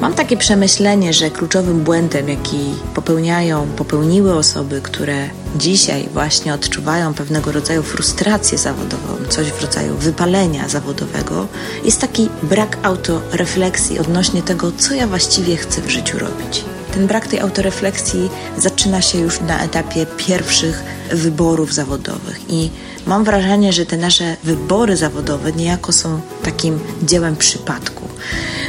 Mam 0.00 0.14
takie 0.14 0.36
przemyślenie, 0.36 1.12
że 1.12 1.30
kluczowym 1.30 1.80
błędem, 1.80 2.28
jaki 2.28 2.58
popełniają, 2.94 3.66
popełniły 3.76 4.34
osoby, 4.34 4.80
które 4.80 5.28
dzisiaj 5.56 6.08
właśnie 6.12 6.54
odczuwają 6.54 7.14
pewnego 7.14 7.52
rodzaju 7.52 7.82
frustrację 7.82 8.58
zawodową, 8.58 9.16
coś 9.28 9.46
w 9.46 9.62
rodzaju 9.62 9.94
wypalenia 9.96 10.68
zawodowego, 10.68 11.46
jest 11.84 12.00
taki 12.00 12.28
brak 12.42 12.78
autorefleksji 12.82 13.98
odnośnie 13.98 14.42
tego, 14.42 14.72
co 14.78 14.94
ja 14.94 15.06
właściwie 15.06 15.56
chcę 15.56 15.80
w 15.82 15.90
życiu 15.90 16.18
robić. 16.18 16.64
Ten 16.94 17.06
brak 17.06 17.26
tej 17.26 17.40
autorefleksji 17.40 18.30
zaczyna 18.58 19.02
się 19.02 19.18
już 19.18 19.40
na 19.40 19.62
etapie 19.64 20.06
pierwszych 20.16 20.82
wyborów 21.12 21.74
zawodowych 21.74 22.40
i 22.48 22.70
mam 23.06 23.24
wrażenie, 23.24 23.72
że 23.72 23.86
te 23.86 23.96
nasze 23.96 24.36
wybory 24.44 24.96
zawodowe 24.96 25.52
niejako 25.52 25.92
są 25.92 26.20
takim 26.42 26.78
dziełem 27.02 27.36
przypadku. 27.36 28.08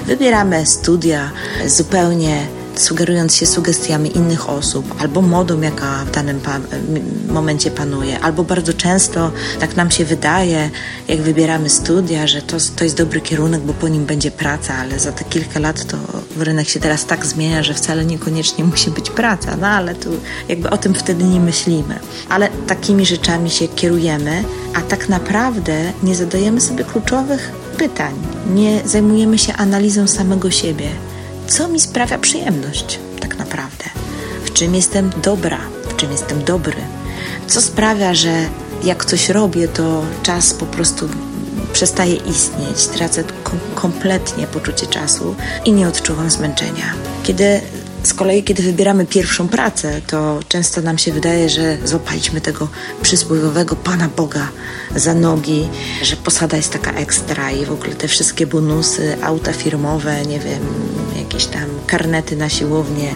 Wybieramy 0.08 0.66
studia 0.66 1.32
zupełnie 1.68 2.48
sugerując 2.76 3.36
się 3.36 3.46
sugestiami 3.46 4.18
innych 4.18 4.50
osób, 4.50 4.96
albo 5.00 5.22
modą, 5.22 5.62
jaka 5.62 6.06
w 6.06 6.12
danym 6.12 6.40
pa 6.40 6.60
momencie 7.28 7.72
panuje, 7.72 8.20
albo 8.20 8.44
bardzo 8.44 8.74
często 8.74 9.32
tak 9.60 9.76
nam 9.76 9.92
się 9.92 10.06
wydaje, 10.06 10.70
jak 11.08 11.22
wybieramy 11.22 11.70
studia, 11.70 12.28
że 12.28 12.42
to, 12.42 12.58
to 12.76 12.84
jest 12.84 12.98
dobry 12.98 13.22
kierunek, 13.22 13.62
bo 13.62 13.74
po 13.74 13.88
nim 13.88 14.06
będzie 14.06 14.32
praca, 14.32 14.76
ale 14.76 15.00
za 15.00 15.12
te 15.12 15.24
kilka 15.24 15.60
lat 15.60 15.86
to 15.86 15.98
rynek 16.38 16.70
się 16.70 16.80
teraz 16.80 17.06
tak 17.06 17.26
zmienia, 17.26 17.64
że 17.64 17.74
wcale 17.74 18.06
niekoniecznie 18.06 18.64
musi 18.64 18.92
być 18.92 19.10
praca, 19.10 19.58
no 19.58 19.68
ale 19.68 19.96
tu 19.96 20.10
jakby 20.50 20.70
o 20.70 20.78
tym 20.78 20.94
wtedy 20.94 21.24
nie 21.24 21.40
myślimy. 21.40 22.00
Ale 22.30 22.50
takimi 22.68 23.06
rzeczami 23.06 23.50
się 23.50 23.68
kierujemy, 23.68 24.44
a 24.74 24.82
tak 24.82 25.10
naprawdę 25.10 25.92
nie 26.04 26.16
zadajemy 26.16 26.62
sobie 26.62 26.84
kluczowych 26.84 27.61
pytań, 27.82 28.14
nie 28.54 28.82
zajmujemy 28.86 29.38
się 29.38 29.54
analizą 29.54 30.08
samego 30.08 30.52
siebie, 30.52 30.90
co 31.48 31.68
mi 31.68 31.80
sprawia 31.80 32.18
przyjemność 32.18 33.00
tak 33.20 33.38
naprawdę, 33.38 33.86
w 34.46 34.54
czym 34.54 34.76
jestem 34.76 35.10
dobra, 35.24 35.58
w 35.90 35.96
czym 35.96 36.12
jestem 36.12 36.44
dobry, 36.44 36.78
co 37.48 37.62
sprawia, 37.62 38.14
że 38.14 38.46
jak 38.84 39.06
coś 39.06 39.30
robię, 39.30 39.68
to 39.68 40.04
czas 40.24 40.54
po 40.54 40.66
prostu 40.66 41.10
przestaje 41.74 42.16
istnieć, 42.16 42.88
tracę 42.88 43.24
kom 43.44 43.60
kompletnie 43.76 44.48
poczucie 44.48 44.88
czasu 44.88 45.36
i 45.66 45.74
nie 45.74 45.88
odczuwam 45.88 46.30
zmęczenia. 46.30 46.94
Kiedy 47.24 47.62
z 48.04 48.14
kolei, 48.14 48.44
kiedy 48.44 48.64
wybieramy 48.64 49.06
pierwszą 49.06 49.48
pracę, 49.48 50.02
to 50.08 50.40
często 50.48 50.82
nam 50.82 50.98
się 50.98 51.12
wydaje, 51.12 51.50
że 51.50 51.78
złapaliśmy 51.86 52.42
tego 52.42 52.68
przysłowiowego 53.02 53.76
Pana 53.76 54.10
Boga 54.18 54.48
za 54.96 55.14
nogi, 55.14 55.70
że 56.04 56.16
posada 56.16 56.58
jest 56.58 56.74
taka 56.74 56.92
ekstra 56.92 57.52
i 57.52 57.66
w 57.66 57.72
ogóle 57.72 57.96
te 57.96 58.08
wszystkie 58.08 58.48
bonusy, 58.48 59.18
auta 59.24 59.54
firmowe, 59.54 60.26
nie 60.26 60.40
wiem, 60.40 60.60
jakieś 61.18 61.46
tam 61.46 61.66
karnety 61.88 62.36
na 62.36 62.50
siłownię 62.50 63.16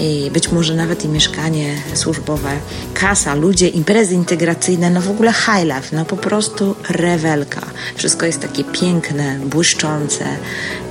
i 0.00 0.30
być 0.32 0.52
może 0.52 0.74
nawet 0.74 1.04
i 1.04 1.08
mieszkanie 1.08 1.74
służbowe, 1.94 2.50
kasa, 2.94 3.34
ludzie, 3.34 3.68
imprezy 3.68 4.14
integracyjne, 4.14 4.90
no 4.90 5.00
w 5.00 5.10
ogóle 5.10 5.32
high 5.32 5.64
life, 5.64 5.96
no 5.96 6.04
po 6.04 6.16
prostu 6.16 6.74
rewelka. 6.88 7.60
Wszystko 7.96 8.26
jest 8.26 8.40
takie 8.40 8.64
piękne, 8.64 9.38
błyszczące 9.44 10.24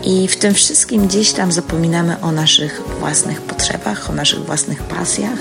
i 0.05 0.27
w 0.27 0.35
tym 0.35 0.53
wszystkim 0.53 1.07
gdzieś 1.07 1.31
tam 1.31 1.51
zapominamy 1.51 2.21
o 2.21 2.31
naszych 2.31 2.81
własnych 2.99 3.41
potrzebach, 3.41 4.09
o 4.09 4.13
naszych 4.13 4.45
własnych 4.45 4.83
pasjach. 4.83 5.39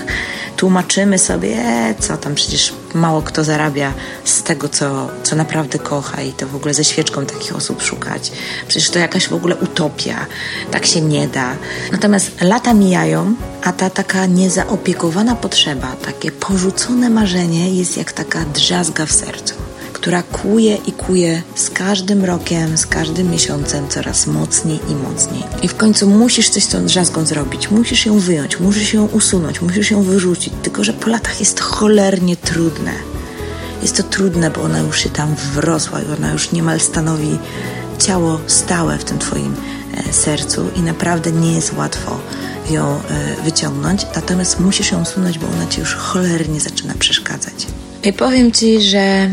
Tłumaczymy 0.57 1.19
sobie, 1.19 1.57
e, 1.57 1.95
co 1.99 2.17
tam 2.17 2.35
przecież 2.35 2.73
mało 2.93 3.21
kto 3.21 3.43
zarabia 3.43 3.93
z 4.23 4.43
tego, 4.43 4.69
co, 4.69 5.09
co 5.23 5.35
naprawdę 5.35 5.79
kocha 5.79 6.21
i 6.21 6.33
to 6.33 6.47
w 6.47 6.55
ogóle 6.55 6.73
ze 6.73 6.83
świeczką 6.83 7.25
takich 7.25 7.55
osób 7.55 7.81
szukać. 7.81 8.31
Przecież 8.67 8.89
to 8.89 8.99
jakaś 8.99 9.27
w 9.27 9.33
ogóle 9.33 9.55
utopia, 9.55 10.25
tak 10.71 10.85
się 10.85 11.01
nie 11.01 11.27
da. 11.27 11.55
Natomiast 11.91 12.31
lata 12.41 12.73
mijają, 12.73 13.35
a 13.63 13.71
ta 13.71 13.89
taka 13.89 14.25
niezaopiekowana 14.25 15.35
potrzeba, 15.35 15.95
takie 16.05 16.31
porzucone 16.31 17.09
marzenie 17.09 17.75
jest 17.75 17.97
jak 17.97 18.11
taka 18.11 18.45
drzazga 18.45 19.05
w 19.05 19.11
sercu 19.11 19.72
która 20.03 20.23
kuje 20.23 20.77
i 20.87 20.91
kuje 20.91 21.41
z 21.55 21.69
każdym 21.69 22.25
rokiem, 22.25 22.77
z 22.77 22.85
każdym 22.85 23.31
miesiącem 23.31 23.87
coraz 23.87 24.27
mocniej 24.27 24.79
i 24.89 24.95
mocniej. 24.95 25.43
I 25.61 25.67
w 25.67 25.75
końcu 25.75 26.09
musisz 26.09 26.49
coś 26.49 26.63
z 26.63 26.67
tą 26.67 26.85
drzazgą 26.85 27.25
zrobić, 27.25 27.71
musisz 27.71 28.05
ją 28.05 28.19
wyjąć, 28.19 28.59
musisz 28.59 28.93
ją 28.93 29.05
usunąć, 29.05 29.61
musisz 29.61 29.91
ją 29.91 30.03
wyrzucić, 30.03 30.53
tylko 30.63 30.83
że 30.83 30.93
po 30.93 31.09
latach 31.09 31.39
jest 31.39 31.59
cholernie 31.59 32.37
trudne. 32.37 32.91
Jest 33.81 33.97
to 33.97 34.03
trudne, 34.03 34.51
bo 34.51 34.61
ona 34.61 34.79
już 34.79 34.99
się 34.99 35.09
tam 35.09 35.35
wrosła 35.53 36.01
i 36.01 36.05
ona 36.17 36.31
już 36.31 36.51
niemal 36.51 36.79
stanowi 36.79 37.37
ciało 37.99 38.39
stałe 38.47 38.97
w 38.97 39.03
tym 39.03 39.19
Twoim 39.19 39.55
e, 39.97 40.13
sercu 40.13 40.69
i 40.75 40.81
naprawdę 40.81 41.31
nie 41.31 41.53
jest 41.53 41.73
łatwo 41.73 42.19
ją 42.71 42.95
e, 42.95 43.43
wyciągnąć, 43.43 44.05
natomiast 44.15 44.59
musisz 44.59 44.91
ją 44.91 45.01
usunąć, 45.01 45.39
bo 45.39 45.47
ona 45.47 45.67
Ci 45.67 45.79
już 45.79 45.95
cholernie 45.95 46.59
zaczyna 46.59 46.93
przeszkadzać. 46.99 47.67
I 48.03 48.13
powiem 48.13 48.51
Ci, 48.51 48.81
że 48.81 49.29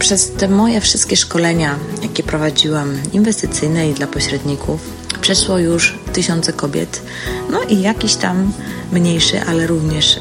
Przez 0.00 0.30
te 0.30 0.48
moje 0.48 0.80
wszystkie 0.80 1.16
szkolenia, 1.16 1.78
jakie 2.02 2.22
prowadziłam, 2.22 2.92
inwestycyjne 3.12 3.90
i 3.90 3.94
dla 3.94 4.06
pośredników, 4.06 4.80
przeszło 5.20 5.58
już 5.58 5.98
tysiące 6.12 6.52
kobiet, 6.52 7.02
no 7.50 7.62
i 7.62 7.80
jakiś 7.80 8.14
tam 8.14 8.52
mniejszy, 8.92 9.40
ale 9.42 9.66
również 9.66 10.20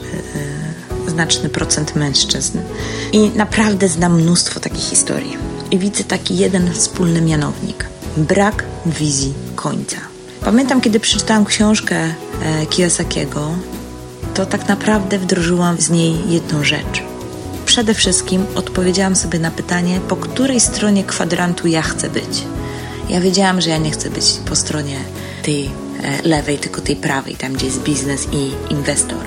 yy, 1.06 1.12
znaczny 1.12 1.50
procent 1.50 1.96
mężczyzn. 1.96 2.60
I 3.12 3.30
naprawdę 3.30 3.88
znam 3.88 4.22
mnóstwo 4.22 4.60
takich 4.60 4.84
historii. 4.84 5.38
I 5.72 5.80
widzę 5.80 6.04
taki 6.04 6.38
jeden 6.38 6.74
wspólny 6.74 7.22
mianownik: 7.22 7.86
brak 8.18 8.64
wizji 8.86 9.34
końca. 9.56 9.98
Pamiętam, 10.46 10.82
kiedy 10.82 11.00
przeczytałam 11.00 11.46
książkę 11.46 11.96
e, 11.96 12.66
Kiyosakiego, 12.66 13.50
to 14.34 14.46
tak 14.46 14.68
naprawdę 14.68 15.20
wdrożyłam 15.20 15.82
z 15.82 15.90
niej 15.90 16.16
jedną 16.30 16.64
rzecz. 16.64 17.04
Przede 17.80 17.94
wszystkim 17.94 18.46
odpowiedziałam 18.56 19.16
sobie 19.16 19.40
na 19.40 19.52
pytanie, 19.52 20.00
po 20.08 20.16
której 20.16 20.60
stronie 20.60 21.04
kwadrantu 21.04 21.68
ja 21.68 21.82
chcę 21.82 22.10
być. 22.10 22.44
Ja 23.10 23.22
wiedziałam, 23.22 23.62
że 23.62 23.70
ja 23.70 23.78
nie 23.78 23.92
chcę 23.92 24.10
być 24.10 24.26
po 24.50 24.56
stronie 24.56 24.98
tej 25.44 25.66
e, 25.66 26.28
lewej, 26.28 26.58
tylko 26.58 26.82
tej 26.82 26.96
prawej, 26.96 27.36
tam 27.36 27.54
gdzie 27.54 27.66
jest 27.66 27.84
biznes 27.84 28.28
i 28.32 28.74
inwestor. 28.74 29.18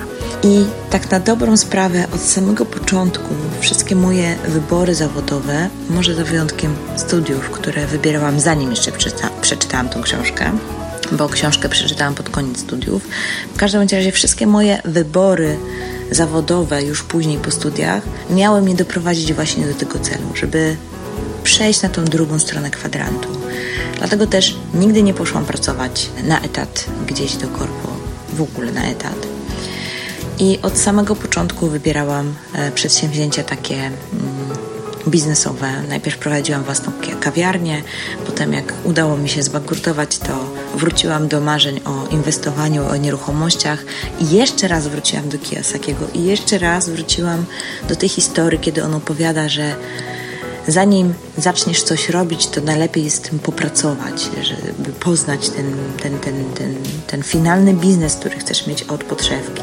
I 0.43 0.65
tak 0.89 1.11
na 1.11 1.19
dobrą 1.19 1.57
sprawę 1.57 2.05
od 2.15 2.21
samego 2.21 2.65
początku 2.65 3.35
wszystkie 3.59 3.95
moje 3.95 4.35
wybory 4.47 4.95
zawodowe, 4.95 5.69
może 5.89 6.15
za 6.15 6.23
wyjątkiem 6.23 6.75
studiów, 6.95 7.49
które 7.49 7.87
wybierałam 7.87 8.39
zanim 8.39 8.69
jeszcze 8.69 8.91
przeczyta 8.91 9.29
przeczytałam 9.41 9.89
tą 9.89 10.01
książkę, 10.01 10.51
bo 11.11 11.29
książkę 11.29 11.69
przeczytałam 11.69 12.15
pod 12.15 12.29
koniec 12.29 12.59
studiów. 12.59 13.07
W 13.53 13.57
każdym 13.57 13.81
razie 13.81 14.11
wszystkie 14.11 14.47
moje 14.47 14.81
wybory 14.85 15.57
zawodowe 16.11 16.83
już 16.83 17.03
później 17.03 17.37
po 17.37 17.51
studiach 17.51 18.03
miały 18.29 18.61
mnie 18.61 18.75
doprowadzić 18.75 19.33
właśnie 19.33 19.67
do 19.67 19.73
tego 19.73 19.99
celu, 19.99 20.27
żeby 20.35 20.75
przejść 21.43 21.81
na 21.81 21.89
tą 21.89 22.05
drugą 22.05 22.39
stronę 22.39 22.69
kwadrantu. 22.69 23.29
Dlatego 23.97 24.27
też 24.27 24.57
nigdy 24.73 25.03
nie 25.03 25.13
poszłam 25.13 25.45
pracować 25.45 26.09
na 26.23 26.41
etat 26.41 26.85
gdzieś 27.07 27.35
do 27.35 27.47
korpo, 27.47 27.89
w 28.33 28.41
ogóle 28.41 28.71
na 28.71 28.83
etat. 28.83 29.27
I 30.39 30.59
od 30.61 30.77
samego 30.77 31.15
początku 31.15 31.67
wybierałam 31.67 32.33
e, 32.53 32.71
przedsięwzięcia 32.71 33.43
takie 33.43 33.75
mm, 33.75 33.93
biznesowe. 35.07 35.71
Najpierw 35.89 36.17
prowadziłam 36.17 36.63
własną 36.63 36.91
kawiarnię, 37.19 37.81
potem 38.25 38.53
jak 38.53 38.73
udało 38.83 39.17
mi 39.17 39.29
się 39.29 39.43
zbankrutować, 39.43 40.17
to 40.17 40.45
wróciłam 40.73 41.27
do 41.27 41.41
marzeń 41.41 41.81
o 41.85 42.07
inwestowaniu, 42.07 42.87
o 42.87 42.95
nieruchomościach 42.95 43.85
i 44.19 44.29
jeszcze 44.29 44.67
raz 44.67 44.87
wróciłam 44.87 45.29
do 45.29 45.37
Kiyosakiego 45.37 46.05
i 46.13 46.23
jeszcze 46.23 46.57
raz 46.57 46.89
wróciłam 46.89 47.45
do 47.89 47.95
tej 47.95 48.09
historii, 48.09 48.59
kiedy 48.59 48.83
on 48.83 48.93
opowiada, 48.93 49.49
że 49.49 49.75
zanim 50.67 51.13
zaczniesz 51.37 51.83
coś 51.83 52.09
robić, 52.09 52.47
to 52.47 52.61
najlepiej 52.61 53.03
jest 53.03 53.29
tym 53.29 53.39
popracować, 53.39 54.29
żeby 54.41 54.89
poznać 54.99 55.49
ten, 55.49 55.73
ten, 56.01 56.19
ten, 56.19 56.45
ten, 56.53 56.75
ten 57.07 57.23
finalny 57.23 57.73
biznes, 57.73 58.15
który 58.15 58.39
chcesz 58.39 58.67
mieć 58.67 58.83
od 58.83 59.03
podszewki. 59.03 59.61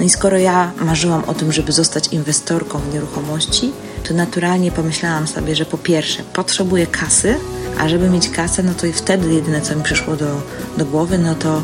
No 0.00 0.06
i 0.06 0.10
skoro 0.10 0.38
ja 0.38 0.72
marzyłam 0.80 1.24
o 1.24 1.34
tym, 1.34 1.52
żeby 1.52 1.72
zostać 1.72 2.08
inwestorką 2.08 2.78
w 2.78 2.94
nieruchomości, 2.94 3.72
to 4.08 4.14
naturalnie 4.14 4.72
pomyślałam 4.72 5.26
sobie, 5.26 5.56
że 5.56 5.64
po 5.64 5.78
pierwsze 5.78 6.22
potrzebuję 6.22 6.86
kasy, 6.86 7.34
a 7.78 7.88
żeby 7.88 8.10
mieć 8.10 8.28
kasę, 8.28 8.62
no 8.62 8.74
to 8.74 8.86
i 8.86 8.92
wtedy 8.92 9.34
jedyne, 9.34 9.60
co 9.60 9.76
mi 9.76 9.82
przyszło 9.82 10.16
do, 10.16 10.42
do 10.78 10.84
głowy, 10.86 11.18
no 11.18 11.34
to, 11.34 11.62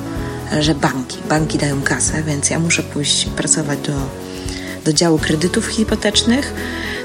że 0.61 0.75
banki. 0.75 1.19
Banki 1.29 1.59
dają 1.59 1.83
kasę, 1.83 2.23
więc 2.23 2.51
ja 2.51 2.59
muszę 2.59 2.83
pójść 2.83 3.27
pracować 3.27 3.79
do, 3.79 3.93
do 4.85 4.93
działu 4.93 5.19
kredytów 5.19 5.67
hipotecznych, 5.67 6.55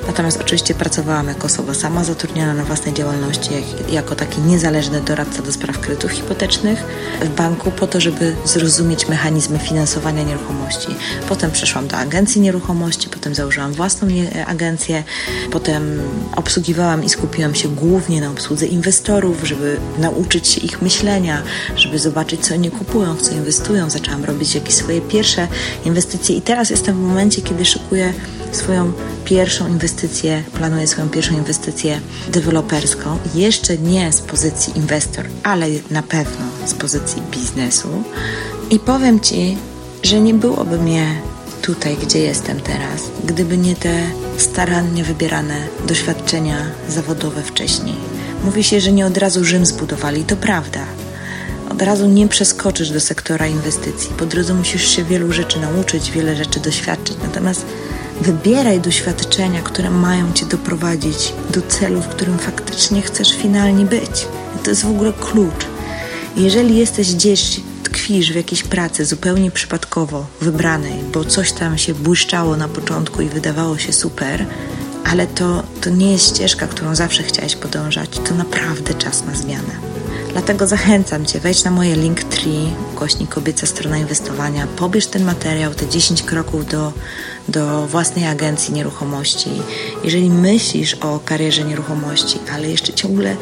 Natomiast 0.10 0.41
oczywiście 0.41 0.74
pracowałam 0.74 1.28
jako 1.28 1.45
osoba 1.45 1.74
sama 1.74 2.03
zatrudniona 2.03 2.53
na 2.53 2.64
własnej 2.64 2.93
działalności, 2.93 3.49
jak, 3.53 3.91
jako 3.91 4.16
taki 4.16 4.41
niezależny 4.41 5.01
doradca 5.01 5.41
do 5.41 5.51
spraw 5.51 5.80
kredytów 5.80 6.12
hipotecznych 6.12 6.84
w 7.22 7.30
banku 7.30 7.72
po 7.72 7.88
to, 7.88 8.01
żeby 8.01 8.36
zrozumieć 8.45 9.07
mechanizmy 9.07 9.60
finansowania 9.60 10.24
nieruchomości. 10.24 10.88
Potem 11.28 11.51
przeszłam 11.51 11.88
do 11.88 11.97
agencji 11.97 12.41
nieruchomości, 12.41 13.10
potem 13.10 13.36
założyłam 13.36 13.74
własną 13.74 14.07
agencję, 14.45 15.03
potem 15.51 16.01
obsługiwałam 16.36 17.03
i 17.03 17.10
skupiłam 17.10 17.55
się 17.55 17.70
głównie 17.70 18.22
na 18.22 18.32
obsłudze 18.32 18.66
inwestorów, 18.66 19.43
żeby 19.43 19.78
nauczyć 19.97 20.47
się 20.47 20.62
ich 20.62 20.82
myślenia, 20.82 21.41
żeby 21.76 21.99
zobaczyć, 21.99 22.45
co 22.45 22.53
oni 22.53 22.72
kupują, 22.72 23.16
w 23.16 23.22
co 23.22 23.32
inwestują. 23.32 23.89
Zaczęłam 23.89 24.26
robić 24.26 24.55
jakieś 24.55 24.76
swoje 24.76 25.01
pierwsze 25.01 25.47
inwestycje 25.86 26.36
i 26.36 26.41
teraz 26.41 26.70
jestem 26.70 26.95
w 26.95 26.99
momencie, 26.99 27.41
kiedy 27.41 27.66
szykuję 27.66 28.14
swoją 28.52 28.91
pierwszą 29.26 29.68
inwestycję, 29.68 30.43
planuję 30.54 30.88
swoją 30.88 31.10
pierwszą 31.10 31.34
inwestycję 31.34 32.02
deweloperską, 32.32 33.18
jeszcze 33.36 33.78
nie 33.78 34.12
z 34.12 34.22
pozycji 34.22 34.78
inwestor, 34.78 35.26
ale 35.43 35.68
na 35.91 36.04
pewno 36.04 36.45
z 36.66 36.74
pozycji 36.74 37.22
biznesu. 37.32 38.04
I 38.70 38.80
powiem 38.80 39.20
Ci, 39.20 39.58
że 40.04 40.22
nie 40.22 40.34
byłoby 40.34 40.78
mnie 40.78 41.16
tutaj, 41.62 41.97
gdzie 41.97 42.20
jestem 42.20 42.60
teraz, 42.60 43.02
gdyby 43.26 43.58
nie 43.58 43.76
te 43.76 44.02
starannie 44.38 45.04
wybierane 45.04 45.56
doświadczenia 45.88 46.58
zawodowe 46.89 47.43
wcześniej. 47.43 47.95
Mówi 48.43 48.64
się, 48.64 48.82
że 48.82 48.91
nie 48.91 49.06
od 49.06 49.18
razu 49.18 49.45
Rzym 49.45 49.66
zbudowali, 49.66 50.24
to 50.24 50.36
prawda. 50.36 50.80
Od 51.70 51.82
razu 51.82 52.08
nie 52.08 52.28
przeskoczysz 52.28 52.89
do 52.89 53.00
sektora 53.00 53.47
inwestycji. 53.47 54.10
Po 54.18 54.26
drodze 54.26 54.54
musisz 54.54 54.95
się 54.95 55.04
wielu 55.04 55.32
rzeczy 55.34 55.60
nauczyć, 55.60 56.12
wiele 56.12 56.36
rzeczy 56.36 56.60
doświadczyć. 56.60 57.18
Natomiast 57.24 57.66
Wybieraj 58.22 58.80
doświadczenia, 58.80 59.61
które 59.61 59.89
mają 59.89 60.34
cię 60.34 60.45
doprowadzić 60.45 61.34
do 61.53 61.61
celu, 61.61 62.01
w 62.01 62.07
którym 62.07 62.38
faktycznie 62.38 63.01
chcesz 63.01 63.38
finalnie 63.38 63.86
być. 63.86 64.28
To 64.63 64.70
jest 64.70 64.84
w 64.84 64.89
ogóle 64.89 65.13
klucz. 65.13 65.65
Jeżeli 66.38 66.78
jesteś 66.78 67.15
gdzieś, 67.15 67.61
tkwisz 67.84 68.32
w 68.32 68.36
jakiejś 68.36 68.63
pracy 68.63 69.05
zupełnie 69.05 69.51
przypadkowo 69.51 70.26
wybranej, 70.41 70.99
bo 71.13 71.26
coś 71.26 71.51
tam 71.51 71.78
się 71.78 71.93
błyszczało 71.93 72.57
na 72.57 72.67
początku 72.67 73.22
i 73.22 73.30
wydawało 73.30 73.78
się 73.78 73.93
super, 73.93 74.45
ale 75.05 75.28
to, 75.28 75.63
to 75.82 75.89
nie 75.89 76.11
jest 76.11 76.36
ścieżka, 76.36 76.67
którą 76.67 76.95
zawsze 76.95 77.24
chciałeś 77.24 77.55
podążać, 77.55 78.09
to 78.09 78.36
naprawdę 78.36 78.93
czas 78.93 79.26
na 79.26 79.36
zmianę. 79.36 79.99
Dlatego 80.32 80.67
zachęcam 80.67 81.25
Cię, 81.25 81.39
wejdź 81.39 81.63
na 81.63 81.71
moje 81.71 81.95
Linktree, 81.95 82.73
kośnik 82.95 83.30
kobieca 83.30 83.67
strona 83.67 83.97
inwestowania, 83.97 84.67
pobierz 84.67 85.07
ten 85.07 85.23
materiał, 85.23 85.73
te 85.73 85.88
10 85.88 86.23
kroków 86.23 86.67
do, 86.67 86.93
do 87.47 87.88
własnej 87.88 88.25
agencji 88.25 88.73
nieruchomości. 88.73 89.49
Jeżeli 90.03 90.30
myślisz 90.30 90.93
o 90.93 91.19
karierze 91.25 91.63
nieruchomości, 91.63 92.39
ale 92.53 92.69
jeszcze 92.69 92.93
ciągle 92.93 93.36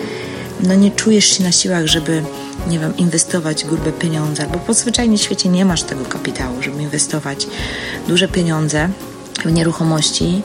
no 0.64 0.76
nie 0.76 0.92
czujesz 0.92 1.26
się 1.38 1.44
na 1.44 1.52
siłach, 1.52 1.86
żeby 1.86 2.24
nie 2.68 2.80
wiem, 2.80 2.98
inwestować 2.98 3.66
grube 3.66 3.92
pieniądze, 3.92 4.48
bo 4.54 4.60
po 4.60 4.74
zwyczajnie 4.74 5.18
świecie 5.18 5.50
nie 5.50 5.66
masz 5.66 5.84
tego 5.84 6.06
kapitału, 6.06 6.64
żeby 6.64 6.82
inwestować 6.82 7.48
duże 8.08 8.28
pieniądze 8.28 8.90
w 9.46 9.52
nieruchomości, 9.52 10.42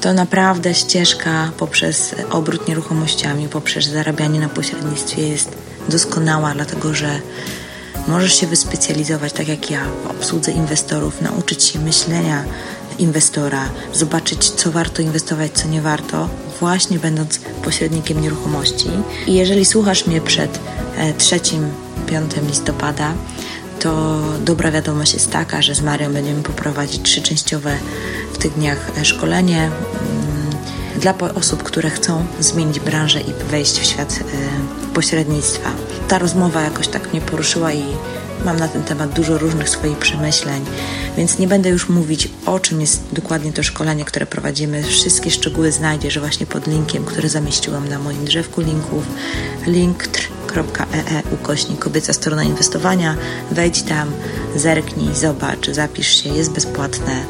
to 0.00 0.12
naprawdę 0.12 0.74
ścieżka 0.74 1.50
poprzez 1.58 2.14
obrót 2.30 2.68
nieruchomościami, 2.68 3.48
poprzez 3.48 3.84
zarabianie 3.84 4.40
na 4.40 4.48
pośrednictwie 4.48 5.28
jest 5.28 5.56
doskonała, 5.88 6.54
dlatego 6.54 6.94
że 6.94 7.20
możesz 8.08 8.34
się 8.34 8.46
wyspecjalizować, 8.46 9.32
tak 9.32 9.48
jak 9.48 9.70
ja, 9.70 9.84
w 10.04 10.10
obsłudze 10.10 10.52
inwestorów, 10.52 11.20
nauczyć 11.20 11.64
się 11.64 11.78
myślenia 11.78 12.44
inwestora, 12.98 13.68
zobaczyć, 13.92 14.50
co 14.50 14.70
warto 14.70 15.02
inwestować, 15.02 15.52
co 15.52 15.68
nie 15.68 15.82
warto, 15.82 16.28
właśnie 16.60 16.98
będąc 16.98 17.40
pośrednikiem 17.64 18.20
nieruchomości. 18.20 18.90
I 19.26 19.34
jeżeli 19.34 19.64
słuchasz 19.64 20.06
mnie 20.06 20.20
przed 20.20 20.60
3-5 21.18 21.40
e, 22.12 22.46
listopada, 22.48 23.14
to 23.80 24.20
dobra 24.44 24.70
wiadomość 24.70 25.14
jest 25.14 25.30
taka, 25.30 25.62
że 25.62 25.74
z 25.74 25.82
Marią 25.82 26.12
będziemy 26.12 26.42
poprowadzić 26.42 27.02
trzyczęściowe 27.02 27.76
w 28.32 28.38
tych 28.38 28.54
dniach 28.54 28.90
e, 28.98 29.04
szkolenie 29.04 29.70
dla 31.00 31.14
osób, 31.34 31.62
które 31.62 31.90
chcą 31.90 32.26
zmienić 32.40 32.80
branżę 32.80 33.20
i 33.20 33.32
wejść 33.50 33.78
w 33.78 33.84
świat 33.84 34.12
y, 34.12 34.81
pośrednictwa. 34.94 35.70
Ta 36.08 36.18
rozmowa 36.18 36.62
jakoś 36.62 36.88
tak 36.88 37.12
mnie 37.12 37.20
poruszyła 37.20 37.72
i 37.72 37.82
mam 38.44 38.56
na 38.56 38.68
ten 38.68 38.82
temat 38.82 39.10
dużo 39.10 39.38
różnych 39.38 39.68
swoich 39.68 39.98
przemyśleń, 39.98 40.64
więc 41.16 41.38
nie 41.38 41.48
będę 41.48 41.68
już 41.68 41.88
mówić 41.88 42.28
o 42.46 42.60
czym 42.60 42.80
jest 42.80 43.02
dokładnie 43.12 43.52
to 43.52 43.62
szkolenie, 43.62 44.04
które 44.04 44.26
prowadzimy. 44.26 44.82
Wszystkie 44.82 45.30
szczegóły 45.30 45.72
znajdziesz 45.72 46.18
właśnie 46.18 46.46
pod 46.46 46.66
linkiem, 46.66 47.04
który 47.04 47.28
zamieściłam 47.28 47.88
na 47.88 47.98
moim 47.98 48.24
drzewku 48.24 48.60
linków 48.60 49.04
linktr.ee 49.66 51.22
ukośnik 51.32 51.78
kobieca 51.78 52.12
strona 52.12 52.44
inwestowania. 52.44 53.16
Wejdź 53.50 53.82
tam, 53.82 54.10
zerknij, 54.56 55.14
zobacz, 55.14 55.70
zapisz 55.70 56.22
się, 56.22 56.30
jest 56.30 56.52
bezpłatne 56.52 57.24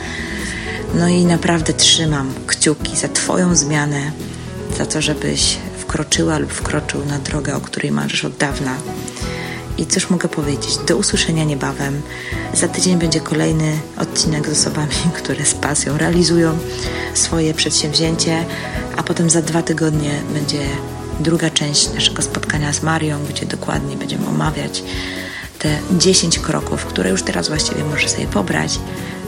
no 0.95 1.09
i 1.09 1.25
naprawdę 1.25 1.73
trzymam 1.73 2.35
kciuki 2.47 2.97
za 2.97 3.09
Twoją 3.09 3.55
zmianę, 3.55 4.13
za 4.79 4.87
to, 4.87 5.03
żebyś 5.03 5.59
wkroczyła 5.93 6.38
lub 6.38 6.53
wkroczył 6.53 7.05
na 7.05 7.18
drogę, 7.18 7.57
o 7.57 7.61
której 7.61 7.93
marzysz 7.93 8.24
od 8.24 8.36
dawna. 8.36 8.76
I 9.78 9.86
cóż 9.86 10.11
mogę 10.11 10.28
powiedzieć? 10.28 10.76
Do 10.88 10.97
usłyszenia 10.97 11.45
niebawem. 11.45 12.03
Za 12.55 12.68
tydzień 12.68 12.99
będzie 12.99 13.20
kolejny 13.20 13.78
odcinek 13.99 14.49
z 14.49 14.53
osobami, 14.61 14.95
które 15.22 15.45
z 15.45 15.55
pasją 15.55 15.99
realizują 15.99 16.59
swoje 17.14 17.55
przedsięwzięcie, 17.55 18.45
a 18.97 19.03
potem 19.03 19.30
za 19.30 19.43
dwa 19.43 19.62
tygodnie 19.62 20.11
będzie 20.34 20.61
druga 21.20 21.51
część 21.51 21.93
naszego 21.95 22.22
spotkania 22.22 22.72
z 22.72 22.82
Marią, 22.82 23.18
gdzie 23.24 23.47
dokładnie 23.47 23.97
będziemy 23.97 24.26
omawiać 24.26 24.82
te 25.59 25.78
10 25.99 26.38
kroków, 26.38 26.84
które 26.84 27.11
już 27.11 27.22
teraz 27.22 27.49
właściwie 27.49 27.84
możesz 27.84 28.11
sobie 28.11 28.26
pobrać, 28.26 28.78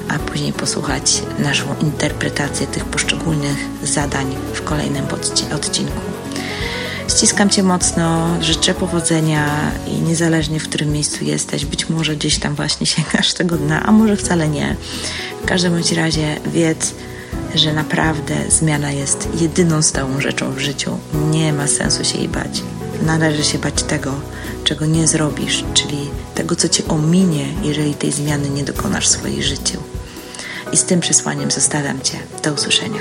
a 0.09 0.19
później 0.19 0.53
posłuchać 0.53 1.23
naszą 1.39 1.65
interpretację 1.81 2.67
tych 2.67 2.85
poszczególnych 2.85 3.57
zadań 3.83 4.37
w 4.53 4.63
kolejnym 4.63 5.05
odcinku. 5.55 6.01
Ściskam 7.09 7.51
Cię 7.51 7.63
mocno, 7.63 8.37
życzę 8.41 8.75
powodzenia 8.75 9.73
i 9.87 10.03
niezależnie 10.03 10.61
w 10.61 10.69
którym 10.69 10.93
miejscu 10.93 11.25
jesteś, 11.25 11.65
być 11.65 11.89
może 11.89 12.17
gdzieś 12.17 12.39
tam 12.39 12.55
właśnie 12.55 12.87
sięgasz 12.97 13.35
tego 13.35 13.57
dna, 13.57 13.83
a 13.87 13.93
może 13.93 14.17
wcale 14.17 14.49
nie. 14.49 14.77
W 15.43 15.47
każdym 15.47 15.73
bądź 15.73 15.93
razie 15.93 16.37
wiedz, 16.47 16.95
że 17.55 17.73
naprawdę 17.73 18.35
zmiana 18.49 18.93
jest 18.93 19.29
jedyną 19.41 19.83
stałą 19.83 20.21
rzeczą 20.21 20.53
w 20.53 20.59
życiu. 20.59 20.99
Nie 21.31 21.53
ma 21.53 21.67
sensu 21.67 22.05
się 22.05 22.19
jej 22.19 22.29
bać. 22.29 22.63
Należy 23.03 23.45
się 23.45 23.59
bać 23.59 23.83
tego, 23.83 24.15
czego 24.65 24.87
nie 24.87 25.07
zrobisz, 25.07 25.65
czyli 25.75 26.11
tego, 26.35 26.57
co 26.57 26.69
cię 26.69 26.89
ominie, 26.89 27.47
jeżeli 27.63 27.95
tej 27.95 28.13
zmiany 28.13 28.51
nie 28.51 28.65
dokonasz 28.65 29.09
w 29.09 29.13
swoim 29.13 29.43
życiu. 29.43 29.79
I 30.73 30.77
z 30.77 30.85
tym 30.85 31.01
przesłaniem 31.01 31.51
zostawiam 31.51 32.01
cię. 32.01 32.19
Do 32.43 32.53
usłyszenia. 32.53 33.01